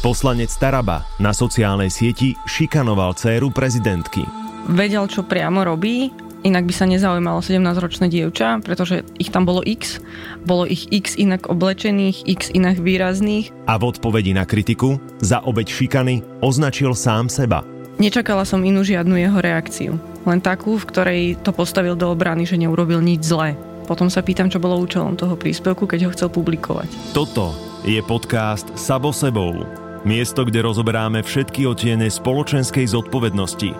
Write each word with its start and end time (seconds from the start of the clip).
Poslanec 0.00 0.48
Taraba 0.56 1.04
na 1.20 1.28
sociálnej 1.28 1.92
sieti 1.92 2.32
šikanoval 2.48 3.12
dceru 3.20 3.52
prezidentky. 3.52 4.24
Vedel, 4.72 5.04
čo 5.12 5.28
priamo 5.28 5.60
robí, 5.60 6.08
inak 6.40 6.64
by 6.64 6.72
sa 6.72 6.88
nezaujímalo 6.88 7.44
17-ročné 7.44 8.08
dievča, 8.08 8.64
pretože 8.64 9.04
ich 9.20 9.28
tam 9.28 9.44
bolo 9.44 9.60
x, 9.60 10.00
bolo 10.48 10.64
ich 10.64 10.88
x 10.88 11.20
inak 11.20 11.52
oblečených, 11.52 12.24
x 12.32 12.48
inak 12.56 12.80
výrazných. 12.80 13.52
A 13.68 13.76
v 13.76 13.92
odpovedi 13.92 14.32
na 14.32 14.48
kritiku 14.48 14.96
za 15.20 15.44
obeď 15.44 15.68
šikany 15.68 16.24
označil 16.40 16.96
sám 16.96 17.28
seba. 17.28 17.60
Nečakala 18.00 18.48
som 18.48 18.64
inú 18.64 18.80
žiadnu 18.80 19.20
jeho 19.20 19.36
reakciu, 19.36 20.00
len 20.24 20.40
takú, 20.40 20.80
v 20.80 20.88
ktorej 20.88 21.20
to 21.44 21.52
postavil 21.52 21.92
do 21.92 22.08
obrany, 22.08 22.48
že 22.48 22.56
neurobil 22.56 23.04
nič 23.04 23.28
zlé. 23.28 23.52
Potom 23.84 24.08
sa 24.08 24.24
pýtam, 24.24 24.48
čo 24.48 24.64
bolo 24.64 24.80
účelom 24.80 25.12
toho 25.20 25.36
príspevku, 25.36 25.84
keď 25.84 26.08
ho 26.08 26.14
chcel 26.16 26.32
publikovať. 26.32 26.88
Toto 27.12 27.52
je 27.84 28.00
podcast 28.00 28.64
Sabo 28.80 29.12
sebou. 29.12 29.89
Miesto, 30.00 30.48
kde 30.48 30.64
rozoberáme 30.64 31.20
všetky 31.20 31.68
otiene 31.68 32.08
spoločenskej 32.08 32.88
zodpovednosti 32.88 33.76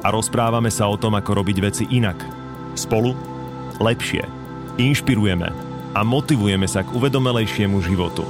a 0.00 0.08
rozprávame 0.08 0.72
sa 0.72 0.88
o 0.88 0.96
tom, 0.96 1.12
ako 1.12 1.44
robiť 1.44 1.56
veci 1.60 1.84
inak. 1.92 2.16
Spolu 2.72 3.12
lepšie. 3.76 4.24
Inšpirujeme 4.80 5.52
a 5.92 6.00
motivujeme 6.00 6.64
sa 6.64 6.80
k 6.80 6.92
uvedomelejšiemu 6.96 7.84
životu. 7.84 8.24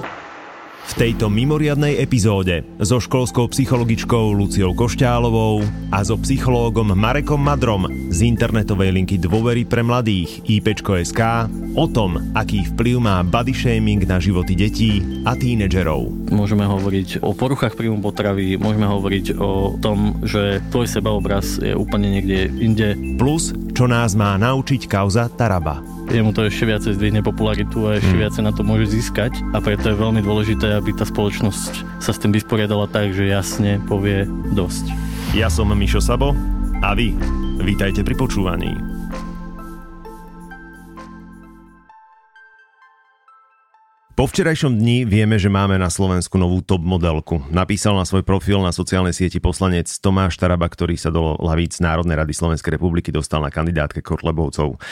V 0.88 0.96
tejto 0.96 1.28
mimoriadnej 1.28 2.00
epizóde 2.00 2.64
so 2.80 2.96
školskou 2.96 3.52
psychologičkou 3.52 4.32
Luciou 4.32 4.72
Košťálovou 4.72 5.60
a 5.92 6.00
so 6.00 6.16
psychológom 6.16 6.96
Marekom 6.96 7.44
Madrom 7.44 7.84
z 8.08 8.24
internetovej 8.24 8.96
linky 8.96 9.20
Dôvery 9.20 9.68
pre 9.68 9.84
mladých 9.84 10.40
IPčko.sk 10.48 11.20
o 11.76 11.84
tom, 11.92 12.32
aký 12.32 12.64
vplyv 12.72 13.04
má 13.04 13.20
body 13.20 13.52
shaming 13.52 14.08
na 14.08 14.16
životy 14.16 14.56
detí 14.56 15.04
a 15.28 15.36
tínedžerov. 15.36 16.32
Môžeme 16.32 16.64
hovoriť 16.64 17.20
o 17.20 17.36
poruchách 17.36 17.76
príjmu 17.76 18.00
potravy, 18.00 18.56
môžeme 18.56 18.88
hovoriť 18.88 19.36
o 19.36 19.76
tom, 19.84 20.24
že 20.24 20.64
tvoj 20.72 20.88
sebaobraz 20.88 21.60
je 21.60 21.76
úplne 21.76 22.16
niekde 22.16 22.48
inde. 22.48 22.96
Plus, 23.20 23.52
čo 23.76 23.84
nás 23.84 24.16
má 24.16 24.40
naučiť 24.40 24.88
kauza 24.88 25.28
Taraba 25.28 25.97
jemu 26.08 26.32
to 26.32 26.48
ešte 26.48 26.64
viacej 26.64 26.92
zdvihne 26.96 27.20
popularitu 27.20 27.88
a 27.88 28.00
ešte 28.00 28.16
hmm. 28.16 28.22
viacej 28.24 28.42
na 28.44 28.52
to 28.52 28.62
môže 28.64 28.90
získať 28.90 29.40
a 29.52 29.60
preto 29.60 29.92
je 29.92 30.00
veľmi 30.00 30.24
dôležité, 30.24 30.74
aby 30.74 30.96
tá 30.96 31.04
spoločnosť 31.04 32.00
sa 32.00 32.10
s 32.10 32.20
tým 32.20 32.32
vysporiadala 32.32 32.88
tak, 32.88 33.12
že 33.12 33.28
jasne 33.28 33.80
povie 33.84 34.24
dosť. 34.56 34.90
Ja 35.36 35.52
som 35.52 35.68
Mišo 35.68 36.00
Sabo 36.00 36.32
a 36.80 36.96
vy 36.96 37.12
vítajte 37.60 38.00
pri 38.00 38.16
počúvaní. 38.16 38.97
Po 44.18 44.26
včerajšom 44.26 44.82
dni 44.82 45.06
vieme, 45.06 45.38
že 45.38 45.46
máme 45.46 45.78
na 45.78 45.86
Slovensku 45.86 46.42
novú 46.42 46.58
top 46.58 46.82
modelku. 46.82 47.38
Napísal 47.54 47.94
na 47.94 48.02
svoj 48.02 48.26
profil 48.26 48.58
na 48.58 48.74
sociálnej 48.74 49.14
sieti 49.14 49.38
poslanec 49.38 49.86
Tomáš 49.86 50.34
Taraba, 50.42 50.66
ktorý 50.66 50.98
sa 50.98 51.14
do 51.14 51.38
lavíc 51.38 51.78
Národnej 51.78 52.18
rady 52.18 52.34
Slovenskej 52.34 52.74
republiky 52.74 53.14
dostal 53.14 53.46
na 53.46 53.54
kandidátke 53.54 54.02
Kotlebovcov. 54.02 54.82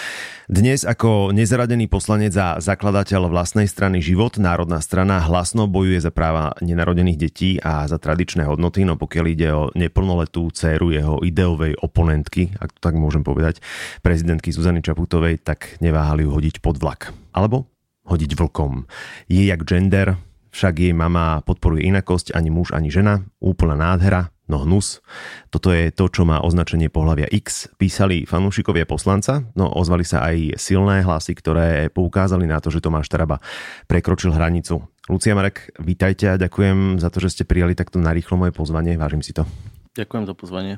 Dnes 0.47 0.87
ako 0.87 1.35
nezaradený 1.35 1.91
poslanec 1.91 2.39
a 2.39 2.63
zakladateľ 2.63 3.27
vlastnej 3.27 3.67
strany 3.67 3.99
Život, 3.99 4.39
Národná 4.39 4.79
strana 4.79 5.19
hlasno 5.19 5.67
bojuje 5.67 6.07
za 6.07 6.15
práva 6.15 6.55
nenarodených 6.63 7.19
detí 7.19 7.59
a 7.59 7.83
za 7.91 7.99
tradičné 7.99 8.47
hodnoty, 8.47 8.87
no 8.87 8.95
pokiaľ 8.95 9.27
ide 9.27 9.51
o 9.51 9.75
neplnoletú 9.75 10.55
dceru 10.55 10.95
jeho 10.95 11.19
ideovej 11.27 11.83
oponentky, 11.83 12.55
ak 12.63 12.79
to 12.79 12.81
tak 12.81 12.95
môžem 12.95 13.27
povedať, 13.27 13.59
prezidentky 14.07 14.55
Zuzany 14.55 14.87
Čaputovej, 14.87 15.43
tak 15.43 15.83
neváhali 15.83 16.23
ju 16.23 16.31
hodiť 16.31 16.63
pod 16.63 16.79
vlak. 16.79 17.11
Alebo 17.35 17.67
hodiť 18.07 18.39
vlkom. 18.39 18.87
Je 19.27 19.47
jak 19.47 19.67
gender, 19.67 20.17
však 20.55 20.81
jej 20.81 20.95
mama 20.97 21.45
podporuje 21.45 21.85
inakosť, 21.85 22.33
ani 22.33 22.49
muž, 22.49 22.73
ani 22.73 22.89
žena, 22.89 23.29
úplná 23.45 23.77
nádhera, 23.77 24.33
no 24.49 24.65
hnus. 24.65 25.05
Toto 25.53 25.69
je 25.75 25.93
to, 25.93 26.09
čo 26.09 26.25
má 26.25 26.41
označenie 26.41 26.89
pohľavia 26.89 27.29
X. 27.29 27.69
Písali 27.77 28.25
fanúšikovia 28.25 28.89
poslanca, 28.89 29.45
no 29.53 29.69
ozvali 29.69 30.07
sa 30.07 30.25
aj 30.25 30.57
silné 30.57 31.05
hlasy, 31.05 31.37
ktoré 31.37 31.93
poukázali 31.93 32.49
na 32.49 32.63
to, 32.63 32.73
že 32.73 32.81
Tomáš 32.81 33.13
Taraba 33.13 33.43
prekročil 33.91 34.33
hranicu. 34.33 34.81
Lucia 35.13 35.37
Marek, 35.37 35.77
vítajte 35.79 36.35
a 36.35 36.41
ďakujem 36.41 36.99
za 36.99 37.13
to, 37.13 37.21
že 37.21 37.37
ste 37.37 37.45
prijali 37.45 37.77
takto 37.77 38.01
narýchlo 38.01 38.41
moje 38.41 38.57
pozvanie. 38.57 38.97
Vážim 38.97 39.21
si 39.21 39.37
to. 39.37 39.45
Ďakujem 39.95 40.25
za 40.25 40.35
pozvanie. 40.35 40.75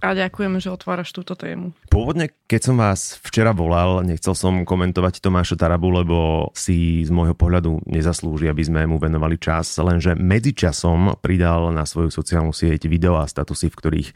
A 0.00 0.16
ďakujem, 0.16 0.56
že 0.64 0.72
otváraš 0.72 1.12
túto 1.12 1.36
tému. 1.36 1.76
Pôvodne, 1.92 2.32
keď 2.48 2.60
som 2.72 2.76
vás 2.80 3.20
včera 3.20 3.52
volal, 3.52 4.00
nechcel 4.00 4.32
som 4.32 4.64
komentovať 4.64 5.20
Tomáša 5.20 5.60
Tarabu, 5.60 5.92
lebo 5.92 6.48
si 6.56 7.04
z 7.04 7.12
môjho 7.12 7.36
pohľadu 7.36 7.84
nezaslúži, 7.84 8.48
aby 8.48 8.64
sme 8.64 8.80
mu 8.88 8.96
venovali 8.96 9.36
čas, 9.36 9.76
lenže 9.76 10.16
medzičasom 10.16 11.20
pridal 11.20 11.68
na 11.76 11.84
svoju 11.84 12.08
sociálnu 12.08 12.56
sieť 12.56 12.88
video 12.88 13.20
a 13.20 13.28
statusy, 13.28 13.68
v 13.68 13.76
ktorých 13.76 14.08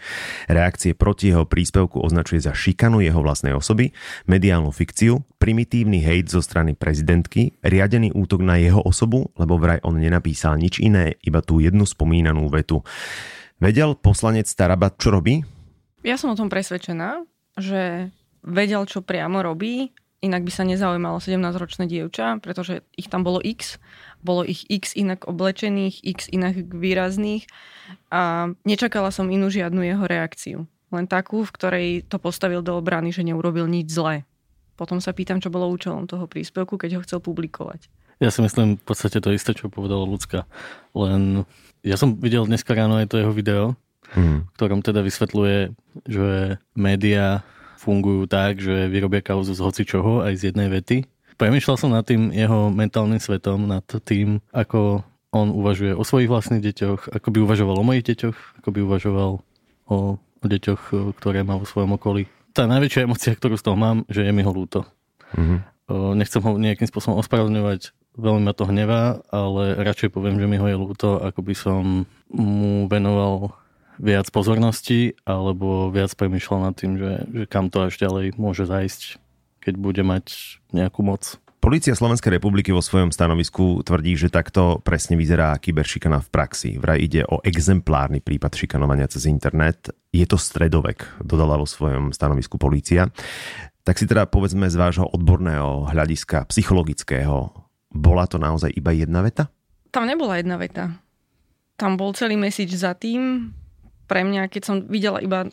reakcie 0.49 0.97
proti 0.97 1.37
jeho 1.37 1.45
príspevku 1.45 2.01
označuje 2.01 2.41
za 2.41 2.57
šikanu 2.57 3.05
jeho 3.05 3.21
vlastnej 3.21 3.53
osoby, 3.53 3.93
mediálnu 4.25 4.73
fikciu, 4.73 5.21
primitívny 5.37 6.01
hejt 6.01 6.33
zo 6.33 6.41
strany 6.41 6.73
prezidentky, 6.73 7.61
riadený 7.61 8.17
útok 8.17 8.41
na 8.41 8.57
jeho 8.57 8.81
osobu, 8.81 9.29
lebo 9.37 9.61
vraj 9.61 9.85
on 9.85 10.01
nenapísal 10.01 10.57
nič 10.57 10.81
iné, 10.81 11.21
iba 11.21 11.45
tú 11.45 11.61
jednu 11.61 11.85
spomínanú 11.85 12.49
vetu. 12.49 12.81
Vedel 13.61 13.95
poslanec 14.01 14.51
Taraba, 14.51 14.89
čo 14.97 15.15
robí? 15.15 15.54
Ja 16.05 16.21
som 16.21 16.29
o 16.29 16.37
tom 16.37 16.53
presvedčená, 16.53 17.25
že 17.57 18.13
vedel, 18.45 18.85
čo 18.85 19.01
priamo 19.01 19.41
robí, 19.41 19.97
inak 20.21 20.45
by 20.45 20.53
sa 20.53 20.69
nezaujímalo 20.69 21.17
17-ročné 21.17 21.89
dievča, 21.89 22.45
pretože 22.45 22.85
ich 22.93 23.09
tam 23.09 23.25
bolo 23.25 23.41
x, 23.41 23.81
bolo 24.21 24.45
ich 24.45 24.69
x 24.69 24.93
inak 24.97 25.25
oblečených, 25.25 26.05
x 26.05 26.29
inak 26.29 26.61
výrazných 26.77 27.49
a 28.13 28.53
nečakala 28.69 29.09
som 29.09 29.33
inú 29.33 29.49
žiadnu 29.49 29.81
jeho 29.81 30.05
reakciu. 30.05 30.59
Len 30.93 31.09
takú, 31.09 31.45
v 31.45 31.55
ktorej 31.57 31.89
to 32.05 32.21
postavil 32.21 32.61
do 32.61 32.77
obrany, 32.77 33.09
že 33.09 33.25
neurobil 33.25 33.65
nič 33.65 33.89
zlé. 33.89 34.29
Potom 34.77 35.01
sa 35.01 35.17
pýtam, 35.17 35.41
čo 35.41 35.49
bolo 35.49 35.73
účelom 35.73 36.05
toho 36.05 36.29
príspevku, 36.29 36.77
keď 36.77 37.01
ho 37.01 37.05
chcel 37.05 37.25
publikovať. 37.25 37.89
Ja 38.21 38.29
si 38.29 38.45
myslím 38.45 38.77
v 38.77 38.85
podstate 38.85 39.25
to 39.25 39.33
isté, 39.33 39.57
čo 39.57 39.73
povedala 39.73 40.05
ľudská. 40.05 40.45
Len 40.93 41.49
ja 41.81 41.97
som 41.97 42.21
videl 42.21 42.45
dneska 42.45 42.77
ráno 42.77 43.01
aj 43.01 43.09
to 43.09 43.21
jeho 43.21 43.33
video 43.33 43.65
mm. 44.13 44.53
v 44.53 44.55
ktorom 44.61 44.85
teda 44.85 45.01
vysvetľuje, 45.01 45.59
že 46.05 46.61
médiá 46.77 47.41
fungujú 47.81 48.29
tak, 48.29 48.61
že 48.61 48.89
vyrobia 48.93 49.25
kauzu 49.25 49.57
z 49.57 49.65
hocičoho 49.65 50.25
aj 50.25 50.41
z 50.41 50.43
jednej 50.53 50.69
vety. 50.69 51.09
Premýšľal 51.35 51.77
som 51.77 51.91
nad 51.91 52.07
tým 52.07 52.31
jeho 52.31 52.71
mentálnym 52.71 53.19
svetom, 53.19 53.67
nad 53.67 53.85
tým, 54.07 54.39
ako 54.55 55.03
on 55.35 55.51
uvažuje 55.51 55.91
o 55.91 56.07
svojich 56.07 56.31
vlastných 56.31 56.63
deťoch, 56.63 57.11
ako 57.11 57.29
by 57.35 57.39
uvažoval 57.43 57.77
o 57.83 57.87
mojich 57.87 58.07
deťoch, 58.07 58.63
ako 58.63 58.69
by 58.71 58.81
uvažoval 58.87 59.31
o, 59.91 59.97
o 60.17 60.47
deťoch, 60.47 60.83
ktoré 61.19 61.43
má 61.43 61.59
vo 61.59 61.67
svojom 61.67 61.99
okolí. 61.99 62.31
Tá 62.55 62.71
najväčšia 62.71 63.05
emocia, 63.11 63.35
ktorú 63.35 63.59
z 63.59 63.67
toho 63.67 63.75
mám, 63.75 64.07
že 64.07 64.23
je 64.23 64.31
mi 64.31 64.47
ho 64.47 64.53
ľúto. 64.55 64.87
Mm-hmm. 65.35 65.59
Nechcem 66.17 66.41
ho 66.41 66.55
nejakým 66.55 66.87
spôsobom 66.87 67.19
ospravedlňovať, 67.19 67.93
veľmi 68.15 68.47
ma 68.47 68.55
to 68.55 68.71
hnevá, 68.71 69.27
ale 69.35 69.75
radšej 69.75 70.15
poviem, 70.15 70.39
že 70.39 70.47
mi 70.47 70.57
ho 70.57 70.71
je 70.71 70.79
ľúto, 70.79 71.19
ako 71.19 71.43
by 71.43 71.55
som 71.59 72.07
mu 72.31 72.87
venoval 72.87 73.59
viac 73.99 74.31
pozornosti 74.31 75.15
alebo 75.27 75.91
viac 75.91 76.15
premyšľal 76.15 76.61
nad 76.71 76.75
tým, 76.75 76.99
že, 76.99 77.13
že 77.31 77.45
kam 77.47 77.71
to 77.71 77.87
až 77.87 77.99
ďalej 77.99 78.35
môže 78.39 78.67
zajsť, 78.67 79.19
keď 79.63 79.75
bude 79.79 80.03
mať 80.03 80.59
nejakú 80.75 81.01
moc. 81.07 81.39
Polícia 81.65 81.97
Slovenskej 81.97 82.37
republiky 82.37 82.77
vo 82.77 82.85
svojom 82.85 83.09
stanovisku 83.09 83.81
tvrdí, 83.89 84.21
že 84.21 84.29
takto 84.29 84.85
presne 84.85 85.17
vyzerá 85.17 85.57
kyberšikana 85.57 86.21
v 86.21 86.29
praxi. 86.29 86.71
Vraj 86.77 87.01
ide 87.01 87.25
o 87.25 87.41
exemplárny 87.41 88.21
prípad 88.21 88.53
šikanovania 88.53 89.09
cez 89.09 89.25
internet. 89.25 89.89
Je 90.13 90.29
to 90.29 90.37
stredovek, 90.37 91.09
dodala 91.25 91.57
vo 91.57 91.65
svojom 91.65 92.13
stanovisku 92.13 92.61
polícia. 92.61 93.09
Tak 93.81 93.97
si 93.97 94.05
teda 94.05 94.29
povedzme 94.29 94.69
z 94.69 94.77
vášho 94.77 95.09
odborného 95.09 95.89
hľadiska, 95.89 96.45
psychologického, 96.53 97.49
bola 97.89 98.29
to 98.29 98.37
naozaj 98.37 98.69
iba 98.69 98.93
jedna 98.93 99.25
veta? 99.25 99.49
Tam 99.89 100.05
nebola 100.05 100.37
jedna 100.37 100.61
veta. 100.61 100.93
Tam 101.81 101.97
bol 101.97 102.13
celý 102.13 102.37
message 102.37 102.77
za 102.77 102.93
tým, 102.93 103.57
pre 104.05 104.23
mňa, 104.25 104.53
keď 104.53 104.63
som 104.63 104.77
videla 104.85 105.21
iba 105.21 105.49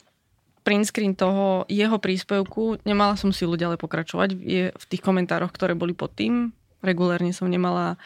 print 0.62 0.86
screen 0.88 1.18
toho 1.18 1.66
jeho 1.66 1.98
príspevku, 1.98 2.82
nemala 2.86 3.18
som 3.18 3.34
silu 3.34 3.58
ďalej 3.58 3.82
pokračovať 3.82 4.30
je 4.38 4.64
v 4.70 4.86
tých 4.88 5.02
komentároch, 5.02 5.50
ktoré 5.50 5.74
boli 5.74 5.98
pod 5.98 6.14
tým. 6.14 6.54
Regulérne 6.82 7.30
som 7.30 7.46
nemala 7.46 8.02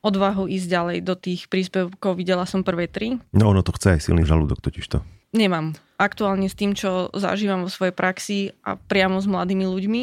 odvahu 0.00 0.48
ísť 0.48 0.68
ďalej 0.68 0.98
do 1.04 1.14
tých 1.16 1.48
príspevkov. 1.52 2.16
Videla 2.16 2.48
som 2.48 2.64
prvé 2.64 2.88
tri. 2.88 3.20
No 3.36 3.52
ono 3.52 3.60
to 3.60 3.76
chce 3.76 3.96
aj 3.96 4.00
silný 4.08 4.24
žalúdok 4.24 4.64
totiž 4.64 4.84
to. 4.88 5.04
Nemám. 5.36 5.76
Aktuálne 6.00 6.48
s 6.48 6.56
tým, 6.56 6.72
čo 6.72 7.12
zažívam 7.12 7.64
vo 7.64 7.70
svojej 7.72 7.92
praxi 7.92 8.56
a 8.64 8.80
priamo 8.80 9.20
s 9.20 9.28
mladými 9.28 9.68
ľuďmi, 9.68 10.02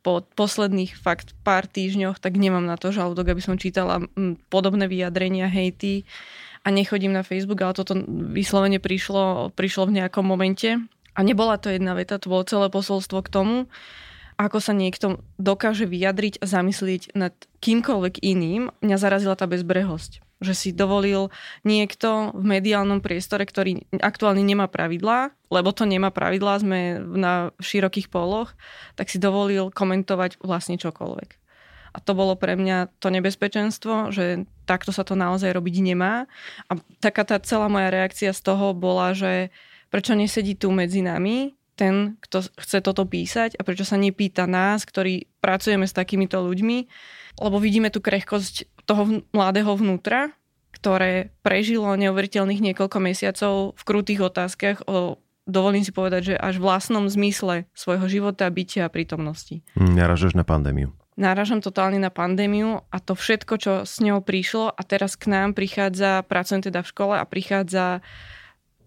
po 0.00 0.24
posledných 0.24 0.96
fakt 0.96 1.36
pár 1.44 1.68
týždňoch, 1.68 2.16
tak 2.24 2.40
nemám 2.40 2.64
na 2.64 2.80
to 2.80 2.88
žalúdok, 2.88 3.36
aby 3.36 3.42
som 3.44 3.60
čítala 3.60 4.00
podobné 4.48 4.88
vyjadrenia, 4.88 5.44
hejty 5.52 6.08
a 6.60 6.68
nechodím 6.68 7.16
na 7.16 7.24
Facebook, 7.24 7.60
ale 7.64 7.72
toto 7.72 7.96
vyslovene 8.08 8.76
prišlo, 8.76 9.54
prišlo 9.56 9.88
v 9.88 9.96
nejakom 10.02 10.22
momente. 10.22 10.76
A 11.16 11.20
nebola 11.24 11.56
to 11.56 11.72
jedna 11.72 11.96
veta, 11.96 12.20
to 12.20 12.28
bolo 12.28 12.44
celé 12.44 12.68
posolstvo 12.68 13.24
k 13.24 13.32
tomu. 13.32 13.56
ako 14.40 14.56
sa 14.56 14.72
niekto 14.72 15.20
dokáže 15.36 15.84
vyjadriť 15.84 16.40
a 16.40 16.48
zamyslieť 16.48 17.12
nad 17.12 17.36
kýmkoľvek 17.60 18.24
iným, 18.24 18.72
mňa 18.80 18.96
zarazila 18.96 19.36
tá 19.36 19.44
bezbrehosť. 19.44 20.24
Že 20.40 20.54
si 20.56 20.68
dovolil 20.72 21.28
niekto 21.68 22.32
v 22.32 22.44
mediálnom 22.48 23.04
priestore, 23.04 23.44
ktorý 23.44 23.84
aktuálne 24.00 24.40
nemá 24.40 24.64
pravidlá, 24.72 25.36
lebo 25.52 25.68
to 25.76 25.84
nemá 25.84 26.08
pravidlá, 26.08 26.64
sme 26.64 26.96
na 26.96 27.52
širokých 27.60 28.08
poloch, 28.08 28.56
tak 28.96 29.12
si 29.12 29.20
dovolil 29.20 29.68
komentovať 29.68 30.40
vlastne 30.40 30.80
čokoľvek. 30.80 31.39
A 31.90 31.98
to 31.98 32.14
bolo 32.14 32.38
pre 32.38 32.54
mňa 32.54 33.02
to 33.02 33.10
nebezpečenstvo, 33.10 34.14
že 34.14 34.46
takto 34.64 34.94
sa 34.94 35.02
to 35.02 35.18
naozaj 35.18 35.50
robiť 35.50 35.76
nemá. 35.82 36.30
A 36.70 36.78
taká 37.02 37.26
tá 37.26 37.42
celá 37.42 37.66
moja 37.66 37.90
reakcia 37.90 38.30
z 38.30 38.40
toho 38.40 38.72
bola, 38.72 39.10
že 39.12 39.50
prečo 39.90 40.14
nesedí 40.14 40.54
tu 40.54 40.70
medzi 40.70 41.02
nami 41.02 41.58
ten, 41.74 42.20
kto 42.20 42.44
chce 42.60 42.84
toto 42.84 43.08
písať 43.08 43.56
a 43.56 43.64
prečo 43.64 43.88
sa 43.88 43.96
nepýta 43.96 44.44
nás, 44.44 44.84
ktorí 44.84 45.32
pracujeme 45.40 45.88
s 45.88 45.96
takýmito 45.96 46.36
ľuďmi, 46.36 46.78
lebo 47.40 47.56
vidíme 47.56 47.88
tu 47.88 48.04
krehkosť 48.04 48.84
toho 48.84 49.24
mladého 49.32 49.72
vnútra, 49.72 50.36
ktoré 50.76 51.32
prežilo 51.40 51.88
neuveriteľných 51.96 52.60
niekoľko 52.72 52.98
mesiacov 53.00 53.72
v 53.74 53.82
krutých 53.88 54.28
otázkach 54.28 54.84
o 54.84 55.16
dovolím 55.48 55.82
si 55.82 55.90
povedať, 55.90 56.34
že 56.34 56.34
až 56.36 56.60
v 56.60 56.68
vlastnom 56.68 57.08
zmysle 57.08 57.66
svojho 57.74 58.06
života, 58.06 58.46
bytia 58.52 58.86
a 58.86 58.92
prítomnosti. 58.92 59.64
Hm, 59.74 59.98
naražaš 59.98 60.36
na 60.36 60.44
pandémiu 60.44 60.99
náražam 61.20 61.60
totálne 61.60 62.00
na 62.00 62.08
pandémiu 62.08 62.80
a 62.88 62.96
to 62.96 63.12
všetko, 63.12 63.54
čo 63.60 63.72
s 63.84 64.00
ňou 64.00 64.24
prišlo 64.24 64.72
a 64.72 64.80
teraz 64.80 65.20
k 65.20 65.28
nám 65.28 65.52
prichádza, 65.52 66.24
pracujem 66.24 66.64
teda 66.64 66.80
v 66.80 66.90
škole 66.90 67.14
a 67.20 67.28
prichádza 67.28 68.00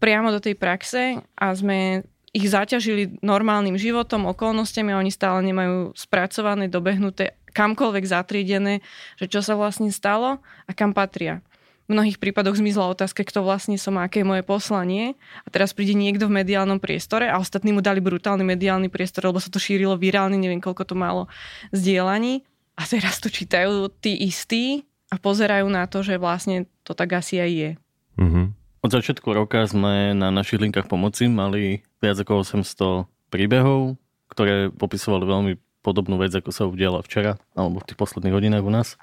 priamo 0.01 0.33
do 0.33 0.41
tej 0.41 0.57
praxe 0.57 1.21
a 1.37 1.45
sme 1.53 2.03
ich 2.33 2.49
zaťažili 2.49 3.21
normálnym 3.21 3.77
životom, 3.77 4.25
okolnostiami 4.25 4.89
a 4.89 4.99
oni 4.99 5.13
stále 5.13 5.45
nemajú 5.45 5.93
spracované, 5.93 6.65
dobehnuté, 6.65 7.37
kamkoľvek 7.53 8.09
zatriedené, 8.09 8.81
že 9.21 9.29
čo 9.29 9.45
sa 9.45 9.53
vlastne 9.53 9.93
stalo 9.93 10.41
a 10.65 10.71
kam 10.73 10.97
patria 10.97 11.45
mnohých 11.91 12.17
prípadoch 12.19 12.55
zmizla 12.55 12.91
otázka, 12.95 13.27
kto 13.27 13.43
vlastne 13.43 13.75
som, 13.75 13.99
aké 13.99 14.23
je 14.23 14.27
moje 14.27 14.43
poslanie. 14.45 15.19
A 15.43 15.47
teraz 15.51 15.75
príde 15.75 15.93
niekto 15.97 16.31
v 16.31 16.39
mediálnom 16.43 16.79
priestore 16.79 17.27
a 17.27 17.39
ostatní 17.39 17.75
mu 17.75 17.83
dali 17.83 17.99
brutálny 17.99 18.43
mediálny 18.43 18.87
priestor, 18.87 19.27
lebo 19.27 19.43
sa 19.43 19.51
to 19.51 19.59
šírilo 19.59 19.99
virálne, 19.99 20.39
neviem 20.39 20.63
koľko 20.63 20.83
to 20.87 20.95
malo 20.95 21.27
zdieľaní. 21.75 22.47
A 22.73 22.87
teraz 22.87 23.21
to 23.21 23.29
čítajú 23.29 23.91
tí 24.01 24.17
istí 24.17 24.87
a 25.13 25.21
pozerajú 25.21 25.69
na 25.69 25.85
to, 25.85 26.01
že 26.01 26.17
vlastne 26.17 26.65
to 26.81 26.97
tak 26.97 27.13
asi 27.13 27.37
aj 27.37 27.51
je. 27.51 27.71
Mm-hmm. 28.17 28.45
Od 28.83 28.91
začiatku 28.91 29.27
roka 29.31 29.63
sme 29.63 30.11
na 30.17 30.33
našich 30.33 30.59
linkách 30.59 30.89
pomoci 30.89 31.29
mali 31.29 31.85
viac 32.03 32.19
ako 32.19 32.43
800 32.43 33.07
príbehov, 33.31 33.95
ktoré 34.27 34.73
popisovali 34.73 35.23
veľmi 35.23 35.53
podobnú 35.85 36.17
vec, 36.17 36.33
ako 36.33 36.49
sa 36.49 36.65
udiala 36.65 37.03
včera, 37.05 37.37
alebo 37.53 37.79
v 37.79 37.87
tých 37.91 37.99
posledných 37.99 38.33
hodinách 38.33 38.65
u 38.65 38.71
nás. 38.73 38.95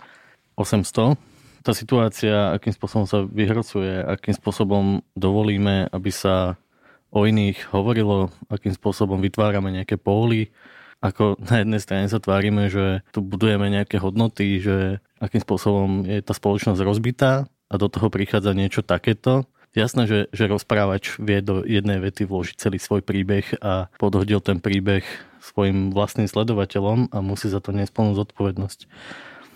800 0.58 1.29
tá 1.60 1.72
situácia, 1.76 2.56
akým 2.56 2.72
spôsobom 2.72 3.06
sa 3.06 3.24
vyhrocuje, 3.24 4.00
akým 4.04 4.34
spôsobom 4.36 5.04
dovolíme, 5.12 5.88
aby 5.92 6.10
sa 6.12 6.56
o 7.10 7.26
iných 7.26 7.74
hovorilo, 7.74 8.30
akým 8.48 8.72
spôsobom 8.72 9.18
vytvárame 9.18 9.74
nejaké 9.74 9.98
póly, 9.98 10.54
ako 11.00 11.40
na 11.40 11.64
jednej 11.64 11.80
strane 11.80 12.06
sa 12.06 12.20
tvárime, 12.20 12.68
že 12.68 13.00
tu 13.10 13.24
budujeme 13.24 13.72
nejaké 13.72 13.96
hodnoty, 13.96 14.60
že 14.60 15.00
akým 15.18 15.40
spôsobom 15.40 16.04
je 16.04 16.20
tá 16.20 16.36
spoločnosť 16.36 16.80
rozbitá 16.84 17.48
a 17.72 17.74
do 17.80 17.88
toho 17.88 18.12
prichádza 18.12 18.52
niečo 18.52 18.84
takéto. 18.84 19.48
Jasné, 19.70 20.10
že, 20.10 20.18
že 20.34 20.50
rozprávač 20.50 21.14
vie 21.22 21.38
do 21.40 21.62
jednej 21.62 22.02
vety 22.02 22.26
vložiť 22.26 22.58
celý 22.58 22.82
svoj 22.82 23.06
príbeh 23.06 23.46
a 23.62 23.86
podhodil 24.02 24.42
ten 24.42 24.58
príbeh 24.58 25.06
svojim 25.40 25.94
vlastným 25.94 26.26
sledovateľom 26.26 27.14
a 27.14 27.18
musí 27.22 27.46
za 27.48 27.62
to 27.62 27.70
nesplnú 27.70 28.18
zodpovednosť. 28.18 28.90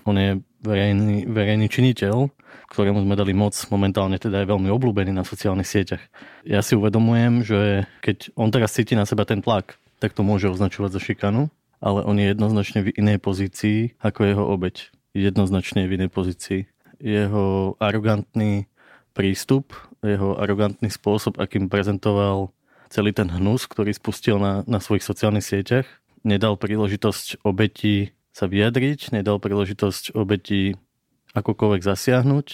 On 0.05 0.17
je 0.17 0.41
verejný, 0.61 1.29
verejný 1.29 1.67
činiteľ, 1.69 2.29
ktorému 2.69 3.05
sme 3.05 3.17
dali 3.17 3.33
moc, 3.33 3.57
momentálne 3.69 4.17
teda 4.21 4.45
je 4.45 4.51
veľmi 4.53 4.69
obľúbený 4.69 5.13
na 5.17 5.25
sociálnych 5.25 5.69
sieťach. 5.69 6.05
Ja 6.45 6.61
si 6.61 6.77
uvedomujem, 6.77 7.45
že 7.45 7.89
keď 8.05 8.33
on 8.37 8.53
teraz 8.53 8.77
cíti 8.77 8.97
na 8.97 9.09
seba 9.09 9.25
ten 9.25 9.41
tlak, 9.41 9.81
tak 10.01 10.13
to 10.13 10.21
môže 10.21 10.53
označovať 10.53 10.91
za 10.93 11.01
šikanu, 11.01 11.49
ale 11.81 12.01
on 12.05 12.17
je 12.17 12.33
jednoznačne 12.33 12.81
v 12.85 12.93
inej 12.97 13.19
pozícii 13.21 13.97
ako 14.01 14.21
jeho 14.25 14.45
obeď. 14.45 14.93
Jednoznačne 15.15 15.87
v 15.87 15.95
inej 16.01 16.11
pozícii. 16.11 16.67
Jeho 16.99 17.79
arogantný 17.79 18.67
prístup, 19.15 19.77
jeho 20.03 20.35
arogantný 20.37 20.91
spôsob, 20.91 21.39
akým 21.39 21.71
prezentoval 21.71 22.51
celý 22.91 23.15
ten 23.15 23.31
hnus, 23.31 23.71
ktorý 23.71 23.95
spustil 23.95 24.43
na, 24.43 24.67
na 24.67 24.83
svojich 24.83 25.07
sociálnych 25.07 25.47
sieťach, 25.47 25.87
nedal 26.27 26.59
príležitosť 26.59 27.45
obeti 27.45 28.14
sa 28.35 28.51
vyjadriť, 28.51 29.15
nedal 29.15 29.39
príležitosť 29.39 30.19
obeti 30.19 30.75
akokoľvek 31.39 31.83
zasiahnuť. 31.87 32.47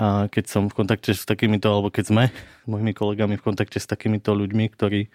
A 0.00 0.26
keď 0.32 0.44
som 0.48 0.66
v 0.66 0.74
kontakte 0.74 1.14
s 1.14 1.22
takýmito, 1.22 1.70
alebo 1.70 1.92
keď 1.92 2.04
sme 2.08 2.24
s 2.34 2.66
mojimi 2.66 2.90
kolegami 2.96 3.38
v 3.38 3.46
kontakte 3.46 3.78
s 3.78 3.86
takýmito 3.86 4.34
ľuďmi, 4.34 4.66
ktorí, 4.74 5.12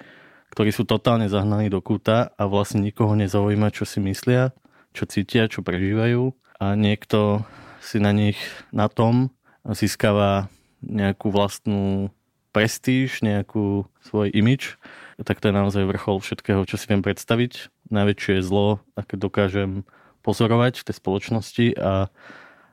ktorí 0.56 0.70
sú 0.72 0.88
totálne 0.88 1.28
zahnaní 1.28 1.68
do 1.68 1.84
kúta 1.84 2.32
a 2.38 2.44
vlastne 2.48 2.80
nikoho 2.80 3.12
nezaujíma, 3.18 3.76
čo 3.76 3.84
si 3.84 4.00
myslia, 4.00 4.56
čo 4.96 5.04
cítia, 5.10 5.52
čo 5.52 5.66
prežívajú 5.66 6.32
a 6.64 6.80
niekto 6.80 7.44
si 7.84 8.00
na 8.00 8.16
nich 8.16 8.40
na 8.72 8.88
tom 8.88 9.36
získava 9.68 10.48
nejakú 10.80 11.34
vlastnú 11.34 12.14
prestíž, 12.56 13.20
nejakú 13.20 13.90
svoj 14.06 14.32
imič, 14.32 14.80
tak 15.20 15.44
to 15.44 15.52
je 15.52 15.58
naozaj 15.58 15.84
vrchol 15.84 16.24
všetkého, 16.24 16.64
čo 16.64 16.80
si 16.80 16.88
viem 16.88 17.04
predstaviť. 17.04 17.68
Najväčšie 17.92 18.46
zlo, 18.46 18.80
aké 18.96 19.20
dokážem 19.20 19.84
pozorovať 20.26 20.82
v 20.82 20.86
tej 20.90 20.96
spoločnosti 20.98 21.66
a, 21.78 22.10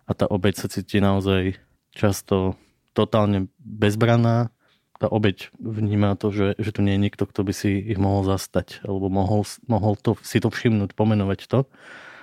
a 0.09 0.13
tá 0.17 0.25
obeď 0.25 0.65
sa 0.65 0.67
cíti 0.73 1.05
naozaj 1.05 1.61
často 1.93 2.57
totálne 2.97 3.53
bezbraná. 3.61 4.49
Tá 4.97 5.13
obeď 5.13 5.53
vníma 5.61 6.17
to, 6.17 6.33
že, 6.33 6.49
že 6.57 6.73
tu 6.73 6.81
nie 6.81 6.97
je 6.97 7.05
nikto, 7.05 7.29
kto 7.29 7.45
by 7.45 7.53
si 7.53 7.77
ich 7.77 8.01
mohol 8.01 8.25
zastať 8.25 8.81
alebo 8.89 9.13
mohol, 9.13 9.45
mohol 9.69 10.01
to, 10.01 10.17
si 10.25 10.41
to 10.41 10.49
všimnúť, 10.49 10.97
pomenovať 10.97 11.41
to. 11.53 11.69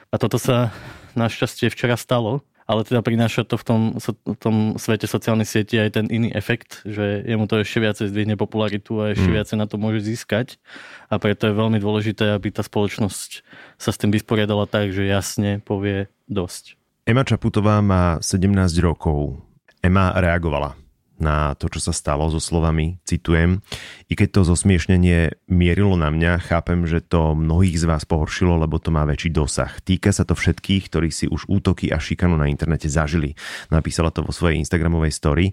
A 0.09 0.15
toto 0.17 0.41
sa 0.41 0.73
našťastie 1.13 1.69
včera 1.69 1.93
stalo 1.93 2.41
ale 2.69 2.85
teda 2.85 3.01
prináša 3.01 3.49
to 3.49 3.57
v 3.57 3.65
tom, 3.65 3.81
v 3.97 4.37
tom 4.37 4.55
svete 4.77 5.09
sociálnych 5.09 5.49
sietí 5.49 5.81
aj 5.81 5.97
ten 5.97 6.05
iný 6.13 6.29
efekt, 6.29 6.85
že 6.85 7.25
jemu 7.25 7.49
to 7.49 7.65
ešte 7.65 7.81
viacej 7.81 8.05
zdvihne 8.13 8.37
popularitu 8.37 9.01
a 9.01 9.17
ešte 9.17 9.25
mm. 9.25 9.35
viacej 9.41 9.57
na 9.57 9.65
to 9.65 9.81
môže 9.81 10.05
získať 10.05 10.61
a 11.09 11.17
preto 11.17 11.49
je 11.49 11.57
veľmi 11.57 11.81
dôležité, 11.81 12.29
aby 12.37 12.53
tá 12.53 12.61
spoločnosť 12.61 13.41
sa 13.81 13.89
s 13.89 13.97
tým 13.97 14.13
vysporiadala 14.13 14.69
tak, 14.69 14.93
že 14.93 15.09
jasne 15.09 15.65
povie 15.65 16.13
dosť. 16.29 16.77
Ema 17.09 17.25
Čaputová 17.25 17.81
má 17.81 18.21
17 18.21 18.53
rokov. 18.85 19.41
Ema 19.81 20.13
reagovala 20.13 20.77
na 21.19 21.55
to, 21.55 21.71
čo 21.71 21.79
sa 21.79 21.93
stalo 21.95 22.27
so 22.27 22.39
slovami, 22.39 22.99
citujem, 23.07 23.63
i 24.07 24.13
keď 24.17 24.39
to 24.39 24.41
zosmiešnenie 24.47 25.47
mierilo 25.51 25.95
na 25.99 26.09
mňa, 26.09 26.43
chápem, 26.43 26.87
že 26.87 27.03
to 27.03 27.35
mnohých 27.35 27.77
z 27.79 27.85
vás 27.85 28.03
pohoršilo, 28.07 28.59
lebo 28.59 28.79
to 28.79 28.89
má 28.89 29.03
väčší 29.03 29.29
dosah. 29.31 29.71
Týka 29.83 30.15
sa 30.15 30.23
to 30.23 30.33
všetkých, 30.33 30.87
ktorí 30.87 31.09
si 31.11 31.27
už 31.27 31.47
útoky 31.51 31.91
a 31.91 31.99
šikanu 31.99 32.39
na 32.39 32.47
internete 32.47 32.87
zažili. 32.87 33.35
Napísala 33.69 34.09
to 34.09 34.23
vo 34.23 34.31
svojej 34.31 34.59
Instagramovej 34.63 35.13
story. 35.13 35.45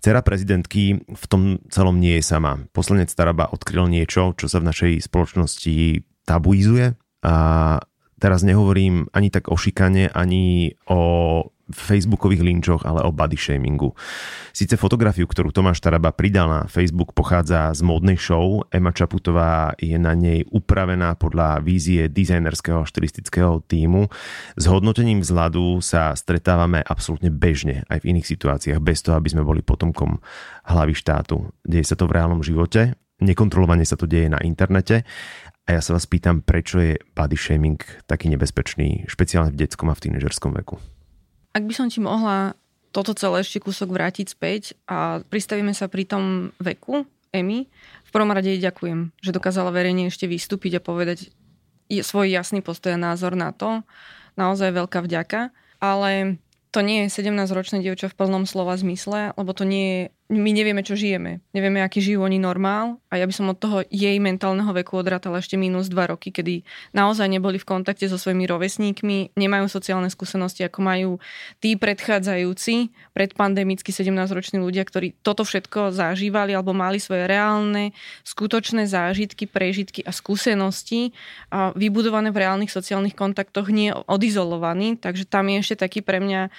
Cera 0.00 0.24
prezidentky 0.24 1.00
v 1.04 1.24
tom 1.28 1.60
celom 1.68 2.00
nie 2.00 2.18
je 2.18 2.24
sama. 2.24 2.58
Poslanec 2.72 3.12
Staraba 3.12 3.52
odkryl 3.52 3.86
niečo, 3.86 4.32
čo 4.36 4.48
sa 4.48 4.58
v 4.60 4.68
našej 4.72 4.92
spoločnosti 5.06 6.04
tabuizuje 6.24 6.94
a 7.20 7.34
teraz 8.20 8.44
nehovorím 8.44 9.08
ani 9.16 9.32
tak 9.32 9.48
o 9.48 9.56
šikane, 9.56 10.12
ani 10.12 10.76
o 10.86 11.00
facebookových 11.70 12.42
linčoch, 12.42 12.82
ale 12.82 13.06
o 13.06 13.14
body 13.14 13.38
shamingu. 13.38 13.94
Sice 14.50 14.74
fotografiu, 14.74 15.24
ktorú 15.24 15.54
Tomáš 15.54 15.78
Taraba 15.78 16.10
pridal 16.10 16.50
na 16.50 16.60
Facebook, 16.66 17.14
pochádza 17.14 17.70
z 17.70 17.80
módnej 17.86 18.18
show. 18.18 18.66
Ema 18.74 18.90
Čaputová 18.90 19.78
je 19.78 19.94
na 19.96 20.18
nej 20.18 20.42
upravená 20.50 21.14
podľa 21.14 21.62
vízie 21.62 22.10
dizajnerského 22.10 22.82
štilistického 22.82 23.62
týmu. 23.70 24.10
S 24.58 24.64
hodnotením 24.66 25.22
vzhľadu 25.22 25.78
sa 25.78 26.12
stretávame 26.18 26.82
absolútne 26.82 27.30
bežne, 27.30 27.86
aj 27.86 28.02
v 28.02 28.18
iných 28.18 28.26
situáciách, 28.26 28.82
bez 28.82 29.06
toho, 29.06 29.14
aby 29.16 29.30
sme 29.30 29.46
boli 29.46 29.62
potomkom 29.62 30.18
hlavy 30.66 30.94
štátu. 30.98 31.54
Deje 31.62 31.86
sa 31.86 31.94
to 31.94 32.10
v 32.10 32.18
reálnom 32.18 32.42
živote, 32.42 32.98
nekontrolovane 33.22 33.86
sa 33.86 33.94
to 33.94 34.10
deje 34.10 34.32
na 34.32 34.40
internete 34.42 35.06
a 35.70 35.78
ja 35.78 35.82
sa 35.86 35.94
vás 35.94 36.02
pýtam, 36.10 36.42
prečo 36.42 36.82
je 36.82 36.98
body 37.14 37.38
shaming 37.38 37.78
taký 38.10 38.26
nebezpečný, 38.26 39.06
špeciálne 39.06 39.54
v 39.54 39.58
detskom 39.62 39.86
a 39.86 39.94
v 39.94 40.02
tínežerskom 40.02 40.50
veku. 40.50 40.82
Ak 41.54 41.62
by 41.62 41.70
som 41.70 41.86
ti 41.86 42.02
mohla 42.02 42.58
toto 42.90 43.14
celé 43.14 43.46
ešte 43.46 43.62
kúsok 43.62 43.94
vrátiť 43.94 44.34
späť 44.34 44.74
a 44.90 45.22
pristavíme 45.22 45.70
sa 45.70 45.86
pri 45.86 46.10
tom 46.10 46.50
veku 46.58 47.06
Emy. 47.30 47.70
V 48.02 48.10
prvom 48.10 48.34
rade 48.34 48.50
jej 48.50 48.58
ďakujem, 48.58 49.14
že 49.22 49.30
dokázala 49.30 49.70
verejne 49.70 50.10
ešte 50.10 50.26
vystúpiť 50.26 50.82
a 50.82 50.84
povedať 50.84 51.30
svoj 51.86 52.26
jasný 52.26 52.66
postoj 52.66 52.98
a 52.98 52.98
názor 52.98 53.38
na 53.38 53.54
to. 53.54 53.86
Naozaj 54.34 54.74
veľká 54.74 55.06
vďaka. 55.06 55.54
Ale 55.78 56.42
to 56.74 56.82
nie 56.82 57.06
je 57.06 57.14
17-ročné 57.22 57.78
dievča 57.78 58.10
v 58.10 58.18
plnom 58.18 58.42
slova 58.42 58.74
zmysle, 58.74 59.38
lebo 59.38 59.54
to 59.54 59.62
nie 59.62 59.86
je 59.86 60.02
my 60.30 60.50
nevieme, 60.54 60.86
čo 60.86 60.94
žijeme. 60.94 61.42
Nevieme, 61.50 61.82
aký 61.82 61.98
žijú 61.98 62.22
oni 62.22 62.38
normál 62.38 63.02
a 63.10 63.18
ja 63.18 63.26
by 63.26 63.34
som 63.34 63.50
od 63.50 63.58
toho 63.58 63.82
jej 63.90 64.14
mentálneho 64.22 64.70
veku 64.70 65.02
odratala 65.02 65.42
ešte 65.42 65.58
minus 65.58 65.90
dva 65.90 66.06
roky, 66.06 66.30
kedy 66.30 66.62
naozaj 66.94 67.26
neboli 67.26 67.58
v 67.58 67.66
kontakte 67.66 68.06
so 68.06 68.14
svojimi 68.14 68.46
rovesníkmi, 68.46 69.34
nemajú 69.34 69.66
sociálne 69.66 70.06
skúsenosti, 70.06 70.62
ako 70.62 70.78
majú 70.86 71.10
tí 71.58 71.74
predchádzajúci, 71.74 72.94
predpandemicky 73.10 73.90
17-roční 73.90 74.62
ľudia, 74.62 74.86
ktorí 74.86 75.18
toto 75.26 75.42
všetko 75.42 75.90
zažívali 75.90 76.54
alebo 76.54 76.70
mali 76.70 77.02
svoje 77.02 77.26
reálne, 77.26 77.90
skutočné 78.22 78.86
zážitky, 78.86 79.50
prežitky 79.50 80.06
a 80.06 80.14
skúsenosti 80.14 81.10
a 81.50 81.74
vybudované 81.74 82.30
v 82.30 82.46
reálnych 82.46 82.70
sociálnych 82.70 83.18
kontaktoch, 83.18 83.66
nie 83.66 83.90
odizolovaní. 83.90 84.94
Takže 84.94 85.26
tam 85.26 85.50
je 85.50 85.58
ešte 85.58 85.82
taký 85.82 86.06
pre 86.06 86.22
mňa 86.22 86.54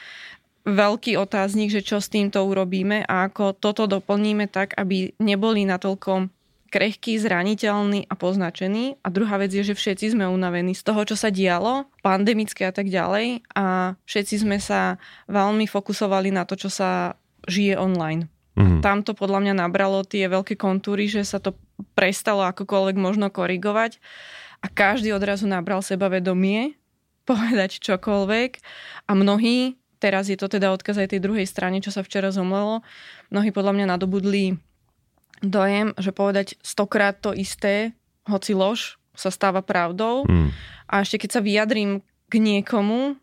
veľký 0.65 1.17
otáznik, 1.17 1.73
že 1.73 1.81
čo 1.81 1.97
s 1.97 2.11
týmto 2.11 2.43
urobíme 2.45 3.05
a 3.05 3.29
ako 3.29 3.57
toto 3.57 3.89
doplníme 3.89 4.45
tak, 4.45 4.77
aby 4.77 5.13
neboli 5.17 5.65
natoľko 5.65 6.29
krehký, 6.71 7.19
zraniteľný 7.19 8.07
a 8.07 8.13
poznačený. 8.15 9.03
A 9.03 9.07
druhá 9.11 9.35
vec 9.35 9.51
je, 9.51 9.61
že 9.61 9.75
všetci 9.75 10.15
sme 10.15 10.25
unavení 10.31 10.71
z 10.71 10.87
toho, 10.87 11.03
čo 11.03 11.19
sa 11.19 11.27
dialo, 11.27 11.91
pandemické 11.99 12.63
a 12.63 12.73
tak 12.73 12.87
ďalej 12.87 13.43
a 13.51 13.99
všetci 14.07 14.47
sme 14.47 14.57
sa 14.57 14.95
veľmi 15.27 15.67
fokusovali 15.67 16.31
na 16.31 16.47
to, 16.47 16.55
čo 16.55 16.71
sa 16.71 17.19
žije 17.51 17.75
online. 17.75 18.31
Mm-hmm. 18.55 18.79
Tam 18.79 19.03
to 19.03 19.11
podľa 19.11 19.43
mňa 19.43 19.53
nabralo 19.67 20.07
tie 20.07 20.31
veľké 20.31 20.55
kontúry, 20.55 21.11
že 21.11 21.27
sa 21.27 21.43
to 21.43 21.55
prestalo 21.93 22.47
akokoľvek 22.47 22.95
možno 22.95 23.27
korigovať 23.27 23.99
a 24.63 24.71
každý 24.71 25.11
odrazu 25.11 25.51
nabral 25.51 25.83
sebavedomie 25.83 26.79
povedať 27.29 27.83
čokoľvek 27.83 28.51
a 29.07 29.11
mnohí 29.11 29.80
teraz 30.01 30.25
je 30.25 30.35
to 30.35 30.49
teda 30.49 30.73
odkaz 30.73 30.97
aj 30.97 31.13
tej 31.13 31.21
druhej 31.21 31.45
strane, 31.45 31.77
čo 31.77 31.93
sa 31.93 32.01
včera 32.01 32.33
zomlelo. 32.33 32.81
Mnohí 33.29 33.53
podľa 33.53 33.77
mňa 33.77 33.85
nadobudli 33.93 34.57
dojem, 35.45 35.93
že 36.01 36.09
povedať 36.09 36.57
stokrát 36.65 37.21
to 37.21 37.37
isté, 37.37 37.93
hoci 38.25 38.57
lož, 38.57 38.97
sa 39.13 39.29
stáva 39.29 39.61
pravdou. 39.61 40.25
Mm. 40.25 40.49
A 40.89 41.05
ešte 41.05 41.21
keď 41.21 41.29
sa 41.37 41.41
vyjadrím 41.45 42.01
k 42.27 42.33
niekomu, 42.41 43.21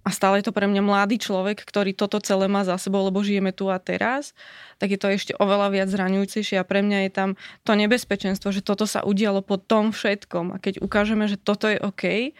a 0.00 0.08
stále 0.08 0.40
je 0.40 0.48
to 0.48 0.56
pre 0.56 0.64
mňa 0.64 0.80
mladý 0.80 1.20
človek, 1.20 1.60
ktorý 1.60 1.92
toto 1.92 2.16
celé 2.24 2.48
má 2.48 2.64
za 2.64 2.80
sebou, 2.80 3.04
lebo 3.04 3.20
žijeme 3.20 3.52
tu 3.52 3.68
a 3.68 3.76
teraz, 3.76 4.32
tak 4.80 4.96
je 4.96 4.98
to 4.98 5.12
ešte 5.12 5.32
oveľa 5.36 5.68
viac 5.76 5.88
zraňujúcejšie 5.92 6.56
a 6.56 6.64
pre 6.64 6.80
mňa 6.80 6.98
je 7.04 7.10
tam 7.12 7.30
to 7.68 7.76
nebezpečenstvo, 7.76 8.48
že 8.48 8.64
toto 8.64 8.88
sa 8.88 9.04
udialo 9.04 9.44
po 9.44 9.60
tom 9.60 9.92
všetkom 9.92 10.56
a 10.56 10.58
keď 10.58 10.80
ukážeme, 10.80 11.28
že 11.28 11.36
toto 11.36 11.68
je 11.68 11.76
OK, 11.76 12.32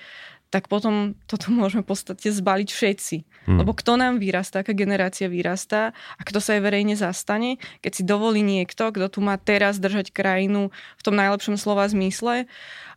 tak 0.50 0.66
potom 0.66 1.14
toto 1.30 1.48
môžeme 1.54 1.86
v 1.86 1.90
podstate 1.94 2.28
zbaliť 2.28 2.68
všetci. 2.68 3.16
Hmm. 3.48 3.58
Lebo 3.62 3.72
kto 3.72 3.96
nám 3.96 4.18
vyrastá, 4.20 4.60
aká 4.60 4.76
generácia 4.76 5.30
vyrastá 5.30 5.96
a 6.18 6.22
kto 6.26 6.42
sa 6.42 6.58
aj 6.58 6.60
verejne 6.66 6.94
zastane, 6.98 7.56
keď 7.80 7.92
si 7.94 8.02
dovolí 8.02 8.44
niekto, 8.44 8.90
kto 8.90 9.06
tu 9.08 9.18
má 9.24 9.38
teraz 9.40 9.80
držať 9.80 10.12
krajinu 10.12 10.68
v 10.98 11.02
tom 11.02 11.16
najlepšom 11.16 11.56
slova 11.56 11.88
zmysle 11.88 12.44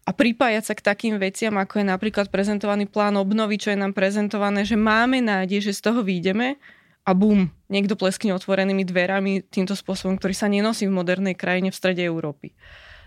a 0.04 0.10
pripájať 0.12 0.64
sa 0.68 0.74
k 0.76 0.84
takým 0.84 1.16
veciam, 1.16 1.56
ako 1.56 1.80
je 1.80 1.86
napríklad 1.88 2.28
prezentovaný 2.28 2.92
plán 2.92 3.16
obnovy, 3.16 3.56
čo 3.56 3.72
je 3.72 3.80
nám 3.80 3.96
prezentované, 3.96 4.68
že 4.68 4.76
máme 4.76 5.24
nádej, 5.24 5.72
že 5.72 5.80
z 5.80 5.82
toho 5.88 6.04
výjdeme 6.04 6.60
a 7.08 7.12
bum, 7.16 7.52
niekto 7.72 7.96
pleskne 7.96 8.36
otvorenými 8.36 8.84
dverami 8.84 9.48
týmto 9.48 9.76
spôsobom, 9.76 10.20
ktorý 10.20 10.36
sa 10.36 10.52
nenosí 10.52 10.88
v 10.88 10.96
modernej 10.96 11.36
krajine 11.36 11.72
v 11.72 11.80
strede 11.80 12.04
Európy. 12.04 12.52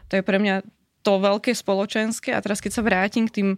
To 0.09 0.21
je 0.21 0.25
pre 0.25 0.41
mňa 0.41 0.65
to 1.05 1.23
veľké 1.23 1.55
spoločenské 1.55 2.33
a 2.33 2.43
teraz 2.43 2.59
keď 2.59 2.73
sa 2.75 2.83
vrátim 2.83 3.31
k 3.31 3.35
tým 3.41 3.49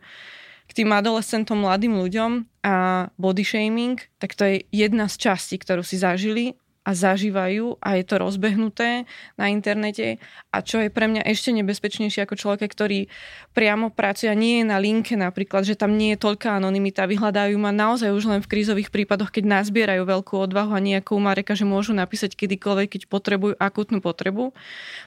k 0.68 0.84
tým 0.84 0.92
adolescentom, 0.92 1.64
mladým 1.64 1.96
ľuďom 1.96 2.44
a 2.62 3.08
body 3.16 3.42
shaming, 3.42 3.96
tak 4.20 4.36
to 4.36 4.44
je 4.44 4.54
jedna 4.68 5.08
z 5.08 5.16
častí, 5.16 5.56
ktorú 5.56 5.80
si 5.80 5.96
zažili 5.96 6.54
a 6.88 6.96
zažívajú 6.96 7.76
a 7.84 8.00
je 8.00 8.04
to 8.08 8.16
rozbehnuté 8.16 9.04
na 9.36 9.52
internete 9.52 10.16
a 10.48 10.64
čo 10.64 10.80
je 10.80 10.88
pre 10.88 11.04
mňa 11.04 11.20
ešte 11.28 11.52
nebezpečnejšie 11.52 12.24
ako 12.24 12.40
človek, 12.40 12.72
ktorý 12.72 13.12
priamo 13.52 13.92
pracuje 13.92 14.32
a 14.32 14.38
nie 14.38 14.64
je 14.64 14.64
na 14.64 14.80
linke 14.80 15.12
napríklad, 15.12 15.68
že 15.68 15.76
tam 15.76 16.00
nie 16.00 16.16
je 16.16 16.24
toľká 16.24 16.56
anonimita, 16.56 17.04
vyhľadajú 17.04 17.60
ma 17.60 17.76
naozaj 17.76 18.08
už 18.08 18.24
len 18.32 18.40
v 18.40 18.48
krízových 18.48 18.88
prípadoch, 18.88 19.28
keď 19.28 19.60
nazbierajú 19.60 20.08
veľkú 20.08 20.40
odvahu 20.48 20.72
a 20.72 20.80
nejakú 20.80 21.12
Mareka, 21.20 21.52
že 21.52 21.68
môžu 21.68 21.92
napísať 21.92 22.32
kedykoľvek, 22.40 22.88
keď 22.96 23.02
potrebujú 23.12 23.52
akutnú 23.60 24.00
potrebu. 24.00 24.56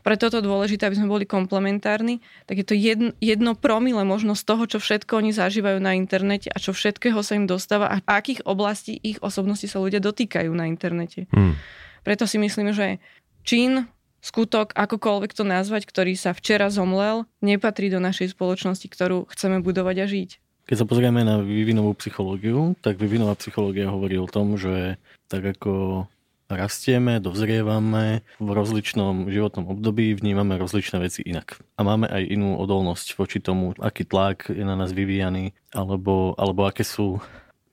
Preto 0.05 0.29
to 0.29 0.45
dôležité, 0.45 0.85
aby 0.85 1.01
sme 1.01 1.09
boli 1.09 1.25
komplementárni, 1.25 2.21
tak 2.45 2.61
je 2.61 2.65
to 2.69 2.75
jedno, 2.77 3.09
jedno 3.17 3.57
promile 3.57 4.05
možno 4.05 4.37
z 4.37 4.45
toho, 4.45 4.69
čo 4.69 4.77
všetko 4.77 5.17
oni 5.17 5.33
zažívajú 5.33 5.81
na 5.81 5.97
internete 5.97 6.53
a 6.53 6.61
čo 6.61 6.77
všetkého 6.77 7.25
sa 7.25 7.33
im 7.33 7.49
dostáva 7.49 7.89
a 7.89 7.97
akých 8.05 8.45
oblastí 8.45 9.01
ich 9.01 9.17
osobnosti 9.25 9.65
sa 9.65 9.81
ľudia 9.81 9.97
dotýkajú 9.97 10.51
na 10.53 10.69
internete. 10.69 11.25
Hmm. 11.33 11.57
Preto 12.01 12.25
si 12.25 12.37
myslím, 12.41 12.73
že 12.73 12.97
čin, 13.45 13.89
skutok, 14.21 14.73
akokoľvek 14.77 15.31
to 15.33 15.43
nazvať, 15.45 15.89
ktorý 15.89 16.13
sa 16.13 16.31
včera 16.33 16.69
zomlel, 16.69 17.25
nepatrí 17.41 17.89
do 17.89 17.97
našej 18.01 18.37
spoločnosti, 18.37 18.85
ktorú 18.85 19.29
chceme 19.33 19.61
budovať 19.65 19.95
a 20.01 20.05
žiť. 20.05 20.29
Keď 20.69 20.77
sa 20.77 20.85
pozrieme 20.87 21.25
na 21.25 21.41
vývinovú 21.41 21.97
psychológiu, 21.97 22.77
tak 22.79 23.01
vývinová 23.01 23.35
psychológia 23.35 23.89
hovorí 23.89 24.15
o 24.21 24.29
tom, 24.29 24.55
že 24.55 25.01
tak 25.27 25.57
ako 25.57 26.05
rastieme, 26.51 27.17
dozrievame, 27.23 28.21
v 28.37 28.49
rozličnom 28.51 29.31
životnom 29.31 29.71
období 29.71 30.13
vnímame 30.13 30.59
rozličné 30.59 30.99
veci 30.99 31.23
inak. 31.23 31.59
A 31.79 31.81
máme 31.81 32.11
aj 32.11 32.23
inú 32.27 32.59
odolnosť 32.59 33.15
voči 33.15 33.39
tomu, 33.39 33.73
aký 33.79 34.03
tlak 34.03 34.51
je 34.51 34.61
na 34.61 34.75
nás 34.75 34.91
vyvíjaný, 34.91 35.55
alebo, 35.71 36.35
alebo 36.35 36.67
aké 36.67 36.83
sú 36.83 37.23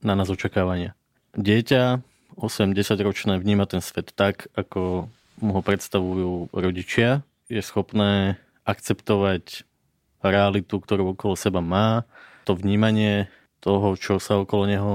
na 0.00 0.14
nás 0.14 0.30
očakávania. 0.30 0.94
Dieťa 1.34 2.02
8-10 2.38 3.02
ročné 3.02 3.34
vníma 3.36 3.66
ten 3.66 3.82
svet 3.82 4.14
tak, 4.14 4.46
ako 4.54 5.10
mu 5.42 5.50
ho 5.54 5.62
predstavujú 5.62 6.54
rodičia. 6.54 7.26
Je 7.50 7.58
schopné 7.58 8.38
akceptovať 8.62 9.66
realitu, 10.22 10.78
ktorú 10.78 11.14
okolo 11.18 11.34
seba 11.34 11.58
má. 11.58 12.06
To 12.46 12.54
vnímanie 12.54 13.26
toho, 13.58 13.98
čo 13.98 14.22
sa 14.22 14.38
okolo 14.38 14.64
neho 14.70 14.94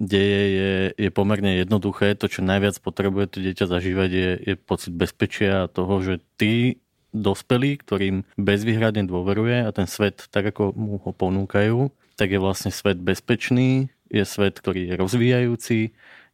deje, 0.00 0.42
je, 0.50 0.74
je 0.96 1.10
pomerne 1.12 1.60
jednoduché. 1.60 2.16
To, 2.18 2.26
čo 2.26 2.42
najviac 2.42 2.78
potrebuje 2.82 3.24
to 3.30 3.38
dieťa 3.42 3.66
zažívať, 3.68 4.10
je, 4.10 4.30
je 4.50 4.54
pocit 4.56 4.94
bezpečia 4.94 5.66
a 5.66 5.70
toho, 5.70 6.00
že 6.02 6.14
tí 6.40 6.80
dospelí, 7.10 7.82
ktorým 7.82 8.22
bezvýhradne 8.38 9.02
dôveruje 9.04 9.66
a 9.66 9.70
ten 9.74 9.90
svet, 9.90 10.30
tak 10.30 10.54
ako 10.54 10.70
mu 10.78 11.02
ho 11.02 11.10
ponúkajú, 11.10 11.90
tak 12.14 12.30
je 12.30 12.38
vlastne 12.38 12.70
svet 12.70 13.02
bezpečný, 13.02 13.90
je 14.10 14.22
svet, 14.26 14.58
ktorý 14.58 14.90
je 14.90 14.94
rozvíjajúci, 14.94 15.78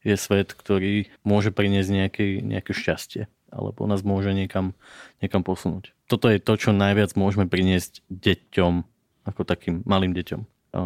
je 0.06 0.14
svet, 0.14 0.54
ktorý 0.54 1.10
môže 1.26 1.50
priniesť 1.50 1.90
nejaké, 1.90 2.24
nejaké 2.46 2.70
šťastie 2.70 3.26
alebo 3.56 3.86
nás 3.88 4.02
môže 4.02 4.34
niekam, 4.36 4.76
niekam 5.24 5.40
posunúť. 5.40 5.96
Toto 6.10 6.28
je 6.28 6.42
to, 6.42 6.54
čo 6.58 6.70
najviac 6.76 7.14
môžeme 7.16 7.48
priniesť 7.48 8.02
deťom, 8.10 8.84
ako 9.26 9.40
takým 9.46 9.80
malým 9.88 10.12
deťom 10.12 10.40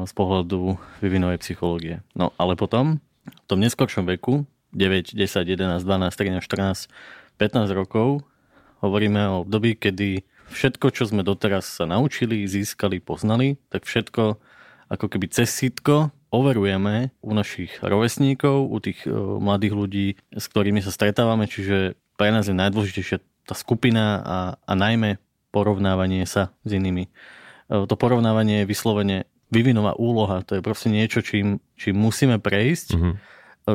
z 0.06 0.12
pohľadu 0.14 0.78
vyvinovej 1.02 1.42
psychológie. 1.42 2.06
No 2.14 2.30
ale 2.38 2.54
potom, 2.54 3.02
v 3.26 3.46
tom 3.50 3.58
neskôršom 3.58 4.06
veku, 4.06 4.46
9, 4.70 5.18
10, 5.18 5.18
11, 5.18 5.82
12, 5.82 6.14
13, 6.14 6.46
14, 6.46 6.86
15 7.42 7.74
rokov, 7.74 8.22
hovoríme 8.86 9.18
o 9.34 9.42
období, 9.42 9.74
kedy 9.74 10.22
všetko, 10.54 10.94
čo 10.94 11.10
sme 11.10 11.26
doteraz 11.26 11.66
sa 11.66 11.90
naučili, 11.90 12.46
získali, 12.46 13.02
poznali, 13.02 13.58
tak 13.66 13.82
všetko 13.82 14.38
ako 14.90 15.06
keby 15.10 15.26
cez 15.30 15.50
sítko 15.50 16.14
overujeme 16.30 17.10
u 17.20 17.30
našich 17.34 17.82
rovesníkov, 17.82 18.70
u 18.70 18.78
tých 18.78 19.06
e, 19.06 19.10
mladých 19.14 19.74
ľudí, 19.74 20.06
s 20.30 20.44
ktorými 20.46 20.78
sa 20.82 20.94
stretávame, 20.94 21.50
čiže 21.50 21.98
pre 22.14 22.30
nás 22.30 22.46
je 22.46 22.54
najdôležitejšia 22.54 23.18
tá 23.46 23.54
skupina 23.58 24.22
a, 24.22 24.38
a 24.62 24.72
najmä 24.78 25.18
porovnávanie 25.50 26.22
sa 26.24 26.54
s 26.62 26.70
inými. 26.70 27.06
E, 27.06 27.10
to 27.86 27.94
porovnávanie 27.98 28.62
je 28.62 28.70
vyslovene 28.70 29.26
vyvinová 29.50 29.98
úloha, 29.98 30.46
to 30.46 30.58
je 30.58 30.62
proste 30.62 30.88
niečo, 30.94 31.20
čím, 31.26 31.58
čím 31.74 31.98
musíme 31.98 32.38
prejsť. 32.38 32.88
Mm-hmm 32.94 33.14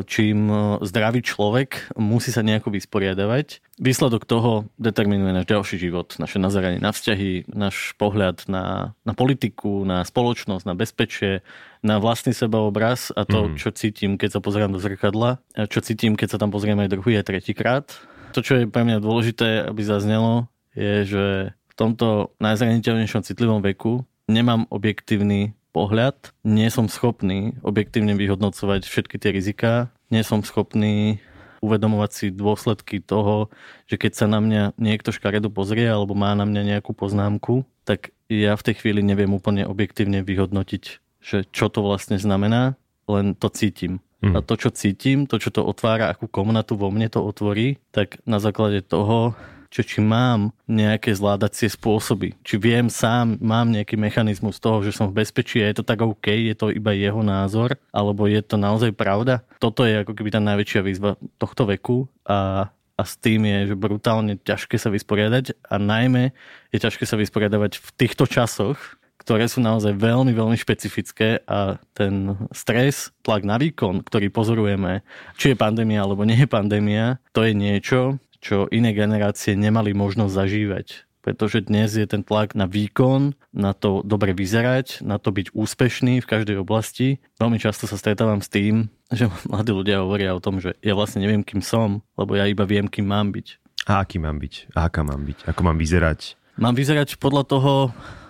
čím 0.04 0.50
e, 0.50 0.56
zdravý 0.84 1.22
človek 1.22 1.96
musí 1.96 2.34
sa 2.34 2.42
nejako 2.42 2.74
vysporiadavať. 2.74 3.62
Výsledok 3.80 4.26
toho 4.28 4.68
determinuje 4.80 5.36
náš 5.36 5.48
ďalší 5.48 5.78
život, 5.78 6.16
naše 6.18 6.40
nazeranie 6.40 6.82
na 6.82 6.92
vzťahy, 6.92 7.52
náš 7.52 7.94
pohľad 8.00 8.48
na, 8.48 8.96
na 9.06 9.14
politiku, 9.14 9.84
na 9.84 10.04
spoločnosť, 10.04 10.64
na 10.66 10.76
bezpečie, 10.76 11.46
na 11.86 12.02
vlastný 12.02 12.34
sebaobraz 12.34 13.14
a 13.14 13.28
to, 13.28 13.52
mm. 13.52 13.62
čo 13.62 13.70
cítim, 13.76 14.18
keď 14.18 14.40
sa 14.40 14.44
pozriem 14.44 14.72
do 14.74 14.82
zrkadla, 14.82 15.38
a 15.54 15.62
čo 15.70 15.80
cítim, 15.86 16.18
keď 16.18 16.36
sa 16.36 16.42
tam 16.42 16.50
pozriem 16.50 16.80
aj 16.82 16.92
druhý, 16.92 17.20
aj 17.20 17.30
tretíkrát. 17.30 17.86
To, 18.34 18.44
čo 18.44 18.60
je 18.60 18.66
pre 18.68 18.84
mňa 18.84 19.00
dôležité, 19.00 19.70
aby 19.70 19.82
zaznelo, 19.86 20.50
je, 20.76 21.08
že 21.08 21.26
v 21.72 21.74
tomto 21.76 22.36
najzraniteľnejšom 22.44 23.24
citlivom 23.24 23.64
veku 23.64 24.04
nemám 24.28 24.68
objektívny 24.72 25.56
pohľad, 25.76 26.32
nie 26.48 26.72
som 26.72 26.88
schopný 26.88 27.60
objektívne 27.60 28.16
vyhodnocovať 28.16 28.88
všetky 28.88 29.20
tie 29.20 29.36
rizika, 29.36 29.92
nie 30.08 30.24
som 30.24 30.40
schopný 30.40 31.20
uvedomovať 31.60 32.12
si 32.16 32.26
dôsledky 32.32 33.04
toho, 33.04 33.52
že 33.92 34.00
keď 34.00 34.12
sa 34.16 34.26
na 34.32 34.40
mňa 34.40 34.80
niekto 34.80 35.12
škaredo 35.12 35.52
pozrie 35.52 35.84
alebo 35.84 36.16
má 36.16 36.32
na 36.32 36.48
mňa 36.48 36.78
nejakú 36.78 36.96
poznámku, 36.96 37.68
tak 37.84 38.16
ja 38.32 38.56
v 38.56 38.66
tej 38.72 38.76
chvíli 38.80 39.04
neviem 39.04 39.34
úplne 39.36 39.68
objektívne 39.68 40.24
vyhodnotiť, 40.24 40.84
že 41.20 41.44
čo 41.52 41.68
to 41.68 41.84
vlastne 41.84 42.16
znamená, 42.16 42.80
len 43.10 43.36
to 43.36 43.52
cítim. 43.52 44.00
mm. 44.22 44.34
a 44.34 44.40
to, 44.42 44.56
čo 44.58 44.70
cítim, 44.74 45.30
to, 45.30 45.38
čo 45.38 45.54
to 45.54 45.62
otvára, 45.62 46.10
akú 46.10 46.26
komnatu 46.30 46.80
vo 46.80 46.90
mne 46.90 47.10
to 47.12 47.22
otvorí, 47.22 47.78
tak 47.92 48.22
na 48.26 48.42
základe 48.42 48.82
toho 48.82 49.38
že 49.76 49.84
či 49.84 50.00
mám 50.00 50.56
nejaké 50.72 51.12
zvládacie 51.12 51.68
spôsoby, 51.68 52.32
či 52.48 52.56
viem 52.56 52.88
sám, 52.88 53.36
mám 53.44 53.68
nejaký 53.68 54.00
mechanizmus 54.00 54.64
toho, 54.64 54.80
že 54.80 54.96
som 54.96 55.12
v 55.12 55.20
bezpečí 55.20 55.60
a 55.60 55.68
je 55.68 55.84
to 55.84 55.84
tak 55.84 56.00
OK, 56.00 56.32
je 56.32 56.56
to 56.56 56.72
iba 56.72 56.96
jeho 56.96 57.20
názor, 57.20 57.76
alebo 57.92 58.24
je 58.32 58.40
to 58.40 58.56
naozaj 58.56 58.96
pravda. 58.96 59.44
Toto 59.60 59.84
je 59.84 60.08
ako 60.08 60.16
keby 60.16 60.32
tá 60.32 60.40
najväčšia 60.40 60.80
výzva 60.80 61.20
tohto 61.36 61.68
veku 61.68 62.08
a 62.24 62.72
a 62.96 63.04
s 63.04 63.20
tým 63.20 63.44
je 63.44 63.60
že 63.72 63.76
brutálne 63.76 64.40
ťažké 64.40 64.80
sa 64.80 64.88
vysporiadať 64.88 65.68
a 65.68 65.76
najmä 65.76 66.32
je 66.72 66.80
ťažké 66.80 67.04
sa 67.04 67.20
vysporiadať 67.20 67.76
v 67.76 67.90
týchto 68.00 68.24
časoch, 68.24 68.80
ktoré 69.20 69.50
sú 69.50 69.64
naozaj 69.64 69.98
veľmi, 69.98 70.32
veľmi 70.32 70.54
špecifické 70.54 71.44
a 71.50 71.82
ten 71.98 72.38
stres, 72.54 73.10
tlak 73.26 73.42
na 73.42 73.58
výkon, 73.58 74.06
ktorý 74.06 74.30
pozorujeme, 74.30 75.02
či 75.36 75.52
je 75.52 75.58
pandémia 75.60 76.04
alebo 76.04 76.24
nie 76.24 76.38
je 76.38 76.48
pandémia, 76.48 77.18
to 77.34 77.42
je 77.42 77.52
niečo, 77.58 78.22
čo 78.46 78.70
iné 78.70 78.94
generácie 78.94 79.58
nemali 79.58 79.98
možnosť 79.98 80.38
zažívať. 80.38 80.88
Pretože 81.26 81.66
dnes 81.66 81.98
je 81.98 82.06
ten 82.06 82.22
tlak 82.22 82.54
na 82.54 82.70
výkon, 82.70 83.34
na 83.50 83.74
to 83.74 84.06
dobre 84.06 84.38
vyzerať, 84.38 85.02
na 85.02 85.18
to 85.18 85.34
byť 85.34 85.58
úspešný 85.58 86.22
v 86.22 86.30
každej 86.30 86.62
oblasti. 86.62 87.18
Veľmi 87.42 87.58
často 87.58 87.90
sa 87.90 87.98
stretávam 87.98 88.46
s 88.46 88.54
tým, 88.54 88.94
že 89.18 89.26
mladí 89.50 89.74
ľudia 89.74 90.06
hovoria 90.06 90.38
o 90.38 90.44
tom, 90.44 90.62
že 90.62 90.78
ja 90.86 90.94
vlastne 90.94 91.26
neviem, 91.26 91.42
kým 91.42 91.66
som, 91.66 92.06
lebo 92.14 92.38
ja 92.38 92.46
iba 92.46 92.70
viem, 92.70 92.86
kým 92.86 93.10
mám 93.10 93.34
byť. 93.34 93.58
A 93.90 94.06
aký 94.06 94.22
mám 94.22 94.38
byť? 94.38 94.78
A 94.78 94.86
aká 94.86 95.02
mám 95.02 95.26
byť? 95.26 95.50
Ako 95.50 95.62
mám 95.66 95.82
vyzerať? 95.82 96.38
Mám 96.62 96.78
vyzerať 96.78 97.18
podľa 97.18 97.44
toho, 97.50 97.74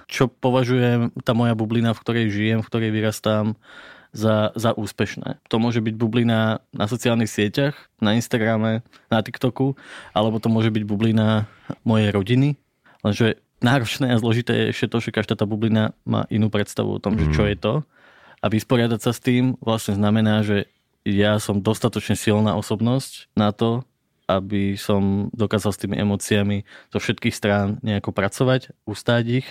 čo 0.07 0.31
považujem 0.31 1.11
tá 1.27 1.35
moja 1.35 1.57
bublina, 1.57 1.91
v 1.91 2.01
ktorej 2.01 2.31
žijem, 2.31 2.59
v 2.63 2.69
ktorej 2.71 2.91
vyrastám, 2.95 3.59
za, 4.15 4.55
za 4.55 4.71
úspešné. 4.71 5.43
To 5.51 5.59
môže 5.59 5.83
byť 5.83 5.95
bublina 5.99 6.63
na 6.71 6.85
sociálnych 6.87 7.27
sieťach, 7.27 7.75
na 7.99 8.15
Instagrame, 8.15 8.79
na 9.11 9.19
TikToku, 9.19 9.75
alebo 10.15 10.39
to 10.39 10.47
môže 10.47 10.71
byť 10.71 10.83
bublina 10.87 11.51
mojej 11.83 12.15
rodiny. 12.15 12.55
Lenže 13.03 13.43
náročné 13.59 14.15
a 14.15 14.21
zložité 14.21 14.55
je 14.55 14.71
ešte 14.71 14.87
to, 14.87 14.97
že 15.03 15.11
každá 15.11 15.35
tá 15.35 15.43
bublina 15.43 15.91
má 16.07 16.23
inú 16.31 16.47
predstavu 16.47 16.95
o 16.95 17.01
tom, 17.03 17.19
mm. 17.19 17.19
že 17.19 17.25
čo 17.35 17.43
mhm. 17.43 17.49
je 17.51 17.57
to. 17.59 17.73
A 18.39 18.45
vysporiadať 18.47 18.99
sa 19.03 19.11
s 19.11 19.19
tým 19.19 19.59
vlastne 19.59 19.99
znamená, 19.99 20.47
že 20.47 20.71
ja 21.05 21.37
som 21.37 21.61
dostatočne 21.61 22.17
silná 22.17 22.57
osobnosť 22.57 23.29
na 23.37 23.51
to, 23.51 23.85
aby 24.25 24.73
som 24.73 25.29
dokázal 25.37 25.69
s 25.69 25.81
tými 25.85 26.01
emóciami 26.01 26.65
zo 26.89 26.97
všetkých 26.97 27.35
strán 27.35 27.77
nejako 27.85 28.09
pracovať, 28.09 28.73
ustáť 28.89 29.45
ich 29.45 29.47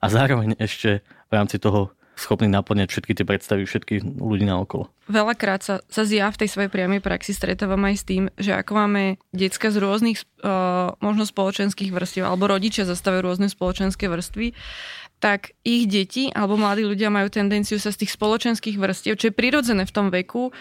a 0.00 0.08
zároveň 0.08 0.56
ešte 0.56 1.04
v 1.28 1.32
rámci 1.32 1.60
toho 1.60 1.92
schopný 2.16 2.48
naplňať 2.48 2.88
všetky 2.88 3.12
tie 3.12 3.28
predstavy 3.28 3.68
všetkých 3.68 4.18
ľudí 4.18 4.48
na 4.48 4.56
okolo. 4.56 4.88
Veľakrát 5.06 5.60
sa, 5.60 5.84
sa 5.86 6.02
ja 6.02 6.32
v 6.32 6.40
tej 6.40 6.48
svojej 6.48 6.72
priamej 6.72 7.04
praxi 7.04 7.36
stretávam 7.36 7.78
aj 7.84 7.94
s 8.00 8.04
tým, 8.08 8.22
že 8.40 8.56
ako 8.56 8.72
máme 8.72 9.20
decka 9.36 9.68
z 9.68 9.78
rôznych 9.78 10.24
uh, 10.42 10.96
možno 11.04 11.28
spoločenských 11.28 11.92
vrstiev, 11.92 12.24
alebo 12.24 12.48
rodičia 12.48 12.88
zastávajú 12.88 13.20
rôzne 13.22 13.52
spoločenské 13.52 14.08
vrstvy, 14.08 14.56
tak 15.20 15.52
ich 15.64 15.88
deti 15.88 16.32
alebo 16.32 16.60
mladí 16.60 16.84
ľudia 16.84 17.12
majú 17.12 17.28
tendenciu 17.28 17.76
sa 17.76 17.92
z 17.92 18.04
tých 18.04 18.16
spoločenských 18.16 18.76
vrstiev, 18.80 19.20
čo 19.20 19.28
je 19.30 19.36
prirodzené 19.36 19.84
v 19.84 19.94
tom 19.94 20.08
veku, 20.08 20.52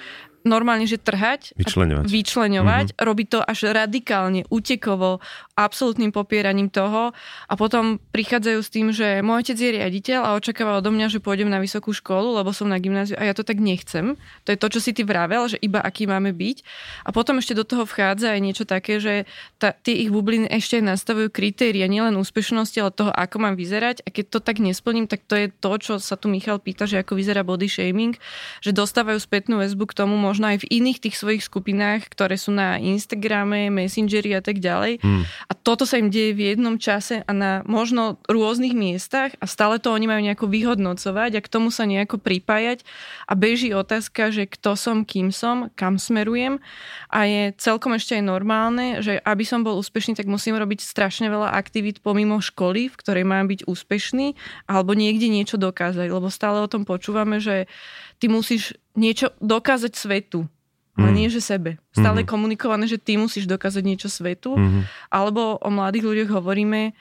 normálne, 0.46 0.86
že 0.86 1.02
trhať, 1.02 1.58
vyčleňovať, 1.58 2.06
vyčleňovať 2.06 2.88
mm-hmm. 2.94 3.02
robiť 3.02 3.28
to 3.34 3.40
až 3.42 3.74
radikálne, 3.74 4.46
utekovo, 4.54 5.20
absolútnym 5.58 6.14
popieraním 6.14 6.70
toho 6.70 7.12
a 7.50 7.54
potom 7.58 7.98
prichádzajú 8.14 8.60
s 8.62 8.70
tým, 8.70 8.88
že 8.94 9.26
môj 9.26 9.42
otec 9.42 9.58
je 9.58 9.76
riaditeľ 9.82 10.20
a 10.22 10.38
očakáva 10.38 10.80
odo 10.80 10.94
mňa, 10.94 11.10
že 11.10 11.20
pôjdem 11.20 11.50
na 11.50 11.58
vysokú 11.58 11.92
školu, 11.92 12.38
lebo 12.38 12.54
som 12.54 12.70
na 12.70 12.78
gymnáziu 12.78 13.18
a 13.18 13.26
ja 13.26 13.34
to 13.34 13.42
tak 13.42 13.58
nechcem. 13.58 14.14
To 14.46 14.50
je 14.54 14.58
to, 14.62 14.68
čo 14.70 14.80
si 14.80 14.94
ty 14.94 15.02
vravel, 15.02 15.50
že 15.50 15.58
iba 15.60 15.82
aký 15.82 16.06
máme 16.06 16.30
byť. 16.32 16.58
A 17.04 17.10
potom 17.10 17.42
ešte 17.42 17.58
do 17.58 17.66
toho 17.66 17.90
vchádza 17.90 18.38
aj 18.38 18.42
niečo 18.42 18.66
také, 18.70 19.02
že 19.02 19.26
tá, 19.58 19.74
tie 19.74 20.06
ich 20.06 20.14
bubliny 20.14 20.46
ešte 20.52 20.78
nastavujú 20.80 21.34
kritéria 21.34 21.90
nielen 21.90 22.14
úspešnosti, 22.22 22.78
ale 22.78 22.94
toho, 22.94 23.10
ako 23.10 23.36
mám 23.42 23.56
vyzerať. 23.58 24.06
A 24.06 24.14
keď 24.14 24.26
to 24.30 24.40
tak 24.44 24.62
nesplním, 24.62 25.10
tak 25.10 25.26
to 25.26 25.34
je 25.34 25.48
to, 25.50 25.72
čo 25.82 25.94
sa 25.98 26.20
tu 26.20 26.30
Michal 26.30 26.62
pýta, 26.62 26.86
že 26.86 27.02
ako 27.02 27.18
vyzerá 27.18 27.42
body 27.42 27.66
shaming, 27.66 28.14
že 28.60 28.76
dostávajú 28.76 29.18
spätnú 29.18 29.64
väzbu 29.64 29.90
k 29.90 29.98
tomu 29.98 30.20
možno 30.36 30.52
aj 30.52 30.68
v 30.68 30.84
iných 30.84 31.00
tých 31.00 31.16
svojich 31.16 31.48
skupinách, 31.48 32.12
ktoré 32.12 32.36
sú 32.36 32.52
na 32.52 32.76
Instagrame, 32.76 33.72
Messengeri 33.72 34.36
a 34.36 34.44
tak 34.44 34.60
ďalej. 34.60 35.00
Hmm. 35.00 35.24
A 35.48 35.56
toto 35.56 35.88
sa 35.88 35.96
im 35.96 36.12
deje 36.12 36.36
v 36.36 36.52
jednom 36.52 36.76
čase 36.76 37.24
a 37.24 37.32
na 37.32 37.64
možno 37.64 38.20
rôznych 38.28 38.76
miestach 38.76 39.32
a 39.40 39.48
stále 39.48 39.80
to 39.80 39.96
oni 39.96 40.12
majú 40.12 40.20
nejako 40.20 40.52
vyhodnocovať 40.52 41.40
a 41.40 41.44
k 41.44 41.48
tomu 41.48 41.72
sa 41.72 41.88
nejako 41.88 42.20
pripájať. 42.20 42.84
A 43.32 43.40
beží 43.40 43.72
otázka, 43.72 44.36
že 44.36 44.44
kto 44.44 44.76
som, 44.76 45.08
kým 45.08 45.32
som, 45.32 45.72
kam 45.80 45.96
smerujem. 45.96 46.60
A 47.08 47.24
je 47.24 47.56
celkom 47.56 47.96
ešte 47.96 48.20
aj 48.20 48.28
normálne, 48.28 49.00
že 49.00 49.24
aby 49.24 49.48
som 49.48 49.64
bol 49.64 49.80
úspešný, 49.80 50.20
tak 50.20 50.28
musím 50.28 50.60
robiť 50.60 50.84
strašne 50.84 51.32
veľa 51.32 51.56
aktivít 51.56 52.04
pomimo 52.04 52.44
školy, 52.44 52.92
v 52.92 53.00
ktorej 53.00 53.24
mám 53.24 53.48
byť 53.48 53.64
úspešný 53.72 54.36
alebo 54.68 54.92
niekde 54.92 55.32
niečo 55.32 55.56
dokázať, 55.56 56.12
lebo 56.12 56.28
stále 56.28 56.60
o 56.60 56.68
tom 56.68 56.84
počúvame, 56.84 57.40
že 57.40 57.72
ty 58.20 58.28
musíš 58.28 58.76
niečo 58.96 59.32
dokázať 59.44 59.94
svetu 59.96 60.48
mm. 60.96 61.12
nie 61.12 61.28
že 61.28 61.44
sebe. 61.44 61.76
Stále 61.92 62.24
mm. 62.24 62.28
komunikované, 62.28 62.88
že 62.88 63.00
ty 63.00 63.20
musíš 63.20 63.46
dokázať 63.46 63.84
niečo 63.84 64.08
svetu, 64.08 64.56
mm. 64.56 65.12
alebo 65.12 65.60
o 65.60 65.70
mladých 65.72 66.08
ľuďoch 66.08 66.32
hovoríme 66.40 66.92
uh, 66.92 66.96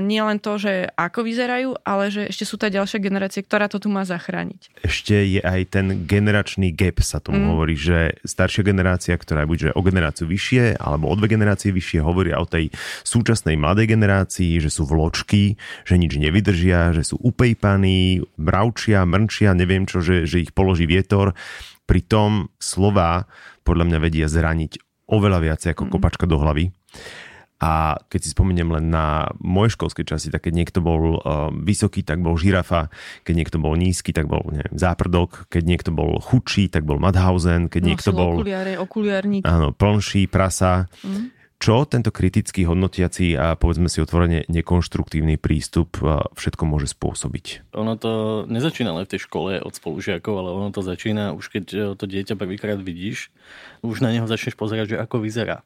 nie 0.00 0.20
len 0.24 0.40
to, 0.40 0.56
že 0.56 0.88
ako 0.96 1.20
vyzerajú, 1.20 1.76
ale 1.84 2.08
že 2.08 2.32
ešte 2.32 2.48
sú 2.48 2.56
tá 2.56 2.72
ďalšia 2.72 2.96
generácia, 2.96 3.44
ktorá 3.44 3.68
to 3.68 3.76
tu 3.76 3.92
má 3.92 4.08
zachrániť. 4.08 4.72
Ešte 4.80 5.12
je 5.20 5.40
aj 5.44 5.60
ten 5.68 5.86
generačný 6.08 6.72
gap, 6.72 7.04
sa 7.04 7.20
tomu 7.20 7.44
mm. 7.44 7.48
hovorí, 7.52 7.76
že 7.76 8.16
staršia 8.24 8.64
generácia, 8.64 9.12
ktorá 9.20 9.44
bude 9.44 9.68
o 9.76 9.80
generáciu 9.84 10.24
vyššie, 10.24 10.80
alebo 10.80 11.12
o 11.12 11.14
dve 11.16 11.28
generácie 11.28 11.76
vyššie, 11.76 12.00
hovoria 12.00 12.40
o 12.40 12.48
tej 12.48 12.72
súčasnej 13.04 13.60
mladej 13.60 13.92
generácii, 13.92 14.64
že 14.64 14.72
sú 14.72 14.88
vločky, 14.88 15.60
že 15.84 16.00
nič 16.00 16.16
nevydržia, 16.16 16.96
že 16.96 17.04
sú 17.04 17.20
upejpaní, 17.20 18.24
mravčia, 18.40 19.04
mrnčia, 19.04 19.52
neviem 19.52 19.84
čo, 19.84 20.00
že, 20.00 20.24
že 20.24 20.40
ich 20.40 20.56
položí 20.56 20.88
vietor 20.88 21.36
Pritom 21.90 22.54
slova 22.62 23.26
podľa 23.66 23.90
mňa 23.90 23.98
vedia 23.98 24.30
zraniť 24.30 24.78
oveľa 25.10 25.38
viac 25.42 25.60
ako 25.66 25.84
mm. 25.84 25.90
kopačka 25.90 26.24
do 26.30 26.38
hlavy. 26.38 26.70
A 27.60 28.00
keď 28.08 28.20
si 28.24 28.32
spomeniem 28.32 28.72
len 28.72 28.88
na 28.88 29.28
moje 29.36 29.76
školské 29.76 30.02
časy, 30.02 30.32
tak 30.32 30.48
keď 30.48 30.56
niekto 30.56 30.80
bol 30.80 31.20
uh, 31.20 31.52
vysoký, 31.52 32.00
tak 32.00 32.24
bol 32.24 32.40
žirafa, 32.40 32.88
keď 33.22 33.34
niekto 33.36 33.56
bol 33.60 33.76
nízky, 33.76 34.16
tak 34.16 34.26
bol 34.26 34.40
neviem, 34.48 34.76
záprdok, 34.76 35.46
keď 35.52 35.62
niekto 35.68 35.90
bol 35.92 36.16
chudší, 36.24 36.72
tak 36.72 36.88
bol 36.88 36.96
Madhausen, 36.96 37.68
keď 37.68 37.82
no, 37.84 37.88
niekto 37.92 38.10
bol... 38.16 38.32
Okuliare, 38.40 38.80
okuliarník. 38.80 39.44
Áno, 39.44 39.76
plnší, 39.76 40.24
prasa. 40.26 40.88
Mm 41.04 41.40
čo 41.60 41.84
tento 41.84 42.08
kritický, 42.08 42.64
hodnotiaci 42.64 43.36
a 43.36 43.52
povedzme 43.52 43.92
si 43.92 44.00
otvorene 44.00 44.48
nekonštruktívny 44.48 45.36
prístup 45.36 46.00
všetko 46.32 46.62
môže 46.64 46.88
spôsobiť? 46.88 47.76
Ono 47.76 48.00
to 48.00 48.12
nezačína 48.48 48.96
len 48.96 49.04
v 49.04 49.12
tej 49.12 49.28
škole 49.28 49.60
od 49.60 49.76
spolužiakov, 49.76 50.34
ale 50.40 50.56
ono 50.56 50.72
to 50.72 50.80
začína 50.80 51.36
už 51.36 51.52
keď 51.52 51.64
e, 51.68 51.78
to 52.00 52.04
dieťa 52.08 52.40
prvýkrát 52.40 52.80
vidíš, 52.80 53.28
už 53.84 54.00
na 54.00 54.08
neho 54.08 54.24
začneš 54.24 54.56
pozerať, 54.56 54.96
že 54.96 55.00
ako 55.04 55.20
vyzerá. 55.20 55.60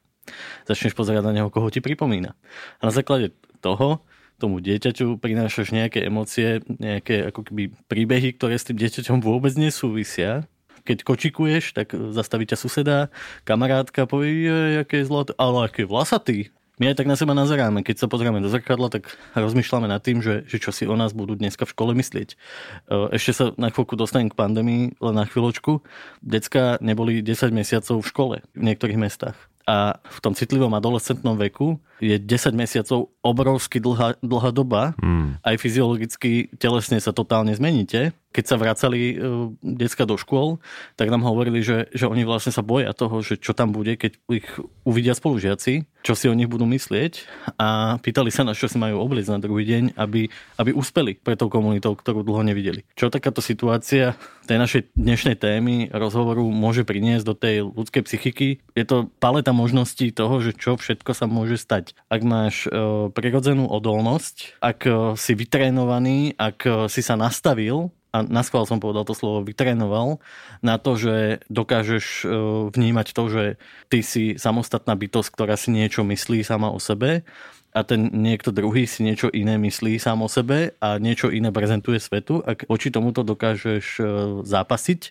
Začneš 0.65 0.97
pozerať 0.97 1.23
na 1.25 1.33
neho, 1.35 1.49
koho 1.53 1.69
ti 1.69 1.79
pripomína. 1.79 2.33
A 2.79 2.81
na 2.81 2.93
základe 2.93 3.33
toho 3.61 4.01
tomu 4.35 4.59
dieťaťu 4.59 5.15
prinášaš 5.17 5.71
nejaké 5.71 6.03
emócie, 6.03 6.59
nejaké 6.67 7.31
ako 7.31 7.47
keby 7.47 7.71
príbehy, 7.87 8.35
ktoré 8.35 8.59
s 8.59 8.67
tým 8.67 8.77
dieťaťom 8.79 9.23
vôbec 9.23 9.55
nesúvisia 9.55 10.47
keď 10.85 11.01
kočikuješ, 11.01 11.73
tak 11.73 11.97
zastaví 12.13 12.45
ťa 12.45 12.61
suseda, 12.61 12.97
kamarátka, 13.41 14.05
povie, 14.05 14.85
aké 14.85 15.01
je 15.01 15.09
zlaté, 15.09 15.33
ale 15.41 15.65
aké 15.65 15.81
vlasatý. 15.81 16.53
My 16.75 16.91
aj 16.91 16.99
tak 16.99 17.07
na 17.07 17.15
seba 17.15 17.31
nazeráme. 17.31 17.87
Keď 17.87 18.03
sa 18.03 18.11
pozrieme 18.11 18.43
do 18.43 18.51
zrkadla, 18.51 18.91
tak 18.91 19.15
rozmýšľame 19.31 19.87
nad 19.87 20.03
tým, 20.03 20.19
že, 20.19 20.43
že 20.43 20.59
čo 20.59 20.75
si 20.75 20.83
o 20.83 20.95
nás 20.99 21.15
budú 21.15 21.39
dneska 21.39 21.63
v 21.63 21.71
škole 21.71 21.91
myslieť. 21.95 22.35
E, 22.35 23.15
ešte 23.15 23.31
sa 23.31 23.45
na 23.55 23.71
chvíľku 23.71 23.95
dostanem 23.95 24.27
k 24.27 24.35
pandémii, 24.35 24.99
len 24.99 25.15
na 25.15 25.23
chvíľočku. 25.23 25.79
Decka 26.19 26.75
neboli 26.83 27.23
10 27.23 27.55
mesiacov 27.55 28.03
v 28.03 28.09
škole 28.11 28.35
v 28.51 28.63
niektorých 28.67 28.99
mestách. 28.99 29.39
A 29.65 29.97
v 29.97 30.17
tom 30.21 30.37
citlivom 30.37 30.69
adolescentnom 30.77 31.33
veku 31.41 31.81
je 32.03 32.15
10 32.19 32.55
mesiacov 32.55 33.13
obrovsky 33.23 33.79
dlhá, 33.79 34.19
dlhá 34.19 34.51
doba. 34.51 34.93
Hmm. 34.99 35.39
Aj 35.41 35.55
fyziologicky, 35.55 36.55
telesne 36.59 36.99
sa 36.99 37.15
totálne 37.15 37.55
zmeníte 37.55 38.13
keď 38.35 38.43
sa 38.43 38.59
vracali 38.59 39.15
uh, 39.15 39.47
decka 39.63 40.03
do 40.03 40.19
škôl, 40.19 40.59
tak 40.99 41.07
nám 41.07 41.23
hovorili, 41.23 41.63
že, 41.63 41.87
že 41.95 42.03
oni 42.03 42.27
vlastne 42.27 42.51
sa 42.51 42.59
boja 42.59 42.91
toho, 42.91 43.23
že 43.23 43.39
čo 43.39 43.55
tam 43.55 43.71
bude, 43.71 43.95
keď 43.95 44.19
ich 44.27 44.43
uvidia 44.83 45.15
spolužiaci, 45.15 45.87
čo 46.03 46.13
si 46.19 46.27
o 46.27 46.35
nich 46.35 46.51
budú 46.51 46.67
myslieť 46.67 47.23
a 47.55 47.95
pýtali 48.03 48.29
sa 48.35 48.43
nás, 48.43 48.59
čo 48.59 48.67
si 48.67 48.75
majú 48.75 48.99
obliecť 48.99 49.31
na 49.31 49.39
druhý 49.39 49.63
deň, 49.63 49.83
aby, 49.95 50.27
aby 50.59 50.71
uspeli 50.75 51.15
pre 51.15 51.39
tou 51.39 51.47
komunitou, 51.47 51.95
ktorú 51.95 52.27
dlho 52.27 52.43
nevideli. 52.43 52.83
Čo 52.99 53.07
takáto 53.07 53.39
situácia 53.39 54.19
tej 54.45 54.57
našej 54.59 54.81
dnešnej 54.99 55.39
témy 55.39 55.89
rozhovoru 55.95 56.43
môže 56.51 56.83
priniesť 56.83 57.25
do 57.25 57.33
tej 57.33 57.65
ľudskej 57.65 58.03
psychiky? 58.03 58.47
Je 58.75 58.85
to 58.85 59.07
paleta 59.23 59.55
možností 59.55 60.11
toho, 60.11 60.43
že 60.43 60.51
čo 60.53 60.75
všetko 60.75 61.11
sa 61.15 61.25
môže 61.25 61.57
stať. 61.57 61.84
Ak 62.09 62.21
máš 62.25 62.65
uh, 62.65 63.11
prirodzenú 63.13 63.69
odolnosť, 63.69 64.57
ak 64.63 64.79
uh, 64.87 64.95
si 65.13 65.37
vytrénovaný, 65.37 66.33
ak 66.39 66.57
uh, 66.65 66.73
si 66.89 67.05
sa 67.05 67.13
nastavil 67.13 67.93
a 68.15 68.23
naskval 68.23 68.63
som 68.63 68.79
povedal 68.79 69.03
to 69.03 69.11
slovo, 69.11 69.43
vytrénoval 69.43 70.23
na 70.63 70.79
to, 70.79 70.95
že 70.95 71.43
dokážeš 71.51 72.23
e, 72.23 72.25
vnímať 72.71 73.11
to, 73.11 73.23
že 73.27 73.43
ty 73.91 73.99
si 73.99 74.39
samostatná 74.39 74.95
bytosť, 74.95 75.29
ktorá 75.35 75.59
si 75.59 75.75
niečo 75.75 76.07
myslí 76.07 76.39
sama 76.47 76.71
o 76.71 76.79
sebe 76.79 77.27
a 77.75 77.83
ten 77.83 78.07
niekto 78.07 78.55
druhý 78.55 78.87
si 78.87 79.03
niečo 79.03 79.27
iné 79.35 79.59
myslí 79.59 79.99
sám 79.99 80.23
o 80.23 80.31
sebe 80.31 80.71
a 80.79 80.95
niečo 80.95 81.27
iné 81.27 81.51
prezentuje 81.51 81.99
svetu. 81.99 82.39
Ak 82.39 82.63
voči 82.71 82.87
tomuto 82.87 83.27
dokážeš 83.27 83.85
e, 83.99 84.03
zápasiť, 84.47 85.01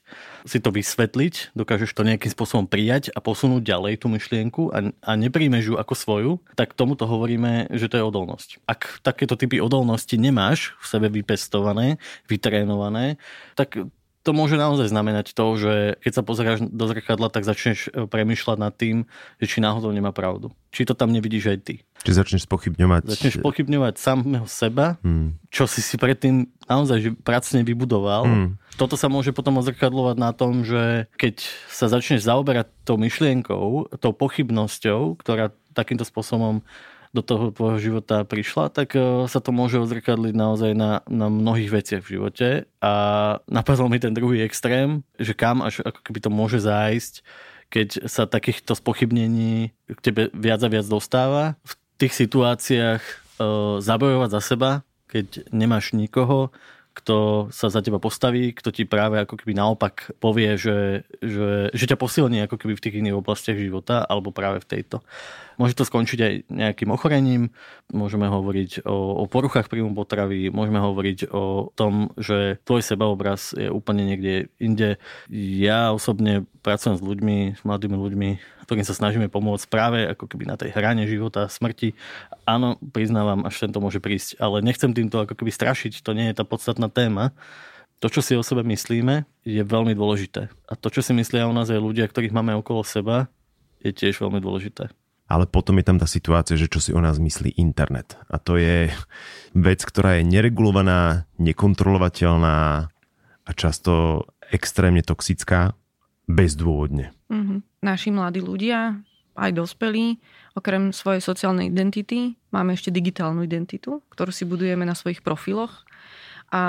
si 0.48 0.59
to 0.64 0.72
vysvetliť, 0.72 1.53
dokážeš 1.53 1.92
to 1.92 2.09
nejakým 2.09 2.33
spôsobom 2.33 2.64
prijať 2.64 3.12
a 3.12 3.20
posunúť 3.20 3.61
ďalej 3.68 4.00
tú 4.00 4.09
myšlienku 4.09 4.72
a, 4.72 4.88
a 5.05 5.11
nepríjmeš 5.12 5.70
ju 5.70 5.74
ako 5.77 5.94
svoju, 5.94 6.33
tak 6.57 6.72
tomuto 6.72 7.05
hovoríme, 7.05 7.68
že 7.68 7.92
to 7.92 8.00
je 8.00 8.09
odolnosť. 8.09 8.64
Ak 8.64 9.05
takéto 9.05 9.37
typy 9.37 9.61
odolnosti 9.61 10.16
nemáš 10.16 10.72
v 10.81 10.87
sebe 10.88 11.12
vypestované, 11.12 12.00
vytrénované, 12.33 13.20
tak 13.61 13.77
to 14.24 14.32
môže 14.32 14.56
naozaj 14.56 14.88
znamenať 14.88 15.37
to, 15.37 15.46
že 15.60 15.72
keď 16.00 16.12
sa 16.16 16.22
pozeráš 16.24 16.58
do 16.64 16.84
zrkadla, 16.88 17.28
tak 17.28 17.44
začneš 17.44 17.92
e, 17.92 18.08
premyšľať 18.08 18.56
nad 18.56 18.72
tým, 18.72 19.04
že 19.37 19.46
či 19.46 19.60
náhodou 19.60 19.92
nemá 19.92 20.16
pravdu. 20.16 20.48
Či 20.72 20.88
to 20.88 20.96
tam 20.96 21.12
nevidíš 21.12 21.52
aj 21.52 21.58
ty. 21.60 21.74
Či 22.08 22.16
začneš 22.16 22.48
pochybňovať... 22.48 23.04
Začneš 23.04 23.44
pochybňovať 23.44 24.00
samého 24.00 24.48
seba, 24.48 24.96
hmm. 25.04 25.52
čo 25.52 25.68
si 25.68 25.84
si 25.84 26.00
predtým 26.00 26.48
naozaj 26.64 27.20
pracne 27.20 27.60
vybudoval. 27.68 28.24
Hmm. 28.24 28.50
Toto 28.80 28.96
sa 28.96 29.12
môže 29.12 29.37
potom 29.37 29.60
ozrkadlovať 29.60 30.16
na 30.16 30.32
tom, 30.32 30.64
že 30.64 31.06
keď 31.20 31.44
sa 31.68 31.92
začneš 31.92 32.24
zaoberať 32.24 32.72
tou 32.88 32.96
myšlienkou, 32.96 33.92
tou 34.00 34.12
pochybnosťou, 34.16 35.20
ktorá 35.20 35.52
takýmto 35.76 36.08
spôsobom 36.08 36.64
do 37.14 37.22
toho 37.22 37.55
tvojho 37.55 37.79
života 37.79 38.27
prišla, 38.27 38.74
tak 38.74 38.98
e, 38.98 39.31
sa 39.31 39.38
to 39.38 39.55
môže 39.55 39.79
odzrkadliť 39.79 40.35
naozaj 40.35 40.74
na, 40.74 41.07
na 41.07 41.31
mnohých 41.31 41.70
veciach 41.70 42.03
v 42.03 42.18
živote. 42.18 42.48
A 42.83 42.92
napadol 43.46 43.87
mi 43.87 44.03
ten 44.03 44.11
druhý 44.11 44.42
extrém, 44.42 45.07
že 45.16 45.33
kam 45.33 45.62
až 45.62 45.87
ako 45.87 46.03
keby 46.03 46.18
to 46.18 46.31
môže 46.35 46.59
zájsť, 46.59 47.22
keď 47.70 48.11
sa 48.11 48.27
takýchto 48.27 48.74
spochybnení 48.74 49.70
k 49.87 50.00
tebe 50.03 50.22
viac 50.35 50.61
a 50.66 50.68
viac 50.68 50.87
dostáva. 50.90 51.55
V 51.62 51.79
tých 52.03 52.18
situáciách 52.18 53.03
e, 53.07 53.14
zabojovať 53.79 54.31
za 54.35 54.42
seba, 54.42 54.70
keď 55.07 55.46
nemáš 55.55 55.94
nikoho, 55.94 56.50
kto 56.94 57.50
sa 57.50 57.66
za 57.66 57.83
teba 57.83 57.98
postaví, 57.98 58.54
kto 58.54 58.70
ti 58.70 58.87
práve 58.87 59.18
ako 59.18 59.35
keby 59.42 59.52
naopak 59.59 60.14
povie, 60.22 60.54
že, 60.54 61.02
že, 61.18 61.74
že 61.74 61.85
ťa 61.90 61.98
posilní 61.98 62.46
ako 62.46 62.54
keby 62.54 62.78
v 62.78 62.83
tých 62.87 62.98
iných 63.02 63.18
oblastiach 63.18 63.59
života, 63.59 64.07
alebo 64.07 64.30
práve 64.30 64.62
v 64.62 64.78
tejto. 64.78 65.02
Môže 65.59 65.74
to 65.74 65.87
skončiť 65.87 66.18
aj 66.22 66.35
nejakým 66.50 66.90
ochorením, 66.94 67.50
môžeme 67.90 68.30
hovoriť 68.30 68.87
o, 68.87 69.22
o 69.22 69.24
poruchách 69.26 69.66
príjmu 69.66 69.94
potravy, 69.94 70.54
môžeme 70.54 70.78
hovoriť 70.78 71.30
o 71.35 71.74
tom, 71.74 72.14
že 72.14 72.62
tvoj 72.62 72.83
sebaobraz 72.83 73.59
je 73.59 73.70
úplne 73.70 74.07
niekde 74.07 74.50
inde. 74.62 75.02
Ja 75.35 75.90
osobne 75.90 76.46
pracujem 76.62 76.98
s 76.98 77.02
ľuďmi, 77.02 77.59
s 77.59 77.62
mladými 77.66 77.96
ľuďmi, 77.98 78.30
ktorým 78.64 78.83
sa 78.83 78.96
snažíme 78.96 79.29
pomôcť 79.29 79.68
práve 79.68 80.03
ako 80.09 80.24
keby 80.27 80.48
na 80.48 80.57
tej 80.57 80.72
hrane 80.72 81.05
života, 81.05 81.46
smrti. 81.46 81.92
Áno, 82.48 82.81
priznávam, 82.81 83.44
až 83.44 83.68
tento 83.68 83.79
môže 83.79 84.00
prísť, 84.00 84.40
ale 84.40 84.64
nechcem 84.64 84.96
týmto 84.96 85.20
ako 85.20 85.37
keby 85.37 85.53
strašiť, 85.53 86.00
to 86.00 86.16
nie 86.16 86.33
je 86.33 86.40
tá 86.40 86.44
podstatná 86.48 86.88
téma 86.88 87.37
to, 88.03 88.11
čo 88.11 88.20
si 88.20 88.37
o 88.37 88.44
sebe 88.44 88.61
myslíme, 88.68 89.24
je 89.48 89.62
veľmi 89.64 89.96
dôležité. 89.96 90.53
A 90.68 90.72
to, 90.77 90.92
čo 90.92 91.00
si 91.00 91.16
myslia 91.16 91.48
o 91.48 91.57
nás 91.57 91.72
aj 91.72 91.81
ľudia, 91.81 92.05
ktorých 92.05 92.37
máme 92.37 92.53
okolo 92.53 92.85
seba, 92.85 93.33
je 93.81 93.96
tiež 93.96 94.20
veľmi 94.20 94.44
dôležité 94.44 94.92
ale 95.24 95.48
potom 95.48 95.81
je 95.81 95.88
tam 95.88 95.96
tá 95.96 96.05
situácia, 96.05 96.55
že 96.55 96.68
čo 96.68 96.81
si 96.85 96.90
o 96.92 97.00
nás 97.00 97.16
myslí 97.16 97.57
internet. 97.57 98.20
A 98.29 98.37
to 98.37 98.61
je 98.61 98.92
vec, 99.57 99.81
ktorá 99.81 100.20
je 100.20 100.29
neregulovaná, 100.29 101.24
nekontrolovateľná 101.40 102.88
a 103.44 103.50
často 103.57 104.24
extrémne 104.53 105.00
toxická, 105.00 105.72
bezdôvodne. 106.30 107.12
Mm-hmm. 107.28 107.58
Naši 107.84 108.08
mladí 108.12 108.40
ľudia, 108.40 109.00
aj 109.34 109.50
dospelí, 109.52 110.18
okrem 110.54 110.94
svojej 110.94 111.20
sociálnej 111.20 111.68
identity, 111.68 112.38
máme 112.54 112.78
ešte 112.78 112.94
digitálnu 112.94 113.42
identitu, 113.42 114.00
ktorú 114.14 114.30
si 114.30 114.46
budujeme 114.46 114.87
na 114.87 114.94
svojich 114.94 115.20
profiloch. 115.20 115.82
A 116.54 116.62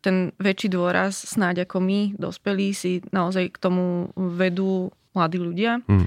ten 0.00 0.30
väčší 0.38 0.70
dôraz, 0.70 1.18
snáď 1.18 1.66
ako 1.66 1.82
my, 1.82 2.00
dospelí, 2.14 2.70
si 2.70 3.02
naozaj 3.10 3.58
k 3.58 3.58
tomu 3.58 4.14
vedú 4.14 4.94
mladí 5.12 5.42
ľudia. 5.42 5.82
Mm 5.90 6.06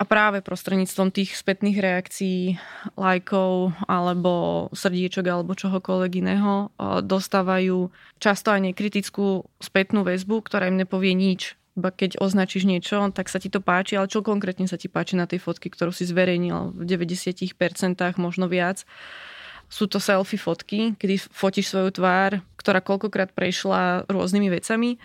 a 0.00 0.02
práve 0.08 0.40
prostredníctvom 0.40 1.12
tých 1.12 1.36
spätných 1.36 1.76
reakcií, 1.76 2.56
lajkov 2.96 3.76
alebo 3.84 4.66
srdiečok 4.72 5.28
alebo 5.28 5.52
čohokoľvek 5.52 6.12
iného 6.24 6.72
dostávajú 7.04 7.92
často 8.16 8.48
aj 8.48 8.72
nekritickú 8.72 9.44
spätnú 9.60 10.00
väzbu, 10.00 10.40
ktorá 10.40 10.72
im 10.72 10.80
nepovie 10.80 11.12
nič. 11.12 11.59
Iba 11.80 11.88
keď 11.88 12.20
označíš 12.20 12.68
niečo, 12.68 13.08
tak 13.16 13.32
sa 13.32 13.40
ti 13.40 13.48
to 13.48 13.64
páči, 13.64 13.96
ale 13.96 14.12
čo 14.12 14.20
konkrétne 14.20 14.68
sa 14.68 14.76
ti 14.76 14.92
páči 14.92 15.16
na 15.16 15.24
tej 15.24 15.40
fotke, 15.40 15.72
ktorú 15.72 15.96
si 15.96 16.04
zverejnil 16.04 16.76
v 16.76 16.82
90%, 16.84 17.56
možno 18.20 18.46
viac 18.52 18.84
sú 19.70 19.86
to 19.86 20.02
selfie 20.02 20.36
fotky, 20.36 20.98
kedy 20.98 21.30
fotíš 21.30 21.70
svoju 21.70 21.94
tvár, 21.94 22.42
ktorá 22.58 22.82
koľkokrát 22.82 23.30
prešla 23.30 24.02
rôznymi 24.10 24.50
vecami. 24.50 24.98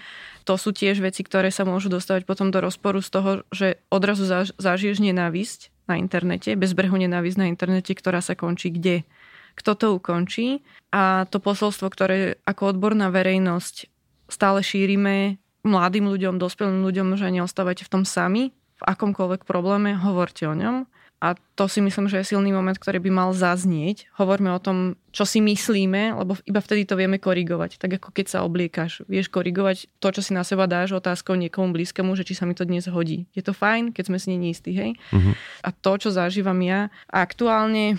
To 0.49 0.57
sú 0.57 0.73
tiež 0.73 1.05
veci, 1.05 1.21
ktoré 1.21 1.53
sa 1.53 1.69
môžu 1.69 1.93
dostávať 1.93 2.25
potom 2.25 2.49
do 2.49 2.57
rozporu 2.57 2.99
z 2.99 3.09
toho, 3.13 3.31
že 3.53 3.77
odrazu 3.93 4.25
zažiješ 4.57 5.05
nenávisť 5.05 5.69
na 5.85 6.01
internete, 6.01 6.57
bezbrehu 6.57 6.97
nenávisť 6.97 7.37
na 7.37 7.45
internete, 7.45 7.93
ktorá 7.93 8.25
sa 8.25 8.33
končí 8.33 8.73
kde. 8.73 9.05
Kto 9.53 9.77
to 9.77 9.87
ukončí? 9.95 10.65
A 10.89 11.29
to 11.29 11.37
posolstvo, 11.37 11.87
ktoré 11.93 12.41
ako 12.43 12.73
odborná 12.73 13.13
verejnosť 13.13 13.87
stále 14.27 14.65
šírime 14.65 15.37
mladým 15.65 16.05
ľuďom, 16.05 16.37
dospelým 16.37 16.85
ľuďom, 16.85 17.17
že 17.17 17.33
neostávate 17.33 17.83
v 17.83 17.91
tom 17.91 18.03
sami, 18.05 18.53
v 18.75 18.83
akomkoľvek 18.85 19.47
probléme, 19.49 19.97
hovorte 19.97 20.45
o 20.45 20.53
ňom 20.53 20.85
a 21.23 21.33
to 21.55 21.65
si 21.71 21.79
myslím, 21.79 22.11
že 22.11 22.21
je 22.21 22.35
silný 22.35 22.51
moment, 22.51 22.75
ktorý 22.75 22.99
by 22.99 23.09
mal 23.09 23.29
zaznieť. 23.31 24.11
Hovorme 24.19 24.51
o 24.51 24.59
tom, 24.59 24.99
čo 25.15 25.23
si 25.23 25.39
myslíme, 25.39 26.11
lebo 26.11 26.35
iba 26.43 26.59
vtedy 26.59 26.83
to 26.83 26.99
vieme 26.99 27.17
korigovať. 27.17 27.79
Tak 27.79 27.97
ako 27.97 28.09
keď 28.11 28.25
sa 28.29 28.39
obliekaš. 28.43 29.07
Vieš 29.07 29.31
korigovať 29.31 29.89
to, 30.03 30.07
čo 30.11 30.21
si 30.21 30.35
na 30.35 30.43
seba 30.43 30.67
dáš 30.67 30.93
otázkou 30.93 31.39
niekomu 31.39 31.71
blízkemu, 31.71 32.13
že 32.19 32.27
či 32.27 32.35
sa 32.35 32.43
mi 32.43 32.53
to 32.53 32.67
dnes 32.67 32.85
hodí. 32.91 33.25
Je 33.31 33.41
to 33.41 33.55
fajn, 33.55 33.95
keď 33.95 34.11
sme 34.11 34.17
si 34.19 34.27
není 34.35 34.51
istí, 34.51 34.75
hej? 34.75 34.99
Uh-huh. 35.15 35.33
A 35.63 35.71
to, 35.71 35.97
čo 35.97 36.11
zažívam 36.11 36.59
ja 36.59 36.91
aktuálne, 37.07 37.95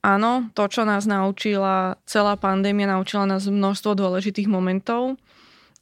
áno, 0.00 0.48
to, 0.56 0.64
čo 0.72 0.88
nás 0.88 1.04
naučila 1.04 2.00
celá 2.08 2.34
pandémia, 2.40 2.90
naučila 2.90 3.28
nás 3.28 3.44
množstvo 3.44 3.92
dôležitých 3.92 4.48
momentov, 4.48 5.20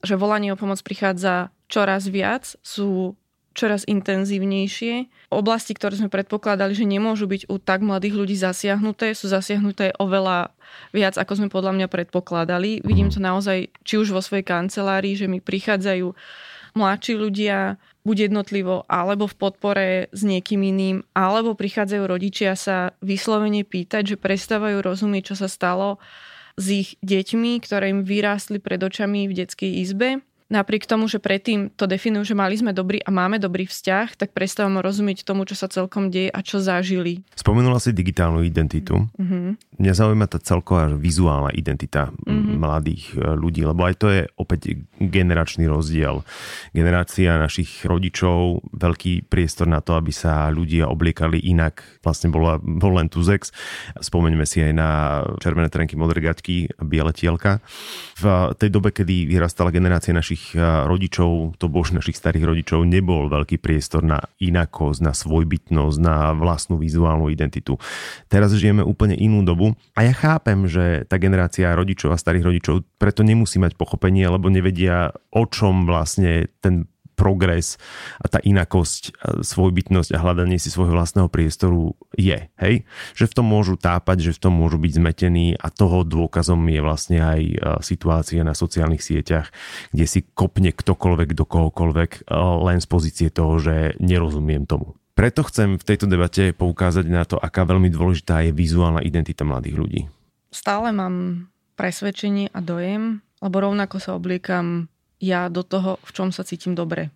že 0.07 0.15
volanie 0.15 0.55
o 0.55 0.61
pomoc 0.61 0.79
prichádza 0.87 1.51
čoraz 1.67 2.07
viac, 2.07 2.55
sú 2.63 3.19
čoraz 3.57 3.89
intenzívnejšie. 3.89 5.09
Oblasti, 5.33 5.73
ktoré 5.73 5.97
sme 5.97 6.13
predpokladali, 6.13 6.77
že 6.77 6.85
nemôžu 6.85 7.25
byť 7.25 7.49
u 7.49 7.57
tak 7.57 7.81
mladých 7.81 8.15
ľudí 8.15 8.37
zasiahnuté, 8.37 9.17
sú 9.17 9.33
zasiahnuté 9.33 9.97
oveľa 9.97 10.53
viac, 10.93 11.17
ako 11.17 11.33
sme 11.41 11.49
podľa 11.49 11.73
mňa 11.73 11.89
predpokladali. 11.89 12.85
Vidím 12.85 13.09
to 13.09 13.19
naozaj, 13.19 13.73
či 13.83 13.95
už 13.97 14.13
vo 14.13 14.21
svojej 14.21 14.45
kancelárii, 14.45 15.17
že 15.17 15.27
mi 15.27 15.41
prichádzajú 15.41 16.13
mladší 16.77 17.17
ľudia, 17.17 17.81
buď 18.05 18.31
jednotlivo, 18.31 18.85
alebo 18.87 19.27
v 19.27 19.35
podpore 19.35 19.89
s 20.13 20.23
niekým 20.23 20.63
iným, 20.63 21.03
alebo 21.17 21.57
prichádzajú 21.59 22.05
rodičia 22.07 22.55
sa 22.55 22.95
vyslovene 23.03 23.65
pýtať, 23.67 24.15
že 24.15 24.17
prestávajú 24.21 24.85
rozumieť, 24.85 25.33
čo 25.33 25.37
sa 25.43 25.49
stalo 25.51 25.99
s 26.57 26.67
ich 26.73 26.91
deťmi, 27.05 27.61
ktoré 27.61 27.93
im 27.93 28.01
vyrástli 28.03 28.57
pred 28.59 28.81
očami 28.81 29.29
v 29.29 29.37
detskej 29.45 29.73
izbe 29.81 30.25
napriek 30.47 30.87
tomu, 30.87 31.11
že 31.11 31.19
predtým 31.19 31.75
to 31.75 31.91
definujú, 31.91 32.33
že 32.33 32.39
mali 32.39 32.55
sme 32.55 32.71
dobrý 32.71 33.03
a 33.03 33.11
máme 33.11 33.43
dobrý 33.43 33.67
vzťah, 33.67 34.15
tak 34.15 34.31
prestávam 34.31 34.79
rozumieť 34.79 35.27
tomu, 35.27 35.43
čo 35.43 35.59
sa 35.59 35.67
celkom 35.67 36.11
deje 36.11 36.31
a 36.31 36.41
čo 36.43 36.63
zažili. 36.63 37.27
Spomenula 37.35 37.83
si 37.83 37.91
digitálnu 37.91 38.47
identitu. 38.47 39.11
Mm-hmm. 39.19 39.79
Mňa 39.83 39.93
zaujíma 39.93 40.27
tá 40.31 40.39
celková 40.39 40.89
vizuálna 40.95 41.51
identita 41.53 42.15
mm-hmm. 42.15 42.57
mladých 42.57 43.05
e, 43.13 43.35
ľudí, 43.35 43.67
lebo 43.67 43.85
aj 43.85 43.95
to 43.99 44.07
je 44.09 44.23
opäť 44.39 44.79
generačný 45.03 45.67
rozdiel. 45.67 46.23
Generácia 46.71 47.37
našich 47.37 47.83
rodičov, 47.83 48.63
veľký 48.71 49.27
priestor 49.27 49.67
na 49.67 49.83
to, 49.83 49.99
aby 49.99 50.15
sa 50.15 50.49
ľudia 50.55 50.87
obliekali 50.87 51.43
inak. 51.43 51.83
Vlastne 52.07 52.31
bola, 52.31 52.63
bol 52.63 52.95
len 52.95 53.11
Tuzex. 53.11 53.51
Spomeňme 53.99 54.47
si 54.47 54.63
aj 54.63 54.73
na 54.73 54.91
červené 55.43 55.69
trenky, 55.69 55.99
modré 55.99 56.23
gaťky, 56.23 56.71
biele 56.87 57.11
tielka. 57.11 57.59
V 58.17 58.55
tej 58.57 58.71
dobe, 58.71 58.95
kedy 58.95 59.29
vyrastala 59.29 59.75
generácia 59.75 60.15
našich 60.15 60.36
našich 60.37 60.53
eh, 60.53 60.85
rodičov, 60.85 61.57
to 61.57 61.73
bož 61.73 61.97
našich 61.97 62.21
starých 62.21 62.45
rodičov, 62.53 62.85
nebol 62.85 63.33
veľký 63.33 63.57
priestor 63.57 64.05
na 64.05 64.21
inakosť, 64.37 65.01
na 65.01 65.17
svojbytnosť, 65.17 65.97
na 65.97 66.37
vlastnú 66.37 66.77
vizuálnu 66.77 67.33
identitu. 67.33 67.81
Teraz 68.29 68.53
žijeme 68.53 68.85
úplne 68.85 69.17
inú 69.17 69.41
dobu 69.41 69.73
a 69.97 70.05
ja 70.05 70.13
chápem, 70.13 70.69
že 70.69 71.09
tá 71.09 71.17
generácia 71.17 71.73
rodičov 71.73 72.13
a 72.13 72.21
starých 72.21 72.45
rodičov 72.53 72.85
preto 73.01 73.25
nemusí 73.25 73.57
mať 73.57 73.81
pochopenie, 73.81 74.29
lebo 74.29 74.53
nevedia, 74.53 75.17
o 75.33 75.49
čom 75.49 75.89
vlastne 75.89 76.53
ten 76.61 76.85
progres 77.17 77.81
a 78.21 78.29
tá 78.29 78.39
inakosť, 78.45 79.17
svojbytnosť 79.41 80.13
a 80.13 80.21
hľadanie 80.21 80.61
si 80.61 80.69
svojho 80.69 80.93
vlastného 80.93 81.33
priestoru 81.33 81.97
je. 82.13 82.53
Hej? 82.61 82.85
Že 83.17 83.25
v 83.33 83.35
tom 83.41 83.47
môžu 83.49 83.75
tápať, 83.81 84.31
že 84.31 84.37
v 84.37 84.43
tom 84.45 84.55
môžu 84.61 84.77
byť 84.77 84.93
zmetení 85.01 85.57
a 85.57 85.73
toho 85.73 86.05
dôkazom 86.05 86.61
je 86.69 86.81
vlastne 86.85 87.19
aj 87.25 87.41
situácia 87.81 88.45
na 88.45 88.53
sociálnych 88.53 89.01
sieťach, 89.01 89.49
kde 89.97 90.05
si 90.05 90.21
kopne 90.37 90.77
ktokoľvek 90.77 91.33
do 91.33 91.49
kohokoľvek 91.49 92.29
len 92.63 92.79
z 92.85 92.87
pozície 92.87 93.29
toho, 93.33 93.57
že 93.57 93.97
nerozumiem 93.97 94.69
tomu. 94.69 94.93
Preto 95.17 95.41
chcem 95.49 95.81
v 95.81 95.87
tejto 95.89 96.05
debate 96.05 96.53
poukázať 96.53 97.07
na 97.09 97.25
to, 97.25 97.41
aká 97.41 97.65
veľmi 97.65 97.89
dôležitá 97.89 98.45
je 98.45 98.53
vizuálna 98.53 99.01
identita 99.01 99.49
mladých 99.49 99.77
ľudí. 99.81 100.01
Stále 100.53 100.93
mám 100.93 101.49
presvedčenie 101.81 102.53
a 102.53 102.61
dojem, 102.61 103.25
lebo 103.41 103.65
rovnako 103.65 103.97
sa 103.97 104.13
obliekam 104.13 104.93
ja 105.21 105.49
do 105.49 105.65
toho, 105.65 105.99
v 106.05 106.11
čom 106.13 106.29
sa 106.31 106.45
cítim 106.45 106.77
dobre. 106.77 107.11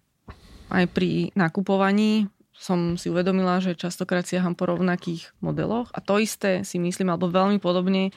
Aj 0.70 0.86
pri 0.86 1.34
nakupovaní 1.34 2.30
som 2.60 3.00
si 3.00 3.08
uvedomila, 3.08 3.56
že 3.64 3.72
častokrát 3.72 4.28
siaham 4.28 4.52
po 4.52 4.68
rovnakých 4.68 5.32
modeloch 5.40 5.88
a 5.96 6.04
to 6.04 6.20
isté 6.20 6.60
si 6.60 6.76
myslím, 6.76 7.08
alebo 7.08 7.32
veľmi 7.32 7.56
podobne 7.56 8.12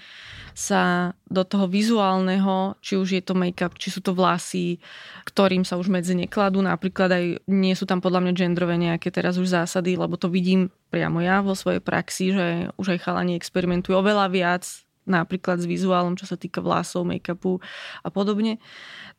sa 0.52 1.16
do 1.32 1.48
toho 1.48 1.72
vizuálneho, 1.72 2.76
či 2.84 3.00
už 3.00 3.08
je 3.16 3.24
to 3.24 3.40
make-up, 3.40 3.80
či 3.80 3.88
sú 3.88 4.04
to 4.04 4.12
vlasy, 4.12 4.84
ktorým 5.24 5.64
sa 5.64 5.80
už 5.80 5.88
medzi 5.88 6.12
nekladú, 6.12 6.60
napríklad 6.60 7.10
aj 7.16 7.26
nie 7.48 7.72
sú 7.72 7.88
tam 7.88 8.04
podľa 8.04 8.20
mňa 8.20 8.34
genderové 8.36 8.76
nejaké 8.76 9.16
teraz 9.16 9.40
už 9.40 9.48
zásady, 9.48 9.96
lebo 9.96 10.20
to 10.20 10.28
vidím 10.28 10.68
priamo 10.92 11.24
ja 11.24 11.40
vo 11.40 11.56
svojej 11.56 11.80
praxi, 11.80 12.36
že 12.36 12.46
už 12.76 13.00
aj 13.00 13.04
chalani 13.08 13.40
experimentujú 13.40 13.96
oveľa 13.96 14.28
viac 14.28 14.68
napríklad 15.04 15.60
s 15.60 15.68
vizuálom, 15.68 16.16
čo 16.16 16.28
sa 16.28 16.40
týka 16.40 16.64
vlasov, 16.64 17.04
make-upu 17.04 17.60
a 18.04 18.08
podobne, 18.08 18.60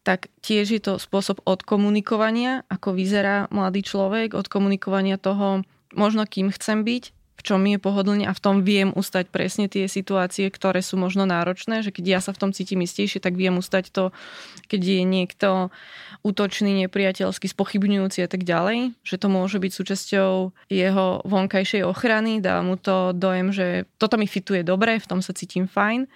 tak 0.04 0.28
tiež 0.44 0.66
je 0.68 0.80
to 0.84 0.92
spôsob 1.00 1.40
odkomunikovania, 1.48 2.68
ako 2.68 2.92
vyzerá 2.92 3.48
mladý 3.48 3.80
človek, 3.80 4.36
odkomunikovania 4.36 5.16
toho, 5.16 5.64
možno 5.96 6.28
kým 6.28 6.52
chcem 6.52 6.84
byť, 6.84 7.04
v 7.34 7.42
čom 7.42 7.58
mi 7.58 7.74
je 7.74 7.82
pohodlne 7.82 8.28
a 8.28 8.36
v 8.36 8.40
tom 8.44 8.62
viem 8.62 8.94
ustať 8.94 9.32
presne 9.32 9.66
tie 9.66 9.88
situácie, 9.90 10.46
ktoré 10.52 10.84
sú 10.84 11.00
možno 11.00 11.26
náročné, 11.26 11.82
že 11.82 11.90
keď 11.90 12.04
ja 12.04 12.20
sa 12.22 12.30
v 12.30 12.40
tom 12.46 12.50
cítim 12.52 12.84
istejšie, 12.84 13.18
tak 13.18 13.34
viem 13.34 13.58
ustať 13.58 13.90
to, 13.90 14.04
keď 14.70 14.80
je 14.80 15.02
niekto 15.02 15.48
útočný, 16.20 16.84
nepriateľský, 16.84 17.50
spochybňujúci 17.50 18.24
a 18.24 18.28
tak 18.28 18.44
ďalej, 18.46 18.96
že 19.02 19.16
to 19.16 19.26
môže 19.32 19.56
byť 19.56 19.72
súčasťou 19.72 20.30
jeho 20.68 21.06
vonkajšej 21.24 21.82
ochrany, 21.84 22.44
dá 22.44 22.60
mu 22.60 22.76
to 22.76 23.12
dojem, 23.16 23.50
že 23.50 23.88
toto 23.96 24.20
mi 24.20 24.28
fituje 24.28 24.64
dobre, 24.64 25.00
v 25.00 25.08
tom 25.08 25.20
sa 25.24 25.32
cítim 25.36 25.64
fajn 25.64 26.06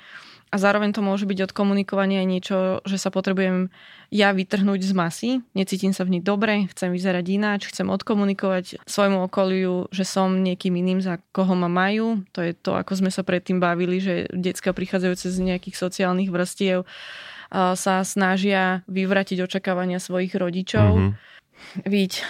a 0.49 0.57
zároveň 0.57 0.97
to 0.97 1.05
môže 1.05 1.29
byť 1.29 1.53
odkomunikovanie 1.53 2.25
aj 2.25 2.29
niečo, 2.29 2.57
že 2.89 2.97
sa 2.97 3.13
potrebujem 3.13 3.69
ja 4.09 4.33
vytrhnúť 4.33 4.81
z 4.81 4.93
masy, 4.97 5.31
necítim 5.53 5.93
sa 5.93 6.09
v 6.09 6.17
nich 6.17 6.25
dobre, 6.25 6.65
chcem 6.73 6.89
vyzerať 6.89 7.25
ináč, 7.29 7.61
chcem 7.69 7.85
odkomunikovať 7.93 8.81
svojmu 8.89 9.29
okoliu, 9.29 9.93
že 9.93 10.09
som 10.09 10.41
niekým 10.41 10.73
iným, 10.81 11.05
za 11.05 11.21
koho 11.37 11.53
ma 11.53 11.69
majú. 11.69 12.25
To 12.33 12.41
je 12.41 12.57
to, 12.57 12.73
ako 12.73 13.05
sme 13.05 13.13
sa 13.13 13.21
predtým 13.21 13.61
bavili, 13.61 14.01
že 14.01 14.25
decka 14.33 14.73
prichádzajúce 14.73 15.29
z 15.29 15.39
nejakých 15.45 15.77
sociálnych 15.77 16.33
vrstiev 16.33 16.89
sa 17.53 18.05
snažia 18.05 18.81
vyvratiť 18.89 19.45
očakávania 19.45 20.01
svojich 20.01 20.33
rodičov. 20.37 20.89
Mm-hmm 20.97 21.38
Víť, 21.85 22.25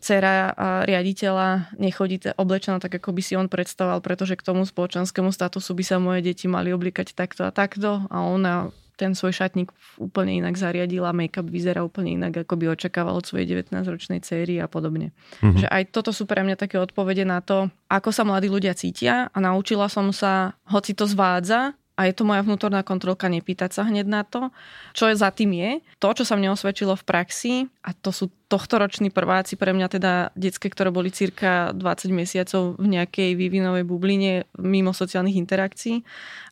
dcera 0.00 0.54
riaditeľa 0.84 1.76
nechodí 1.76 2.22
oblečená 2.34 2.80
tak, 2.80 2.98
ako 2.98 3.12
by 3.12 3.22
si 3.22 3.34
on 3.34 3.46
predstavoval, 3.50 4.00
pretože 4.00 4.38
k 4.38 4.46
tomu 4.46 4.64
spoločenskému 4.64 5.30
statusu 5.30 5.76
by 5.76 5.84
sa 5.84 5.96
moje 6.00 6.24
deti 6.24 6.50
mali 6.50 6.72
oblikať 6.72 7.12
takto 7.12 7.44
a 7.44 7.54
takto 7.54 8.06
a 8.08 8.16
ona 8.24 8.72
ten 8.98 9.14
svoj 9.14 9.30
šatník 9.30 9.70
úplne 10.02 10.42
inak 10.42 10.58
zariadila, 10.58 11.14
make-up 11.14 11.46
vyzerá 11.46 11.86
úplne 11.86 12.18
inak, 12.18 12.42
ako 12.42 12.58
by 12.58 12.74
očakával 12.74 13.14
od 13.14 13.30
svojej 13.30 13.46
19-ročnej 13.46 14.18
céry 14.26 14.58
a 14.58 14.66
podobne. 14.66 15.14
Mm-hmm. 15.38 15.62
Že 15.62 15.66
aj 15.70 15.82
toto 15.94 16.10
sú 16.10 16.26
pre 16.26 16.42
mňa 16.42 16.58
také 16.58 16.82
odpovede 16.82 17.22
na 17.22 17.38
to, 17.38 17.70
ako 17.86 18.10
sa 18.10 18.26
mladí 18.26 18.50
ľudia 18.50 18.74
cítia 18.74 19.30
a 19.30 19.38
naučila 19.38 19.86
som 19.86 20.10
sa, 20.10 20.58
hoci 20.66 20.98
to 20.98 21.06
zvádza, 21.06 21.78
a 21.98 22.06
je 22.06 22.14
to 22.14 22.22
moja 22.22 22.46
vnútorná 22.46 22.86
kontrolka 22.86 23.26
nepýtať 23.26 23.74
sa 23.74 23.82
hneď 23.82 24.06
na 24.06 24.22
to, 24.22 24.54
čo 24.94 25.10
je 25.10 25.18
za 25.18 25.34
tým 25.34 25.50
je. 25.50 25.82
To, 25.98 26.14
čo 26.14 26.22
sa 26.22 26.38
mne 26.38 26.54
osvedčilo 26.54 26.94
v 26.94 27.02
praxi, 27.02 27.54
a 27.82 27.90
to 27.90 28.14
sú 28.14 28.30
tohtoroční 28.48 29.12
prváci, 29.12 29.60
pre 29.60 29.76
mňa 29.76 29.88
teda 29.92 30.12
detské, 30.32 30.72
ktoré 30.72 30.88
boli 30.88 31.12
cirka 31.12 31.76
20 31.76 32.08
mesiacov 32.16 32.80
v 32.80 32.86
nejakej 32.96 33.36
vývinovej 33.36 33.84
bubline 33.84 34.48
mimo 34.56 34.96
sociálnych 34.96 35.36
interakcií 35.36 36.00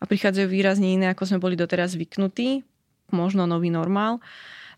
a 0.00 0.04
prichádzajú 0.04 0.46
výrazne 0.46 0.92
iné, 0.92 1.08
ako 1.10 1.24
sme 1.24 1.40
boli 1.40 1.56
doteraz 1.56 1.96
zvyknutí, 1.96 2.62
možno 3.16 3.48
nový 3.48 3.72
normál 3.72 4.20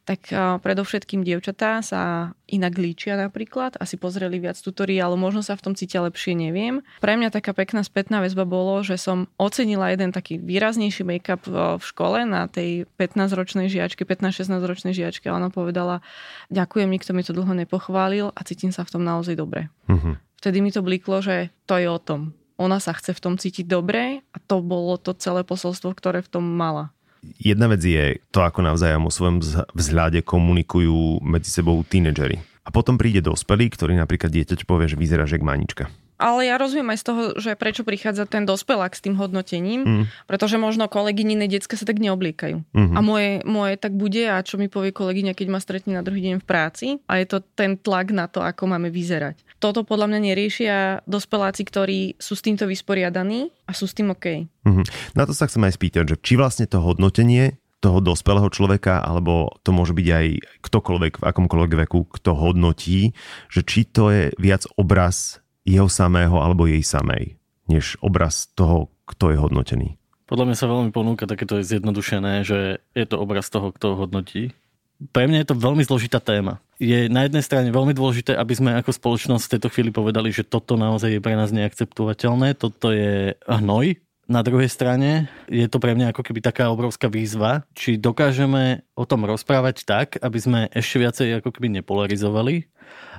tak 0.09 0.33
predovšetkým 0.65 1.21
dievčatá 1.21 1.85
sa 1.85 2.33
inak 2.49 2.81
líčia 2.81 3.21
napríklad, 3.21 3.77
asi 3.77 4.01
pozreli 4.01 4.41
viac 4.41 4.57
tutoriál, 4.57 5.13
možno 5.21 5.45
sa 5.45 5.53
v 5.53 5.69
tom 5.69 5.75
cítia 5.77 6.01
lepšie, 6.01 6.33
neviem. 6.33 6.81
Pre 7.05 7.13
mňa 7.13 7.29
taká 7.29 7.53
pekná 7.53 7.85
spätná 7.85 8.25
väzba 8.25 8.49
bolo, 8.49 8.81
že 8.81 8.97
som 8.97 9.29
ocenila 9.37 9.93
jeden 9.93 10.17
taký 10.17 10.41
výraznejší 10.41 11.05
make-up 11.05 11.45
v 11.45 11.85
škole 11.85 12.25
na 12.25 12.49
tej 12.49 12.89
15-ročnej 12.97 13.69
žiačke, 13.69 14.09
15-16 14.09 14.65
ročnej 14.65 14.97
žiačke 14.97 15.29
a 15.29 15.37
ona 15.37 15.53
povedala, 15.53 16.01
ďakujem, 16.49 16.89
nikto 16.89 17.13
mi 17.13 17.21
to 17.21 17.37
dlho 17.37 17.53
nepochválil 17.53 18.33
a 18.33 18.41
cítim 18.49 18.73
sa 18.73 18.89
v 18.89 18.97
tom 18.97 19.05
naozaj 19.05 19.37
dobre. 19.37 19.69
Uh-huh. 19.93 20.17
Vtedy 20.41 20.65
mi 20.65 20.73
to 20.73 20.81
bliklo, 20.81 21.21
že 21.21 21.53
to 21.69 21.77
je 21.77 21.85
o 21.85 22.01
tom. 22.01 22.33
Ona 22.57 22.81
sa 22.81 22.97
chce 22.97 23.13
v 23.13 23.23
tom 23.23 23.35
cítiť 23.37 23.69
dobre 23.69 24.25
a 24.33 24.37
to 24.41 24.65
bolo 24.65 24.97
to 24.97 25.13
celé 25.15 25.45
posolstvo, 25.45 25.93
ktoré 25.93 26.25
v 26.25 26.33
tom 26.33 26.49
mala. 26.49 26.97
Jedna 27.37 27.69
vec 27.69 27.85
je 27.85 28.17
to, 28.33 28.41
ako 28.41 28.65
navzájom 28.65 29.05
o 29.05 29.13
svojom 29.13 29.45
vzhľade 29.77 30.25
komunikujú 30.25 31.21
medzi 31.21 31.53
sebou 31.53 31.85
tínedžeri. 31.85 32.41
A 32.65 32.73
potom 32.73 32.97
príde 32.97 33.25
dospelý, 33.25 33.73
ktorý 33.73 33.97
napríklad 33.97 34.33
dieťač 34.33 34.65
povie, 34.69 34.89
že 34.89 35.01
vyzerá 35.01 35.29
jak 35.29 35.45
manička. 35.45 35.93
Ale 36.19 36.51
ja 36.51 36.59
rozumiem 36.59 36.93
aj 36.93 36.99
z 36.99 37.07
toho, 37.07 37.23
že 37.39 37.55
prečo 37.55 37.87
prichádza 37.87 38.27
ten 38.27 38.43
dospelák 38.43 38.91
s 38.91 39.01
tým 39.01 39.15
hodnotením, 39.15 39.81
mm. 39.87 40.05
pretože 40.27 40.59
možno 40.59 40.91
kolegyne 40.91 41.47
detské 41.47 41.79
sa 41.79 41.87
tak 41.87 42.03
neobliekajú. 42.03 42.67
Mm-hmm. 42.75 42.97
A 42.97 43.01
moje, 43.01 43.31
moje 43.47 43.75
tak 43.79 43.95
bude 43.95 44.27
a 44.27 44.43
čo 44.43 44.59
mi 44.59 44.67
povie 44.67 44.91
kolegyňa, 44.91 45.39
keď 45.39 45.47
ma 45.47 45.63
stretne 45.63 45.95
na 45.95 46.03
druhý 46.03 46.27
deň 46.27 46.43
v 46.43 46.47
práci 46.47 46.87
a 47.07 47.23
je 47.23 47.27
to 47.31 47.39
ten 47.55 47.79
tlak 47.79 48.11
na 48.11 48.27
to, 48.27 48.43
ako 48.43 48.67
máme 48.67 48.91
vyzerať. 48.91 49.47
Toto 49.63 49.87
podľa 49.87 50.11
mňa 50.11 50.21
neriešia 50.35 50.77
dospeláci, 51.07 51.63
ktorí 51.63 52.19
sú 52.19 52.35
s 52.35 52.43
týmto 52.43 52.67
vysporiadaní 52.67 53.55
a 53.67 53.73
sú 53.75 53.87
s 53.87 53.95
tým 53.95 54.11
OK. 54.11 54.27
Mm-hmm. 54.67 55.15
Na 55.15 55.23
to 55.23 55.33
sa 55.33 55.47
chcem 55.47 55.63
aj 55.63 55.79
spýtať, 55.79 56.05
že 56.15 56.17
či 56.19 56.35
vlastne 56.35 56.67
to 56.67 56.83
hodnotenie 56.83 57.63
toho 57.79 58.03
dospelého 58.03 58.51
človeka, 58.51 58.99
alebo 59.07 59.55
to 59.63 59.71
môže 59.71 59.95
byť 59.95 60.09
aj 60.11 60.27
ktokoľvek 60.67 61.13
v 61.23 61.27
akomkoľvek 61.31 61.73
veku, 61.87 62.11
kto 62.11 62.35
hodnotí, 62.35 63.15
že 63.47 63.63
či 63.63 63.87
to 63.87 64.11
je 64.11 64.35
viac 64.35 64.67
obraz 64.75 65.39
jeho 65.69 65.89
samého 65.93 66.41
alebo 66.41 66.65
jej 66.65 66.81
samej, 66.81 67.37
než 67.69 68.01
obraz 68.01 68.49
toho, 68.57 68.89
kto 69.05 69.37
je 69.37 69.37
hodnotený. 69.37 69.89
Podľa 70.29 70.45
mňa 70.49 70.57
sa 70.57 70.69
veľmi 70.69 70.91
ponúka 70.93 71.25
takéto 71.25 71.61
zjednodušené, 71.61 72.45
že 72.45 72.81
je 72.93 73.05
to 73.09 73.17
obraz 73.21 73.49
toho, 73.49 73.73
kto 73.73 73.93
ho 73.93 74.05
hodnotí. 74.05 74.53
Pre 74.99 75.25
mňa 75.25 75.45
je 75.45 75.49
to 75.49 75.57
veľmi 75.57 75.85
zložitá 75.87 76.19
téma. 76.19 76.59
Je 76.77 77.07
na 77.07 77.25
jednej 77.25 77.41
strane 77.41 77.71
veľmi 77.71 77.95
dôležité, 77.95 78.35
aby 78.35 78.53
sme 78.53 78.77
ako 78.77 78.93
spoločnosť 78.93 79.45
v 79.47 79.53
tejto 79.57 79.69
chvíli 79.71 79.91
povedali, 79.95 80.35
že 80.35 80.45
toto 80.45 80.75
naozaj 80.75 81.17
je 81.17 81.25
pre 81.25 81.39
nás 81.39 81.55
neakceptovateľné, 81.55 82.59
toto 82.59 82.91
je 82.91 83.39
hnoj. 83.47 83.95
Na 84.29 84.45
druhej 84.45 84.69
strane 84.69 85.33
je 85.49 85.65
to 85.73 85.81
pre 85.81 85.97
mňa 85.97 86.13
ako 86.13 86.21
keby 86.21 86.45
taká 86.45 86.69
obrovská 86.69 87.09
výzva, 87.09 87.65
či 87.73 87.97
dokážeme 87.97 88.85
o 88.93 89.09
tom 89.09 89.25
rozprávať 89.25 89.89
tak, 89.89 90.21
aby 90.21 90.37
sme 90.37 90.61
ešte 90.69 91.01
viacej 91.01 91.41
ako 91.41 91.49
keby 91.49 91.81
nepolarizovali 91.81 92.69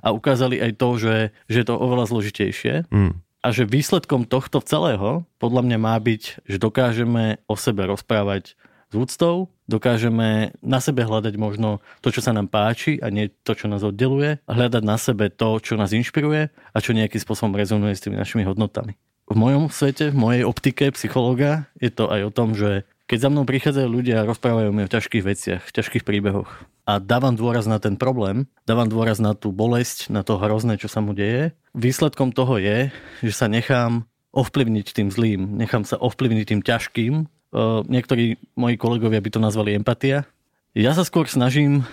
a 0.06 0.13
ukázali 0.13 0.62
aj 0.62 0.72
to, 0.78 0.89
že, 1.02 1.15
že 1.50 1.58
je 1.62 1.65
to 1.65 1.82
oveľa 1.82 2.13
zložitejšie. 2.13 2.86
Mm. 2.93 3.26
A 3.41 3.48
že 3.50 3.65
výsledkom 3.65 4.30
tohto 4.30 4.62
celého 4.62 5.26
podľa 5.41 5.65
mňa 5.65 5.78
má 5.82 5.98
byť, 5.98 6.45
že 6.45 6.62
dokážeme 6.62 7.41
o 7.50 7.58
sebe 7.58 7.89
rozprávať 7.89 8.54
s 8.89 8.93
úctou, 8.93 9.50
dokážeme 9.65 10.54
na 10.62 10.78
sebe 10.78 11.10
hľadať 11.10 11.34
možno 11.41 11.82
to, 12.06 12.13
čo 12.13 12.22
sa 12.22 12.38
nám 12.38 12.54
páči 12.54 13.02
a 13.02 13.10
nie 13.10 13.34
to, 13.41 13.58
čo 13.58 13.65
nás 13.65 13.82
oddeluje, 13.82 14.45
hľadať 14.45 14.84
na 14.86 14.98
sebe 15.02 15.34
to, 15.34 15.58
čo 15.58 15.74
nás 15.74 15.89
inšpiruje 15.89 16.54
a 16.54 16.78
čo 16.78 16.93
nejakým 16.93 17.22
spôsobom 17.22 17.58
rezonuje 17.58 17.98
s 17.98 18.04
tými 18.06 18.17
našimi 18.17 18.45
hodnotami. 18.45 18.93
V 19.30 19.38
mojom 19.38 19.70
svete, 19.70 20.10
v 20.10 20.18
mojej 20.18 20.42
optike 20.42 20.89
psychologa 20.98 21.70
je 21.78 21.94
to 21.94 22.10
aj 22.10 22.22
o 22.26 22.34
tom, 22.34 22.58
že 22.58 22.89
keď 23.06 23.18
za 23.26 23.30
mnou 23.30 23.46
prichádzajú 23.46 23.86
ľudia 23.89 24.22
a 24.22 24.30
rozprávajú 24.30 24.74
mi 24.74 24.86
o 24.86 24.89
ťažkých 24.89 25.22
veciach, 25.22 25.62
ťažkých 25.70 26.02
príbehoch 26.02 26.50
a 26.89 26.98
dávam 26.98 27.38
dôraz 27.38 27.70
na 27.70 27.78
ten 27.78 27.94
problém, 27.94 28.50
dávam 28.65 28.89
dôraz 28.89 29.22
na 29.22 29.38
tú 29.38 29.54
bolesť, 29.54 30.10
na 30.10 30.26
to 30.26 30.42
hrozné, 30.42 30.82
čo 30.82 30.89
sa 30.89 30.98
mu 30.98 31.13
deje, 31.13 31.54
výsledkom 31.78 32.34
toho 32.34 32.58
je, 32.58 32.89
že 33.22 33.34
sa 33.34 33.46
nechám 33.46 34.10
ovplyvniť 34.34 34.98
tým 34.98 35.10
zlým, 35.13 35.58
nechám 35.62 35.86
sa 35.86 35.98
ovplyvniť 36.02 36.46
tým 36.50 36.62
ťažkým. 36.65 37.13
Niektorí 37.86 38.38
moji 38.58 38.76
kolegovia 38.82 39.22
by 39.22 39.30
to 39.30 39.42
nazvali 39.42 39.78
empatia. 39.78 40.26
Ja 40.74 40.94
sa 40.98 41.06
skôr 41.06 41.30
snažím 41.30 41.86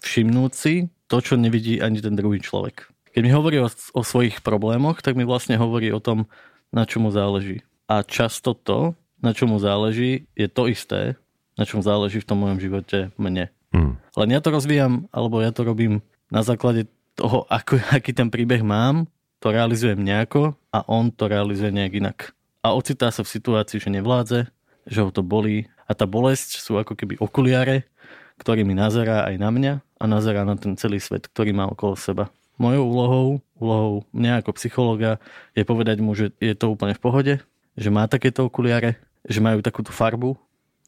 všimnúť 0.00 0.52
si 0.52 0.74
to, 1.08 1.24
čo 1.24 1.40
nevidí 1.40 1.80
ani 1.80 2.00
ten 2.00 2.16
druhý 2.16 2.40
človek. 2.40 2.88
Keď 3.12 3.20
mi 3.20 3.32
hovorí 3.32 3.60
o, 3.60 3.68
o 3.68 4.00
svojich 4.00 4.40
problémoch, 4.40 5.04
tak 5.04 5.20
mi 5.20 5.28
vlastne 5.28 5.60
hovorí 5.60 5.92
o 5.92 6.00
tom, 6.00 6.32
na 6.72 6.88
čo 6.88 6.98
mu 6.98 7.12
záleží. 7.12 7.60
A 7.86 8.00
často 8.02 8.56
to, 8.56 8.96
na 9.20 9.36
čom 9.36 9.54
mu 9.54 9.58
záleží, 9.60 10.26
je 10.34 10.48
to 10.48 10.66
isté, 10.66 11.20
na 11.54 11.68
čom 11.68 11.84
záleží 11.84 12.18
v 12.18 12.28
tom 12.28 12.42
mojom 12.42 12.58
živote 12.58 13.12
mne. 13.20 13.52
Mm. 13.70 14.00
Len 14.00 14.28
ja 14.32 14.40
to 14.40 14.50
rozvíjam, 14.50 15.06
alebo 15.12 15.38
ja 15.44 15.52
to 15.52 15.62
robím 15.62 16.00
na 16.32 16.40
základe 16.40 16.88
toho, 17.14 17.44
ako, 17.52 17.78
aký 17.96 18.16
ten 18.16 18.32
príbeh 18.32 18.64
mám, 18.64 19.06
to 19.38 19.52
realizujem 19.52 20.00
nejako 20.00 20.56
a 20.72 20.86
on 20.88 21.12
to 21.12 21.28
realizuje 21.28 21.68
nejak 21.68 21.92
inak. 21.98 22.18
A 22.62 22.72
ocitá 22.72 23.10
sa 23.10 23.26
v 23.26 23.32
situácii, 23.34 23.82
že 23.82 23.90
nevládze, 23.90 24.40
že 24.86 24.98
ho 25.02 25.10
to 25.10 25.26
bolí 25.26 25.66
a 25.86 25.92
tá 25.98 26.06
bolesť 26.06 26.62
sú 26.62 26.78
ako 26.78 26.94
keby 26.94 27.18
okuliare, 27.18 27.90
ktorý 28.38 28.62
mi 28.62 28.74
nazerá 28.74 29.26
aj 29.26 29.34
na 29.38 29.50
mňa 29.50 29.72
a 29.82 30.04
nazerá 30.06 30.46
na 30.46 30.54
ten 30.54 30.78
celý 30.78 31.02
svet, 31.02 31.26
ktorý 31.26 31.54
má 31.54 31.66
okolo 31.66 31.98
seba. 31.98 32.30
Mojou 32.60 32.84
úlohou, 32.84 33.26
úlohou 33.56 33.94
mňa 34.12 34.44
ako 34.44 34.50
psychologa 34.60 35.18
je 35.56 35.64
povedať 35.64 35.98
mu, 36.04 36.12
že 36.12 36.30
je 36.38 36.52
to 36.52 36.72
úplne 36.72 36.92
v 36.92 37.02
pohode, 37.02 37.34
že 37.74 37.88
má 37.88 38.04
takéto 38.06 38.46
okuliare, 38.46 39.00
že 39.24 39.40
majú 39.40 39.64
takúto 39.64 39.90
farbu, 39.94 40.36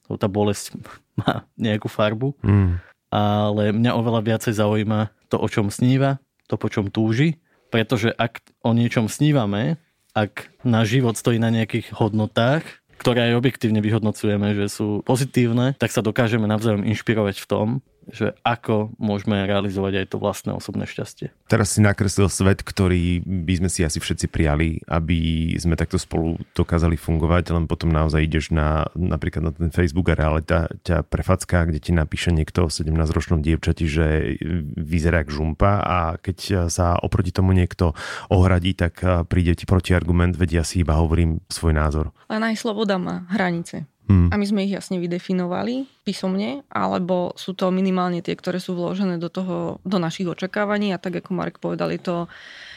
lebo 0.08 0.16
tá 0.20 0.28
bolesť 0.28 0.76
má 1.20 1.48
nejakú 1.56 1.88
farbu, 1.88 2.36
mm. 2.44 2.72
ale 3.10 3.72
mňa 3.72 3.92
oveľa 3.96 4.20
viacej 4.22 4.54
zaujíma 4.60 5.12
to, 5.32 5.40
o 5.40 5.48
čom 5.48 5.72
sníva, 5.72 6.20
to, 6.46 6.60
po 6.60 6.68
čom 6.68 6.92
túži, 6.92 7.40
pretože 7.72 8.12
ak 8.14 8.44
o 8.62 8.70
niečom 8.76 9.08
snívame, 9.10 9.80
ak 10.14 10.52
náš 10.62 10.94
život 11.00 11.18
stojí 11.18 11.42
na 11.42 11.50
nejakých 11.50 11.90
hodnotách, 11.90 12.62
ktoré 13.02 13.28
aj 13.28 13.38
objektívne 13.42 13.82
vyhodnocujeme, 13.82 14.54
že 14.54 14.70
sú 14.70 15.02
pozitívne, 15.02 15.74
tak 15.76 15.90
sa 15.90 16.00
dokážeme 16.00 16.46
navzájom 16.46 16.86
inšpirovať 16.86 17.42
v 17.42 17.46
tom, 17.50 17.66
že 18.10 18.36
ako 18.44 18.92
môžeme 19.00 19.44
realizovať 19.46 20.04
aj 20.04 20.06
to 20.12 20.16
vlastné 20.20 20.50
osobné 20.52 20.84
šťastie. 20.84 21.32
Teraz 21.48 21.76
si 21.76 21.80
nakreslil 21.84 22.28
svet, 22.28 22.64
ktorý 22.64 23.24
by 23.24 23.54
sme 23.62 23.68
si 23.72 23.84
asi 23.84 24.00
všetci 24.00 24.26
prijali, 24.28 24.82
aby 24.88 25.52
sme 25.56 25.76
takto 25.78 25.96
spolu 25.96 26.36
dokázali 26.52 26.96
fungovať, 26.98 27.54
len 27.54 27.64
potom 27.64 27.92
naozaj 27.92 28.24
ideš 28.24 28.52
na 28.52 28.84
napríklad 28.96 29.48
na 29.48 29.52
ten 29.52 29.70
Facebook 29.72 30.12
a 30.12 30.18
realita 30.18 30.68
ťa 30.82 31.04
prefacká, 31.06 31.68
kde 31.68 31.80
ti 31.80 31.92
napíše 31.92 32.32
niekto 32.32 32.66
o 32.66 32.72
17-ročnom 32.72 33.40
dievčati, 33.40 33.84
že 33.86 34.36
vyzerá 34.76 35.22
ako 35.24 35.32
žumpa 35.32 35.72
a 35.84 35.98
keď 36.18 36.68
sa 36.72 36.96
oproti 36.98 37.30
tomu 37.30 37.52
niekto 37.54 37.94
ohradí, 38.32 38.74
tak 38.74 39.00
príde 39.28 39.54
ti 39.54 39.64
protiargument, 39.64 40.34
vedia 40.34 40.64
si 40.66 40.82
iba 40.82 40.96
hovorím 40.98 41.44
svoj 41.46 41.72
názor. 41.76 42.10
Len 42.28 42.42
aj 42.42 42.56
sloboda 42.58 42.96
má 42.96 43.28
hranice. 43.30 43.86
Hmm. 44.04 44.28
A 44.28 44.36
my 44.36 44.44
sme 44.44 44.68
ich 44.68 44.76
jasne 44.76 45.00
vydefinovali 45.00 45.88
písomne, 46.04 46.60
alebo 46.68 47.32
sú 47.40 47.56
to 47.56 47.72
minimálne 47.72 48.20
tie, 48.20 48.36
ktoré 48.36 48.60
sú 48.60 48.76
vložené 48.76 49.16
do, 49.16 49.32
toho, 49.32 49.80
do 49.80 49.96
našich 49.96 50.28
očakávaní 50.28 50.92
a 50.92 51.00
tak 51.00 51.24
ako 51.24 51.32
Mark 51.32 51.56
povedal, 51.56 51.88
je 51.88 52.04
to 52.04 52.16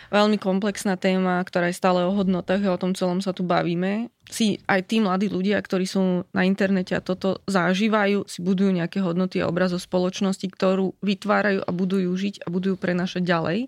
veľmi 0.07 0.39
komplexná 0.39 0.95
téma, 0.95 1.43
ktorá 1.43 1.67
je 1.67 1.75
stále 1.75 2.07
o 2.07 2.15
hodnotách 2.15 2.63
a 2.63 2.71
o 2.71 2.79
tom 2.79 2.95
celom 2.95 3.19
sa 3.19 3.35
tu 3.35 3.43
bavíme. 3.43 4.07
Si 4.31 4.63
aj 4.71 4.87
tí 4.87 5.03
mladí 5.03 5.27
ľudia, 5.27 5.59
ktorí 5.59 5.83
sú 5.83 6.23
na 6.31 6.47
internete 6.47 6.95
a 6.95 7.03
toto 7.03 7.43
zažívajú, 7.47 8.23
si 8.23 8.39
budujú 8.39 8.71
nejaké 8.71 9.03
hodnoty 9.03 9.43
a 9.43 9.51
obraz 9.51 9.75
o 9.75 9.79
spoločnosti, 9.79 10.47
ktorú 10.47 10.95
vytvárajú 11.03 11.59
a 11.59 11.71
budujú 11.75 12.11
žiť 12.15 12.35
a 12.43 12.51
budujú 12.51 12.79
prenašať 12.79 13.27
ďalej. 13.27 13.67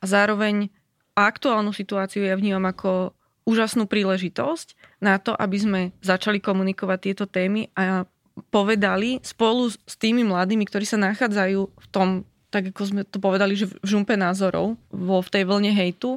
A 0.00 0.04
zároveň 0.08 0.72
aktuálnu 1.12 1.76
situáciu 1.76 2.24
ja 2.24 2.32
vnímam 2.32 2.64
ako 2.64 3.12
úžasnú 3.42 3.90
príležitosť 3.90 5.00
na 5.02 5.18
to, 5.18 5.34
aby 5.34 5.56
sme 5.58 5.80
začali 6.00 6.38
komunikovať 6.38 6.98
tieto 7.02 7.24
témy 7.26 7.70
a 7.74 8.06
povedali 8.48 9.20
spolu 9.20 9.68
s 9.68 9.94
tými 10.00 10.24
mladými, 10.24 10.64
ktorí 10.64 10.88
sa 10.88 10.96
nachádzajú 11.00 11.60
v 11.68 11.86
tom, 11.92 12.24
tak 12.48 12.72
ako 12.72 12.82
sme 12.88 13.02
to 13.04 13.18
povedali, 13.20 13.56
že 13.58 13.68
v 13.68 13.74
žumpe 13.84 14.16
názorov, 14.16 14.78
vo, 14.88 15.16
v 15.20 15.32
tej 15.32 15.44
vlne 15.44 15.72
hejtu, 15.74 16.16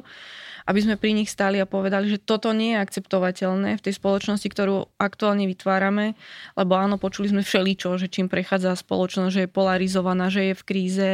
aby 0.66 0.78
sme 0.82 0.98
pri 0.98 1.14
nich 1.14 1.30
stáli 1.30 1.62
a 1.62 1.66
povedali, 1.66 2.10
že 2.10 2.18
toto 2.18 2.50
nie 2.50 2.74
je 2.74 2.82
akceptovateľné 2.82 3.78
v 3.78 3.84
tej 3.86 3.94
spoločnosti, 3.94 4.48
ktorú 4.50 4.90
aktuálne 4.98 5.46
vytvárame, 5.46 6.18
lebo 6.58 6.74
áno, 6.74 6.98
počuli 6.98 7.30
sme 7.30 7.46
všeličo, 7.46 7.94
že 8.02 8.10
čím 8.10 8.26
prechádza 8.26 8.74
spoločnosť, 8.74 9.32
že 9.32 9.42
je 9.46 9.54
polarizovaná, 9.54 10.26
že 10.26 10.50
je 10.50 10.54
v 10.58 10.66
kríze, 10.66 11.10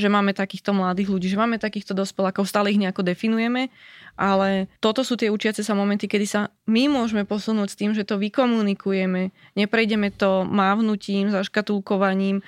že 0.00 0.08
máme 0.08 0.32
takýchto 0.32 0.72
mladých 0.72 1.12
ľudí, 1.12 1.28
že 1.28 1.40
máme 1.40 1.60
takýchto 1.60 1.92
dospelákov, 1.92 2.48
stále 2.48 2.72
ich 2.72 2.80
nejako 2.80 3.04
definujeme, 3.04 3.68
ale 4.14 4.70
toto 4.78 5.02
sú 5.02 5.18
tie 5.18 5.28
učiace 5.28 5.66
sa 5.66 5.74
momenty, 5.74 6.06
kedy 6.06 6.26
sa 6.26 6.40
my 6.70 6.86
môžeme 6.86 7.26
posunúť 7.26 7.74
s 7.74 7.78
tým, 7.78 7.92
že 7.92 8.06
to 8.06 8.16
vykomunikujeme, 8.16 9.34
neprejdeme 9.58 10.14
to 10.14 10.46
mávnutím, 10.46 11.34
zaškatulkovaním, 11.34 12.40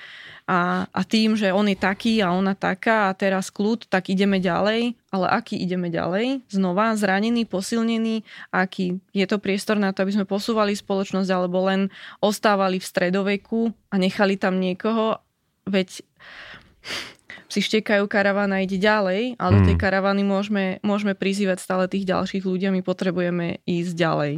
a, 0.47 0.87
a 0.87 1.01
tým, 1.03 1.35
že 1.35 1.51
on 1.51 1.67
je 1.67 1.75
taký 1.75 2.23
a 2.23 2.31
ona 2.31 2.55
taká 2.55 3.11
a 3.11 3.15
teraz 3.19 3.51
kľud, 3.51 3.91
tak 3.91 4.07
ideme 4.07 4.39
ďalej. 4.39 4.95
Ale 5.11 5.27
aký 5.27 5.59
ideme 5.59 5.91
ďalej? 5.91 6.47
Znova 6.47 6.95
zranený, 6.95 7.43
posilnený, 7.43 8.23
aký 8.47 9.03
je 9.11 9.25
to 9.27 9.43
priestor 9.43 9.75
na 9.75 9.91
to, 9.91 10.07
aby 10.07 10.15
sme 10.15 10.23
posúvali 10.23 10.71
spoločnosť 10.71 11.29
alebo 11.35 11.67
len 11.67 11.91
ostávali 12.23 12.79
v 12.79 12.87
stredoveku 12.87 13.75
a 13.91 13.99
nechali 13.99 14.39
tam 14.39 14.63
niekoho, 14.63 15.19
veď 15.67 15.99
si 17.47 17.59
štekajú 17.59 18.07
karavana 18.07 18.63
ide 18.63 18.79
ďalej, 18.79 19.35
ale 19.39 19.51
do 19.51 19.61
tej 19.67 19.75
hmm. 19.75 19.83
karavany 19.83 20.23
môžeme, 20.23 20.65
môžeme 20.79 21.11
prizývať 21.15 21.59
stále 21.59 21.91
tých 21.91 22.07
ďalších 22.07 22.43
ľudí 22.43 22.71
a 22.71 22.75
my 22.75 22.83
potrebujeme 22.83 23.63
ísť 23.67 23.93
ďalej. 23.95 24.33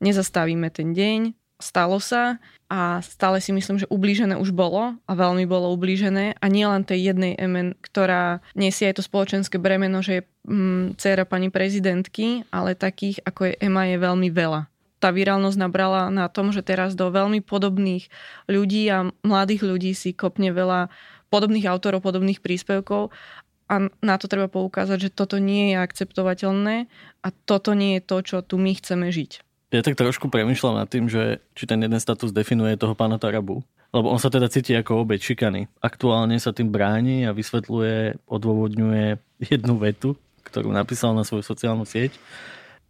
Nezastavíme 0.00 0.68
ten 0.72 0.92
deň, 0.92 1.32
stalo 1.62 2.02
sa 2.02 2.42
a 2.66 2.98
stále 3.04 3.38
si 3.38 3.54
myslím, 3.54 3.78
že 3.78 3.90
ublížené 3.92 4.34
už 4.34 4.50
bolo 4.50 4.98
a 4.98 5.12
veľmi 5.14 5.46
bolo 5.46 5.70
ublížené 5.76 6.34
a 6.40 6.46
nie 6.50 6.66
len 6.66 6.82
tej 6.82 7.14
jednej 7.14 7.38
MN, 7.38 7.78
ktorá 7.78 8.42
nesie 8.58 8.90
aj 8.90 8.98
to 8.98 9.06
spoločenské 9.06 9.62
bremeno, 9.62 10.02
že 10.02 10.12
je 10.18 10.22
mm, 10.48 10.98
dcera 10.98 11.22
pani 11.28 11.54
prezidentky, 11.54 12.42
ale 12.50 12.74
takých 12.74 13.22
ako 13.22 13.52
je 13.52 13.54
Ema 13.62 13.86
je 13.86 13.98
veľmi 14.00 14.28
veľa. 14.32 14.66
Tá 14.98 15.12
virálnosť 15.12 15.60
nabrala 15.60 16.08
na 16.08 16.26
tom, 16.32 16.48
že 16.50 16.64
teraz 16.64 16.96
do 16.96 17.12
veľmi 17.12 17.44
podobných 17.44 18.08
ľudí 18.48 18.88
a 18.88 19.12
mladých 19.20 19.62
ľudí 19.68 19.92
si 19.92 20.16
kopne 20.16 20.48
veľa 20.50 20.88
podobných 21.28 21.68
autorov, 21.68 22.00
podobných 22.00 22.40
príspevkov 22.40 23.12
a 23.68 23.74
na 24.00 24.16
to 24.16 24.26
treba 24.28 24.48
poukázať, 24.48 25.08
že 25.08 25.14
toto 25.14 25.36
nie 25.36 25.72
je 25.72 25.76
akceptovateľné 25.80 26.76
a 27.20 27.28
toto 27.44 27.76
nie 27.76 28.00
je 28.00 28.02
to, 28.04 28.16
čo 28.24 28.36
tu 28.40 28.56
my 28.56 28.72
chceme 28.72 29.12
žiť. 29.12 29.43
Ja 29.74 29.82
tak 29.82 29.98
trošku 29.98 30.30
premyšľam 30.30 30.78
nad 30.78 30.86
tým, 30.86 31.10
že 31.10 31.42
či 31.58 31.66
ten 31.66 31.82
jeden 31.82 31.98
status 31.98 32.30
definuje 32.30 32.78
toho 32.78 32.94
pána 32.94 33.18
Tarabu. 33.18 33.66
Lebo 33.90 34.06
on 34.06 34.22
sa 34.22 34.30
teda 34.30 34.46
cíti 34.46 34.70
ako 34.70 35.02
obeď 35.02 35.34
šikany. 35.34 35.66
Aktuálne 35.82 36.38
sa 36.38 36.54
tým 36.54 36.70
bráni 36.70 37.26
a 37.26 37.34
vysvetľuje, 37.34 38.22
odôvodňuje 38.22 39.18
jednu 39.50 39.74
vetu, 39.82 40.14
ktorú 40.46 40.70
napísal 40.70 41.18
na 41.18 41.26
svoju 41.26 41.42
sociálnu 41.42 41.82
sieť. 41.82 42.14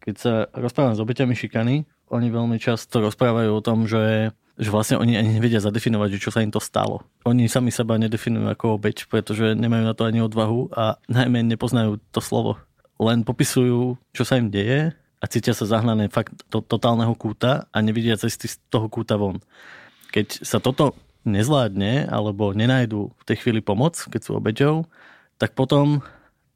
Keď 0.05 0.14
sa 0.20 0.33
rozprávam 0.53 0.92
s 0.92 1.01
obeťami 1.01 1.33
šikany, 1.33 1.88
oni 2.12 2.29
veľmi 2.29 2.61
často 2.61 3.01
rozprávajú 3.01 3.49
o 3.57 3.64
tom, 3.64 3.88
že, 3.88 4.37
že 4.61 4.68
vlastne 4.68 5.01
oni 5.01 5.16
ani 5.16 5.40
nevedia 5.40 5.64
zadefinovať, 5.64 6.20
že 6.20 6.23
čo 6.29 6.37
sa 6.37 6.44
im 6.44 6.53
to 6.53 6.61
stalo. 6.61 7.01
Oni 7.25 7.49
sami 7.49 7.73
seba 7.73 7.97
nedefinujú 7.97 8.44
ako 8.53 8.77
obeď, 8.77 9.09
pretože 9.09 9.57
nemajú 9.57 9.88
na 9.88 9.97
to 9.97 10.05
ani 10.05 10.20
odvahu 10.20 10.68
a 10.77 11.01
najmä 11.09 11.49
nepoznajú 11.49 11.97
to 12.12 12.20
slovo. 12.20 12.61
Len 13.01 13.25
popisujú, 13.25 13.97
čo 14.12 14.23
sa 14.29 14.37
im 14.37 14.53
deje 14.53 14.92
a 15.25 15.31
cítia 15.31 15.57
sa 15.57 15.65
zahnané 15.65 16.13
fakt 16.13 16.37
do 16.53 16.61
totálneho 16.61 17.17
kúta 17.17 17.65
a 17.73 17.79
nevidia 17.81 18.21
cesty 18.21 18.45
z 18.45 18.61
toho 18.69 18.93
kúta 18.93 19.17
von. 19.17 19.41
Keď 20.13 20.45
sa 20.45 20.61
toto 20.61 20.93
nezvládne 21.25 22.13
alebo 22.13 22.53
nenajdu 22.53 23.09
v 23.09 23.25
tej 23.25 23.41
chvíli 23.41 23.65
pomoc, 23.65 23.97
keď 23.97 24.21
sú 24.21 24.37
obeťou, 24.37 24.85
tak 25.41 25.57
potom 25.57 26.05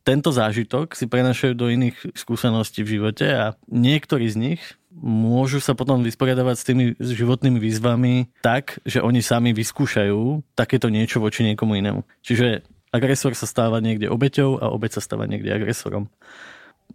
tento 0.05 0.29
zážitok 0.29 0.93
si 0.93 1.09
prenašajú 1.09 1.53
do 1.57 1.73
iných 1.73 2.13
skúseností 2.13 2.85
v 2.85 3.01
živote 3.01 3.25
a 3.25 3.57
niektorí 3.73 4.29
z 4.29 4.37
nich 4.37 4.63
môžu 4.93 5.65
sa 5.65 5.73
potom 5.73 6.05
vysporiadavať 6.05 6.57
s 6.61 6.67
tými 6.69 6.85
životnými 7.01 7.57
výzvami 7.57 8.29
tak, 8.45 8.85
že 8.85 9.01
oni 9.01 9.25
sami 9.25 9.57
vyskúšajú 9.57 10.45
takéto 10.53 10.93
niečo 10.93 11.25
voči 11.25 11.45
niekomu 11.45 11.81
inému. 11.81 12.05
Čiže 12.21 12.69
agresor 12.93 13.33
sa 13.33 13.49
stáva 13.49 13.81
niekde 13.81 14.13
obeťou 14.13 14.61
a 14.61 14.69
obeť 14.69 15.01
sa 15.01 15.05
stáva 15.05 15.25
niekde 15.25 15.53
agresorom. 15.53 16.13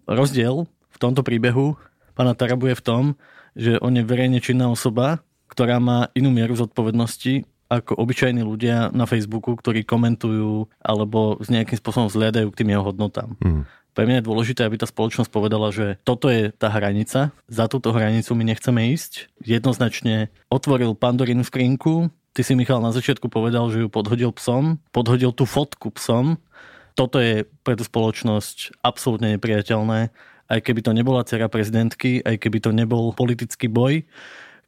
Rozdiel 0.06 0.70
v 0.94 1.02
tomto 1.02 1.26
príbehu 1.26 1.76
pána 2.14 2.38
Tarabu 2.38 2.70
je 2.70 2.78
v 2.78 2.86
tom, 2.86 3.04
že 3.58 3.82
on 3.82 3.98
je 3.98 4.06
verejne 4.06 4.38
činná 4.38 4.70
osoba, 4.70 5.26
ktorá 5.50 5.78
má 5.82 6.10
inú 6.18 6.30
mieru 6.34 6.58
zodpovednosti 6.58 7.46
ako 7.70 7.98
obyčajní 7.98 8.46
ľudia 8.46 8.94
na 8.94 9.10
Facebooku, 9.10 9.58
ktorí 9.58 9.82
komentujú 9.82 10.70
alebo 10.78 11.42
s 11.42 11.50
nejakým 11.50 11.78
spôsobom 11.82 12.10
zliadajú 12.10 12.54
k 12.54 12.58
tým 12.62 12.70
jeho 12.74 12.86
hodnotám. 12.86 13.34
Mm. 13.42 13.66
Pre 13.94 14.10
mňa 14.10 14.22
je 14.22 14.28
dôležité, 14.30 14.62
aby 14.66 14.82
tá 14.82 14.90
spoločnosť 14.90 15.30
povedala, 15.30 15.70
že 15.70 16.02
toto 16.02 16.26
je 16.26 16.50
tá 16.50 16.74
hranica, 16.74 17.30
za 17.46 17.66
túto 17.70 17.94
hranicu 17.94 18.34
my 18.34 18.44
nechceme 18.50 18.90
ísť. 18.94 19.30
Jednoznačne 19.46 20.34
otvoril 20.50 20.98
Pandorinu 20.98 21.46
skrinku, 21.46 22.10
ty 22.34 22.42
si 22.42 22.58
Michal 22.58 22.82
na 22.82 22.90
začiatku 22.90 23.30
povedal, 23.30 23.70
že 23.70 23.86
ju 23.86 23.90
podhodil 23.94 24.34
psom, 24.34 24.82
podhodil 24.90 25.30
tú 25.30 25.46
fotku 25.46 25.94
psom. 25.94 26.42
Toto 26.98 27.22
je 27.22 27.46
pre 27.62 27.78
tú 27.78 27.86
spoločnosť 27.86 28.82
absolútne 28.82 29.38
nepriateľné 29.38 30.10
aj 30.50 30.60
keby 30.64 30.82
to 30.84 30.92
nebola 30.92 31.24
dcera 31.24 31.48
prezidentky, 31.48 32.20
aj 32.24 32.40
keby 32.40 32.58
to 32.64 32.72
nebol 32.76 33.16
politický 33.16 33.72
boj, 33.72 34.04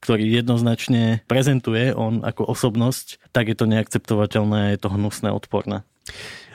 ktorý 0.05 0.37
jednoznačne 0.37 1.25
prezentuje 1.25 1.89
on 1.95 2.21
ako 2.21 2.45
osobnosť, 2.53 3.33
tak 3.33 3.49
je 3.49 3.57
to 3.57 3.65
neakceptovateľné, 3.65 4.77
je 4.77 4.79
to 4.79 4.93
hnusné, 4.93 5.33
odporné. 5.33 5.81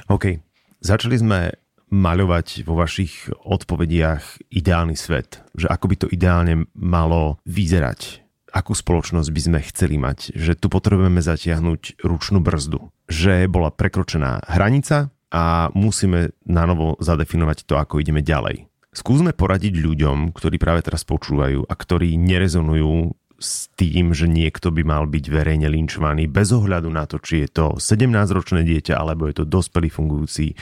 OK. 0.06 0.38
Začali 0.80 1.16
sme 1.18 1.52
maľovať 1.90 2.62
vo 2.62 2.78
vašich 2.78 3.34
odpovediach 3.42 4.48
ideálny 4.54 4.94
svet, 4.94 5.42
že 5.58 5.66
ako 5.66 5.84
by 5.90 5.96
to 5.98 6.06
ideálne 6.08 6.70
malo 6.78 7.42
vyzerať, 7.44 8.22
akú 8.54 8.78
spoločnosť 8.78 9.28
by 9.34 9.40
sme 9.42 9.58
chceli 9.66 9.98
mať, 9.98 10.38
že 10.38 10.54
tu 10.54 10.70
potrebujeme 10.70 11.18
zatiahnuť 11.18 12.06
ručnú 12.06 12.38
brzdu, 12.38 12.94
že 13.10 13.50
bola 13.50 13.74
prekročená 13.74 14.46
hranica 14.46 15.10
a 15.34 15.74
musíme 15.74 16.30
na 16.46 16.62
novo 16.70 16.94
zadefinovať 17.02 17.66
to, 17.66 17.74
ako 17.74 17.98
ideme 17.98 18.22
ďalej. 18.22 18.69
Skúsme 18.90 19.30
poradiť 19.30 19.78
ľuďom, 19.78 20.34
ktorí 20.34 20.58
práve 20.58 20.82
teraz 20.82 21.06
počúvajú 21.06 21.62
a 21.62 21.74
ktorí 21.78 22.18
nerezonujú 22.18 23.14
s 23.38 23.70
tým, 23.78 24.10
že 24.10 24.26
niekto 24.26 24.74
by 24.74 24.82
mal 24.82 25.06
byť 25.06 25.24
verejne 25.30 25.70
linčovaný 25.70 26.26
bez 26.26 26.50
ohľadu 26.50 26.90
na 26.90 27.06
to, 27.06 27.22
či 27.22 27.46
je 27.46 27.48
to 27.54 27.66
17-ročné 27.78 28.66
dieťa 28.66 28.98
alebo 28.98 29.30
je 29.30 29.40
to 29.40 29.44
dospelý 29.46 29.88
fungujúci 29.88 30.58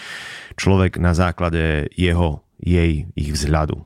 človek 0.60 1.00
na 1.00 1.16
základe 1.16 1.88
jeho, 1.96 2.44
jej, 2.60 3.08
ich 3.16 3.30
vzhľadu. 3.32 3.82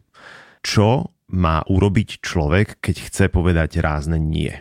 Čo 0.66 1.14
má 1.32 1.62
urobiť 1.64 2.20
človek, 2.20 2.82
keď 2.82 2.97
chce 3.09 3.24
povedať 3.30 3.78
rázne 3.78 4.18
nie? 4.20 4.53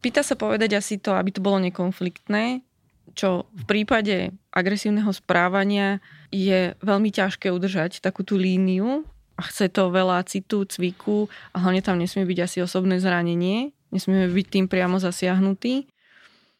Pýta 0.00 0.24
sa 0.24 0.34
povedať 0.34 0.80
asi 0.80 0.96
to, 0.96 1.12
aby 1.12 1.30
to 1.30 1.44
bolo 1.44 1.60
nekonfliktné, 1.60 2.64
čo 3.12 3.46
v 3.52 3.64
prípade 3.68 4.32
agresívneho 4.50 5.12
správania 5.12 6.00
je 6.32 6.72
veľmi 6.80 7.12
ťažké 7.12 7.52
udržať 7.52 8.00
takú 8.00 8.26
tú 8.26 8.34
líniu 8.34 9.06
a 9.36 9.42
chce 9.44 9.68
to 9.68 9.92
veľa 9.92 10.24
citu, 10.24 10.64
cviku 10.64 11.28
a 11.52 11.60
hlavne 11.60 11.84
tam 11.84 12.00
nesmie 12.00 12.24
byť 12.24 12.38
asi 12.40 12.58
osobné 12.64 12.96
zranenie, 12.98 13.76
Nesmieme 13.94 14.26
byť 14.28 14.46
tým 14.50 14.66
priamo 14.66 14.98
zasiahnutí. 14.98 15.86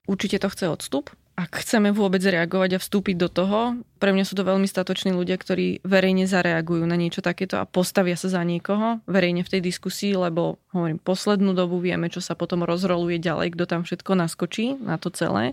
Určite 0.06 0.38
to 0.38 0.48
chce 0.48 0.64
odstup. 0.70 1.10
Ak 1.36 1.52
chceme 1.60 1.92
vôbec 1.92 2.24
reagovať 2.24 2.78
a 2.78 2.80
vstúpiť 2.80 3.16
do 3.20 3.28
toho, 3.28 3.76
pre 4.00 4.08
mňa 4.08 4.24
sú 4.24 4.40
to 4.40 4.48
veľmi 4.48 4.64
statoční 4.64 5.12
ľudia, 5.12 5.36
ktorí 5.36 5.84
verejne 5.84 6.24
zareagujú 6.24 6.88
na 6.88 6.96
niečo 6.96 7.20
takéto 7.20 7.60
a 7.60 7.68
postavia 7.68 8.16
sa 8.16 8.32
za 8.32 8.40
niekoho 8.40 9.04
verejne 9.04 9.44
v 9.44 9.52
tej 9.52 9.60
diskusii, 9.60 10.16
lebo 10.16 10.56
hovorím, 10.72 10.96
poslednú 10.96 11.52
dobu 11.52 11.76
vieme, 11.76 12.08
čo 12.08 12.24
sa 12.24 12.32
potom 12.32 12.64
rozroluje 12.64 13.20
ďalej, 13.20 13.52
kto 13.52 13.64
tam 13.68 13.80
všetko 13.84 14.16
naskočí 14.16 14.80
na 14.80 14.96
to 14.96 15.12
celé. 15.12 15.52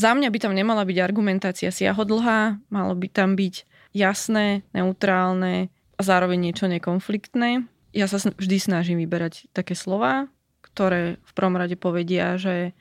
Za 0.00 0.16
mňa 0.16 0.32
by 0.32 0.38
tam 0.40 0.56
nemala 0.56 0.88
byť 0.88 0.98
argumentácia 1.04 1.68
siahodlhá, 1.68 2.56
malo 2.72 2.96
by 2.96 3.12
tam 3.12 3.36
byť 3.36 3.68
jasné, 3.92 4.64
neutrálne 4.72 5.68
a 5.96 6.00
zároveň 6.04 6.52
niečo 6.52 6.68
nekonfliktné. 6.68 7.64
Ja 7.96 8.06
sa 8.06 8.20
vždy 8.20 8.56
snažím 8.60 9.00
vyberať 9.00 9.48
také 9.56 9.72
slova, 9.72 10.28
ktoré 10.60 11.16
v 11.24 11.32
prvom 11.32 11.56
rade 11.56 11.76
povedia, 11.80 12.36
že 12.36 12.76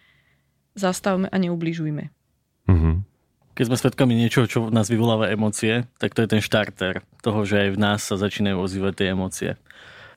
zastavme 0.76 1.32
a 1.32 1.38
neubližujme. 1.40 2.12
Mm-hmm. 2.68 2.96
Keď 3.56 3.66
sme 3.72 3.80
svedkami 3.80 4.14
niečoho, 4.20 4.52
čo 4.52 4.68
v 4.68 4.76
nás 4.76 4.92
vyvoláva 4.92 5.32
emócie, 5.32 5.88
tak 5.96 6.12
to 6.12 6.28
je 6.28 6.32
ten 6.36 6.44
štarter 6.44 7.08
toho, 7.24 7.48
že 7.48 7.68
aj 7.68 7.70
v 7.72 7.80
nás 7.80 8.04
sa 8.04 8.20
začínajú 8.20 8.60
ozývať 8.60 8.94
tie 9.00 9.08
emócie. 9.16 9.52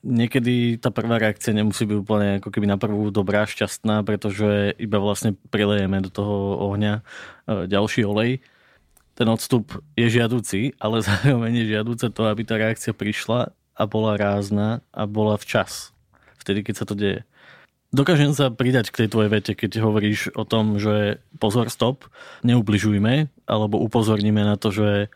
Niekedy 0.03 0.79
tá 0.79 0.91
prvá 0.91 1.19
reakcia 1.19 1.55
nemusí 1.55 1.87
byť 1.87 1.97
úplne 2.03 2.29
ako 2.43 2.51
keby 2.51 2.67
na 2.67 2.75
prvú 2.79 3.11
dobrá, 3.11 3.47
šťastná, 3.47 4.03
pretože 4.03 4.75
iba 4.75 4.99
vlastne 4.99 5.39
prilejeme 5.51 6.03
do 6.03 6.11
toho 6.11 6.59
ohňa 6.71 6.99
e, 6.99 7.01
ďalší 7.67 8.03
olej. 8.07 8.43
Ten 9.19 9.27
odstup 9.27 9.75
je 9.99 10.07
žiaducí, 10.07 10.79
ale 10.79 11.03
zároveň 11.07 11.51
je 11.59 11.75
žiaduce 11.75 12.07
to, 12.15 12.21
aby 12.23 12.47
tá 12.47 12.55
reakcia 12.55 12.95
prišla 12.95 13.51
a 13.51 13.83
bola 13.83 14.15
rázna 14.15 14.79
a 14.95 15.03
bola 15.03 15.35
včas. 15.35 15.91
Vtedy, 16.39 16.63
keď 16.63 16.75
sa 16.79 16.85
to 16.87 16.95
deje. 16.95 17.27
Dokážem 17.89 18.31
sa 18.37 18.53
pridať 18.53 18.93
k 18.93 19.03
tej 19.03 19.07
tvojej 19.09 19.33
vete, 19.33 19.51
keď 19.57 19.81
hovoríš 19.81 20.29
o 20.37 20.45
tom, 20.45 20.77
že 20.77 21.25
pozor, 21.41 21.73
stop, 21.73 22.05
neubližujme, 22.45 23.33
alebo 23.49 23.81
upozorníme 23.81 24.45
na 24.45 24.61
to, 24.61 24.69
že 24.69 25.09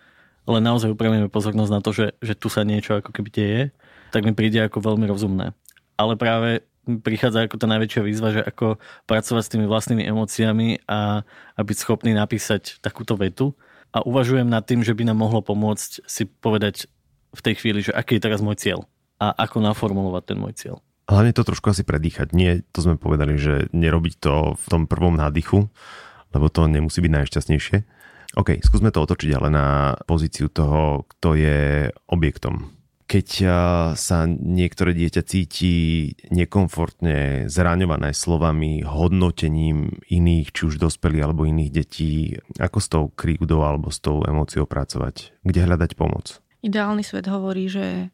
len 0.50 0.64
naozaj 0.66 0.92
upravíme 0.92 1.30
pozornosť 1.30 1.72
na 1.72 1.82
to, 1.86 1.94
že, 1.94 2.18
že 2.20 2.34
tu 2.34 2.50
sa 2.50 2.66
niečo 2.66 3.00
ako 3.00 3.14
keby 3.14 3.30
deje, 3.30 3.62
tak 4.10 4.26
mi 4.26 4.34
príde 4.34 4.60
ako 4.60 4.82
veľmi 4.84 5.06
rozumné. 5.06 5.54
Ale 5.96 6.18
práve 6.18 6.66
prichádza 6.84 7.48
ako 7.48 7.56
tá 7.62 7.68
najväčšia 7.70 8.02
výzva, 8.04 8.36
že 8.36 8.42
ako 8.44 8.82
pracovať 9.08 9.44
s 9.46 9.52
tými 9.54 9.66
vlastnými 9.70 10.04
emóciami 10.04 10.84
a, 10.90 11.24
a 11.56 11.60
byť 11.64 11.78
schopný 11.78 12.12
napísať 12.12 12.84
takúto 12.84 13.16
vetu. 13.16 13.56
A 13.94 14.02
uvažujem 14.02 14.50
nad 14.50 14.66
tým, 14.66 14.82
že 14.82 14.98
by 14.98 15.06
nám 15.06 15.22
mohlo 15.22 15.46
pomôcť 15.46 16.02
si 16.10 16.26
povedať 16.26 16.90
v 17.34 17.42
tej 17.42 17.54
chvíli, 17.62 17.80
že 17.86 17.94
aký 17.94 18.18
je 18.18 18.26
teraz 18.26 18.42
môj 18.42 18.58
cieľ 18.58 18.90
a 19.22 19.30
ako 19.34 19.62
naformulovať 19.62 20.24
ten 20.26 20.38
môj 20.42 20.54
cieľ. 20.58 20.76
Hlavne 21.06 21.36
to 21.36 21.46
trošku 21.46 21.70
asi 21.70 21.86
predýchať. 21.86 22.32
Nie, 22.34 22.66
to 22.74 22.80
sme 22.82 22.96
povedali, 22.98 23.38
že 23.38 23.70
nerobiť 23.76 24.14
to 24.18 24.56
v 24.56 24.66
tom 24.66 24.90
prvom 24.90 25.14
nádychu, 25.20 25.70
lebo 26.34 26.46
to 26.50 26.66
nemusí 26.66 27.04
byť 27.04 27.12
najšťastnejšie. 27.12 27.78
OK, 28.34 28.58
skúsme 28.66 28.90
to 28.90 29.04
otočiť 29.06 29.30
ale 29.38 29.50
na 29.54 29.94
pozíciu 30.10 30.50
toho, 30.50 31.06
kto 31.06 31.38
je 31.38 31.94
objektom. 32.10 32.74
Keď 33.04 33.28
sa 33.94 34.26
niektoré 34.26 34.98
dieťa 34.98 35.22
cíti 35.28 35.74
nekomfortne, 36.34 37.46
zraňované 37.52 38.16
slovami, 38.16 38.82
hodnotením 38.82 40.02
iných, 40.10 40.50
či 40.50 40.62
už 40.72 40.82
dospelých 40.82 41.24
alebo 41.28 41.46
iných 41.46 41.72
detí, 41.72 42.40
ako 42.58 42.78
s 42.80 42.88
tou 42.90 43.04
kríkudou 43.14 43.62
alebo 43.62 43.94
s 43.94 44.02
tou 44.02 44.26
emóciou 44.26 44.66
pracovať? 44.66 45.36
Kde 45.46 45.60
hľadať 45.62 46.00
pomoc? 46.00 46.42
Ideálny 46.64 47.04
svet 47.06 47.28
hovorí, 47.28 47.70
že 47.70 48.10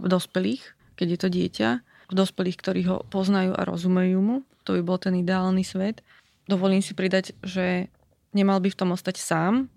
v 0.00 0.06
dospelých, 0.06 0.64
keď 0.96 1.06
je 1.12 1.18
to 1.18 1.28
dieťa, 1.28 1.68
v 2.08 2.14
dospelých, 2.16 2.56
ktorí 2.56 2.80
ho 2.88 2.96
poznajú 3.12 3.52
a 3.52 3.68
rozumejú 3.68 4.18
mu. 4.22 4.36
To 4.64 4.78
by 4.78 4.82
bol 4.86 4.96
ten 4.96 5.12
ideálny 5.18 5.60
svet. 5.60 6.00
Dovolím 6.48 6.80
si 6.80 6.96
pridať, 6.96 7.36
že 7.44 7.92
nemal 8.32 8.64
by 8.64 8.72
v 8.72 8.78
tom 8.80 8.96
ostať 8.96 9.20
sám. 9.20 9.68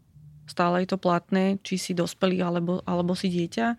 Stále 0.48 0.84
je 0.84 0.96
to 0.96 1.02
platné, 1.02 1.60
či 1.60 1.76
si 1.76 1.92
dospelý 1.92 2.40
alebo, 2.40 2.80
alebo 2.88 3.20
si 3.20 3.28
dieťa. 3.28 3.76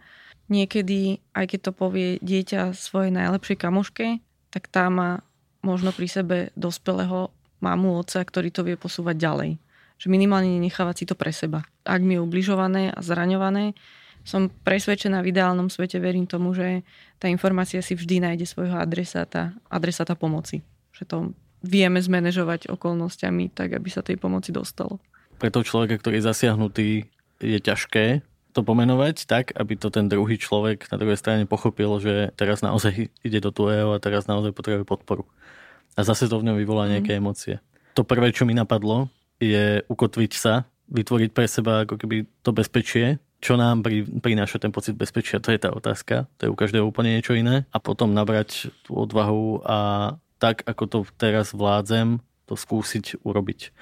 Niekedy, 0.50 1.22
aj 1.36 1.44
keď 1.54 1.60
to 1.70 1.72
povie 1.72 2.08
dieťa 2.18 2.74
svojej 2.74 3.14
najlepšej 3.14 3.56
kamoške, 3.58 4.06
tak 4.50 4.68
tá 4.68 4.90
má 4.90 5.22
možno 5.62 5.94
pri 5.94 6.08
sebe 6.10 6.36
dospelého 6.58 7.30
mamu, 7.62 8.02
oca, 8.02 8.20
ktorý 8.20 8.50
to 8.50 8.66
vie 8.66 8.74
posúvať 8.74 9.16
ďalej. 9.16 9.50
Že 10.02 10.06
minimálne 10.10 10.50
nenechávať 10.58 10.94
si 10.98 11.04
to 11.06 11.14
pre 11.14 11.30
seba. 11.30 11.62
Ak 11.86 12.02
mi 12.02 12.18
je 12.18 12.24
ubližované 12.26 12.90
a 12.90 12.98
zraňované, 12.98 13.78
som 14.22 14.50
presvedčená 14.50 15.22
v 15.22 15.34
ideálnom 15.34 15.66
svete, 15.70 15.98
verím 15.98 16.30
tomu, 16.30 16.54
že 16.54 16.86
tá 17.18 17.26
informácia 17.26 17.82
si 17.82 17.94
vždy 17.94 18.22
nájde 18.22 18.46
svojho 18.46 18.78
adresáta, 18.78 19.54
adresáta 19.66 20.14
pomoci. 20.14 20.62
Že 20.94 21.04
to 21.06 21.16
vieme 21.62 21.98
zmanéžovať 21.98 22.70
okolnostiami 22.70 23.54
tak, 23.54 23.78
aby 23.78 23.88
sa 23.90 24.02
tej 24.02 24.18
pomoci 24.18 24.50
dostalo. 24.50 24.98
Pre 25.38 25.50
toho 25.50 25.66
človeka, 25.66 25.98
ktorý 25.98 26.22
je 26.22 26.28
zasiahnutý, 26.28 26.88
je 27.42 27.58
ťažké 27.58 28.22
to 28.52 28.60
pomenovať 28.60 29.24
tak, 29.24 29.56
aby 29.56 29.74
to 29.80 29.88
ten 29.88 30.06
druhý 30.06 30.36
človek 30.36 30.88
na 30.92 31.00
druhej 31.00 31.16
strane 31.16 31.48
pochopil, 31.48 31.88
že 31.98 32.30
teraz 32.36 32.60
naozaj 32.60 33.08
ide 33.24 33.38
do 33.40 33.50
tvojho 33.50 33.96
a 33.96 34.02
teraz 34.02 34.28
naozaj 34.28 34.52
potrebuje 34.52 34.84
podporu. 34.84 35.24
A 35.96 36.04
zase 36.04 36.28
to 36.28 36.40
v 36.40 36.46
ňom 36.48 36.56
vyvolá 36.56 36.88
nejaké 36.88 37.16
mm. 37.16 37.20
emócie. 37.20 37.54
To 37.96 38.04
prvé, 38.04 38.32
čo 38.32 38.48
mi 38.48 38.56
napadlo, 38.56 39.12
je 39.36 39.84
ukotviť 39.88 40.32
sa, 40.32 40.64
vytvoriť 40.88 41.30
pre 41.32 41.48
seba 41.48 41.84
ako 41.84 41.96
keby 42.00 42.24
to 42.44 42.50
bezpečie, 42.52 43.20
čo 43.42 43.58
nám 43.58 43.82
pri, 43.82 44.06
prináša 44.06 44.62
ten 44.62 44.70
pocit 44.70 44.94
bezpečia, 44.94 45.42
to 45.42 45.50
je 45.50 45.58
tá 45.58 45.74
otázka. 45.74 46.30
To 46.38 46.40
je 46.46 46.52
u 46.52 46.56
každého 46.56 46.86
úplne 46.86 47.18
niečo 47.18 47.34
iné. 47.34 47.66
A 47.74 47.82
potom 47.82 48.14
nabrať 48.14 48.70
tú 48.86 48.94
odvahu 48.94 49.66
a 49.66 49.78
tak, 50.38 50.62
ako 50.62 50.84
to 50.86 50.98
teraz 51.18 51.50
vládzem, 51.50 52.22
to 52.46 52.54
skúsiť 52.54 53.18
urobiť. 53.26 53.74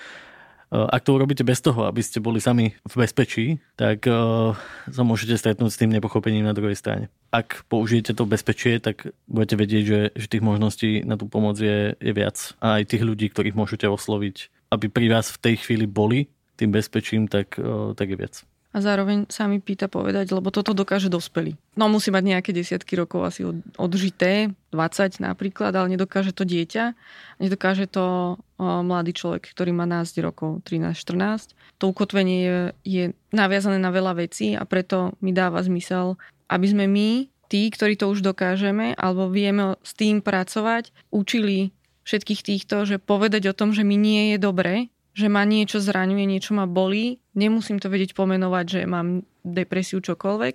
E, 0.70 0.78
ak 0.78 1.02
to 1.02 1.18
urobíte 1.18 1.42
bez 1.42 1.58
toho, 1.58 1.90
aby 1.90 1.98
ste 1.98 2.22
boli 2.22 2.38
sami 2.38 2.78
v 2.86 2.94
bezpečí, 2.94 3.58
tak 3.74 4.06
uh, 4.06 4.54
sa 4.86 5.02
môžete 5.02 5.34
stretnúť 5.34 5.70
s 5.74 5.80
tým 5.82 5.90
nepochopením 5.90 6.46
na 6.46 6.54
druhej 6.54 6.78
strane. 6.78 7.10
Ak 7.34 7.66
použijete 7.66 8.14
to 8.14 8.22
bezpečie, 8.22 8.78
tak 8.78 9.10
budete 9.26 9.58
vedieť, 9.58 9.84
že, 9.84 10.00
že 10.14 10.26
tých 10.30 10.46
možností 10.46 11.02
na 11.02 11.18
tú 11.18 11.26
pomoc 11.26 11.58
je, 11.58 11.98
je 11.98 12.12
viac. 12.14 12.54
A 12.62 12.78
aj 12.78 12.94
tých 12.94 13.02
ľudí, 13.02 13.26
ktorých 13.34 13.58
môžete 13.58 13.90
osloviť, 13.90 14.70
aby 14.70 14.86
pri 14.86 15.06
vás 15.10 15.34
v 15.34 15.40
tej 15.42 15.54
chvíli 15.66 15.90
boli 15.90 16.30
tým 16.54 16.70
bezpečím, 16.70 17.26
tak, 17.26 17.58
uh, 17.58 17.96
tak 17.98 18.14
je 18.14 18.18
viac 18.20 18.34
a 18.70 18.78
zároveň 18.78 19.26
sa 19.26 19.50
mi 19.50 19.58
pýta 19.58 19.90
povedať, 19.90 20.30
lebo 20.30 20.54
toto 20.54 20.70
dokáže 20.70 21.10
dospelý. 21.10 21.58
No 21.74 21.90
musí 21.90 22.14
mať 22.14 22.22
nejaké 22.22 22.50
desiatky 22.54 22.94
rokov 22.94 23.26
asi 23.26 23.42
odžité, 23.74 24.54
20 24.70 25.18
napríklad, 25.26 25.74
ale 25.74 25.98
nedokáže 25.98 26.30
to 26.30 26.46
dieťa, 26.46 26.94
nedokáže 27.42 27.90
to 27.90 28.38
mladý 28.61 29.16
človek, 29.16 29.50
ktorý 29.56 29.72
má 29.72 29.88
12 29.88 30.20
rokov, 30.20 30.61
13-14. 30.68 31.56
To 31.80 31.84
ukotvenie 31.88 32.38
je, 32.44 32.58
je 32.84 33.04
naviazané 33.32 33.80
na 33.80 33.88
veľa 33.88 34.20
vecí 34.20 34.52
a 34.52 34.68
preto 34.68 35.16
mi 35.24 35.32
dáva 35.32 35.64
zmysel, 35.64 36.20
aby 36.52 36.66
sme 36.68 36.84
my, 36.84 37.26
tí, 37.50 37.72
ktorí 37.72 37.96
to 37.96 38.12
už 38.12 38.20
dokážeme, 38.22 38.94
alebo 38.94 39.32
vieme 39.32 39.80
s 39.82 39.96
tým 39.96 40.22
pracovať, 40.22 40.92
učili 41.11 41.72
všetkých 42.04 42.40
týchto, 42.44 42.86
že 42.86 43.02
povedať 43.02 43.50
o 43.50 43.56
tom, 43.56 43.74
že 43.74 43.82
mi 43.82 43.98
nie 43.98 44.34
je 44.34 44.38
dobre, 44.38 44.92
že 45.14 45.26
ma 45.26 45.42
niečo 45.42 45.82
zraňuje, 45.82 46.24
niečo 46.26 46.54
ma 46.54 46.70
bolí, 46.70 47.18
nemusím 47.34 47.82
to 47.82 47.90
vedieť 47.90 48.14
pomenovať, 48.14 48.64
že 48.66 48.80
mám 48.86 49.26
depresiu 49.42 49.98
čokoľvek, 49.98 50.54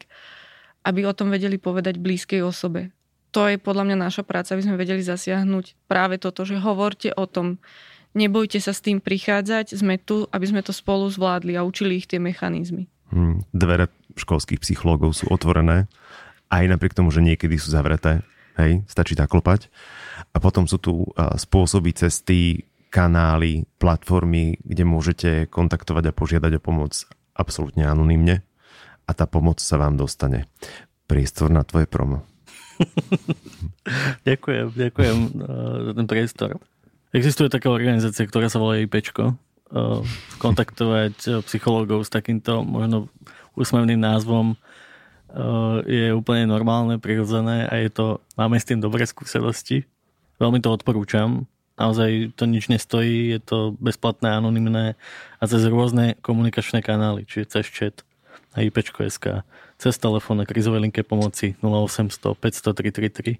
aby 0.85 0.99
o 1.03 1.13
tom 1.17 1.33
vedeli 1.33 1.57
povedať 1.59 1.99
blízkej 1.99 2.45
osobe. 2.45 2.93
To 3.35 3.51
je 3.51 3.59
podľa 3.59 3.91
mňa 3.91 3.97
naša 3.99 4.23
práca, 4.23 4.55
aby 4.55 4.63
sme 4.63 4.79
vedeli 4.79 5.03
zasiahnuť 5.03 5.91
práve 5.91 6.15
toto, 6.15 6.47
že 6.47 6.55
hovorte 6.55 7.11
o 7.11 7.27
tom, 7.27 7.59
nebojte 8.15 8.57
sa 8.63 8.71
s 8.71 8.81
tým 8.81 9.03
prichádzať, 9.03 9.75
sme 9.75 9.99
tu, 9.99 10.25
aby 10.31 10.45
sme 10.47 10.63
to 10.63 10.71
spolu 10.71 11.05
zvládli 11.11 11.59
a 11.59 11.67
učili 11.67 11.99
ich 11.99 12.07
tie 12.07 12.17
mechanizmy. 12.17 12.87
Hmm, 13.11 13.43
dvere 13.51 13.91
školských 14.15 14.63
psychológov 14.63 15.13
sú 15.13 15.29
otvorené, 15.29 15.85
aj 16.49 16.65
napriek 16.71 16.95
tomu, 16.95 17.11
že 17.11 17.21
niekedy 17.21 17.59
sú 17.59 17.69
zavreté. 17.69 18.23
Hej, 18.55 18.87
stačí 18.87 19.19
tak 19.19 19.35
klopať. 19.35 19.67
A 20.31 20.39
potom 20.39 20.63
sú 20.63 20.79
tu 20.79 21.03
spôsoby, 21.35 21.91
cesty, 21.91 22.63
kanály, 22.87 23.67
platformy, 23.75 24.55
kde 24.63 24.83
môžete 24.87 25.29
kontaktovať 25.51 26.03
a 26.07 26.15
požiadať 26.15 26.51
o 26.55 26.63
pomoc 26.63 26.95
absolútne 27.35 27.83
anonymne 27.83 28.47
a 29.03 29.11
tá 29.11 29.27
pomoc 29.27 29.59
sa 29.59 29.75
vám 29.75 29.99
dostane. 29.99 30.47
Priestor 31.05 31.51
na 31.51 31.67
tvoje 31.67 31.91
promo. 31.91 32.23
ďakujem, 34.29 34.71
ďakujem 34.71 35.17
uh, 35.35 35.91
za 35.91 35.91
ten 35.99 36.07
priestor. 36.07 36.49
Existuje 37.15 37.47
taká 37.47 37.71
organizácia, 37.71 38.27
ktorá 38.27 38.51
sa 38.51 38.59
volá 38.59 38.75
IPčko. 38.83 39.39
Uh, 39.71 40.03
kontaktovať 40.37 41.15
uh, 41.25 41.33
psychológov 41.47 42.03
s 42.03 42.11
takýmto 42.11 42.61
možno 42.67 43.07
úsmevným 43.55 43.97
názvom 43.97 44.53
uh, 44.53 45.79
je 45.87 46.11
úplne 46.11 46.43
normálne, 46.45 46.99
prirodzené 46.99 47.65
a 47.71 47.73
je 47.79 47.89
to, 47.89 48.05
máme 48.35 48.59
s 48.59 48.67
tým 48.67 48.83
dobré 48.83 49.07
skúsenosti. 49.07 49.87
Veľmi 50.43 50.59
to 50.59 50.75
odporúčam. 50.75 51.47
Naozaj 51.79 52.35
to 52.35 52.51
nič 52.51 52.67
nestojí, 52.67 53.31
je 53.31 53.39
to 53.39 53.57
bezplatné, 53.79 54.35
anonymné 54.35 54.99
a 55.39 55.43
cez 55.47 55.63
rôzne 55.71 56.19
komunikačné 56.19 56.83
kanály, 56.83 57.23
čiže 57.23 57.57
cez 57.57 57.65
chat 57.71 57.95
na 58.55 58.63
IPčko.sk, 58.67 59.43
cez 59.79 59.93
telefón 59.99 60.43
na 60.43 60.45
krizovej 60.47 60.83
linke 60.83 61.03
pomoci 61.03 61.55
0800 61.63 62.35
500 62.35 63.39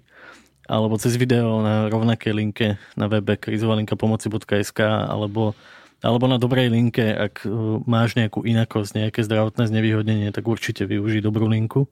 alebo 0.66 0.98
cez 0.98 1.14
video 1.14 1.62
na 1.62 1.86
rovnakej 1.86 2.32
linke 2.34 2.66
na 2.98 3.06
webe 3.06 3.38
krizovalinkapomoci.sk 3.38 4.80
alebo, 4.82 5.54
alebo 6.02 6.26
na 6.26 6.36
dobrej 6.42 6.70
linke, 6.74 7.06
ak 7.06 7.46
uh, 7.46 7.80
máš 7.86 8.18
nejakú 8.18 8.42
inakosť, 8.42 9.06
nejaké 9.06 9.20
zdravotné 9.22 9.70
znevýhodnenie, 9.70 10.28
tak 10.34 10.46
určite 10.50 10.84
využij 10.84 11.22
dobrú 11.22 11.46
linku. 11.46 11.86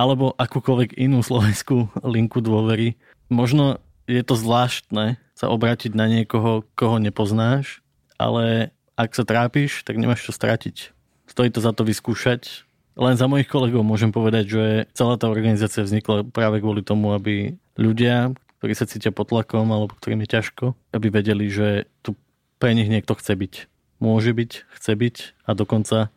Alebo 0.00 0.32
akúkoľvek 0.38 0.96
inú 0.96 1.20
slovenskú 1.20 1.92
linku 2.06 2.40
dôvery. 2.40 2.96
Možno 3.28 3.82
je 4.08 4.24
to 4.24 4.34
zvláštne 4.38 5.20
sa 5.36 5.46
obrátiť 5.52 5.92
na 5.92 6.08
niekoho, 6.08 6.64
koho 6.72 6.96
nepoznáš, 6.98 7.84
ale 8.16 8.74
ak 8.98 9.14
sa 9.14 9.22
trápiš, 9.22 9.86
tak 9.86 10.00
nemáš 10.00 10.26
čo 10.26 10.32
stratiť. 10.34 10.90
Stojí 11.28 11.52
to 11.52 11.62
za 11.62 11.70
to 11.70 11.86
vyskúšať, 11.86 12.67
len 12.98 13.14
za 13.14 13.30
mojich 13.30 13.46
kolegov 13.46 13.86
môžem 13.86 14.10
povedať, 14.10 14.44
že 14.50 14.64
celá 14.90 15.14
tá 15.14 15.30
organizácia 15.30 15.86
vznikla 15.86 16.26
práve 16.26 16.58
kvôli 16.58 16.82
tomu, 16.82 17.14
aby 17.14 17.54
ľudia, 17.78 18.34
ktorí 18.58 18.74
sa 18.74 18.90
cítia 18.90 19.14
pod 19.14 19.30
tlakom 19.30 19.70
alebo 19.70 19.94
ktorým 19.94 20.26
je 20.26 20.34
ťažko, 20.34 20.74
aby 20.90 21.06
vedeli, 21.06 21.46
že 21.46 21.86
tu 22.02 22.18
pre 22.58 22.74
nich 22.74 22.90
niekto 22.90 23.14
chce 23.14 23.38
byť. 23.38 23.54
Môže 24.02 24.34
byť, 24.34 24.50
chce 24.74 24.92
byť 24.98 25.16
a 25.46 25.50
dokonca 25.54 26.10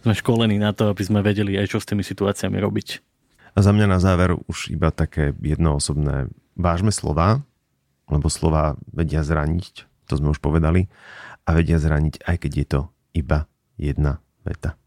sme 0.00 0.14
školení 0.16 0.56
na 0.56 0.72
to, 0.72 0.88
aby 0.88 1.04
sme 1.04 1.20
vedeli 1.20 1.60
aj 1.60 1.76
čo 1.76 1.78
s 1.78 1.88
tými 1.88 2.00
situáciami 2.00 2.56
robiť. 2.56 2.88
A 3.52 3.60
za 3.60 3.76
mňa 3.76 3.86
na 3.86 4.00
záver 4.00 4.32
už 4.48 4.72
iba 4.72 4.88
také 4.88 5.36
jednoosobné. 5.44 6.32
Vážme 6.56 6.88
slova, 6.88 7.44
lebo 8.08 8.32
slova 8.32 8.80
vedia 8.88 9.20
zraniť, 9.20 9.84
to 10.08 10.16
sme 10.16 10.32
už 10.32 10.40
povedali, 10.40 10.88
a 11.44 11.52
vedia 11.52 11.76
zraniť, 11.76 12.24
aj 12.24 12.36
keď 12.40 12.52
je 12.56 12.66
to 12.66 12.80
iba 13.12 13.44
jedna 13.76 14.24
veta. 14.44 14.80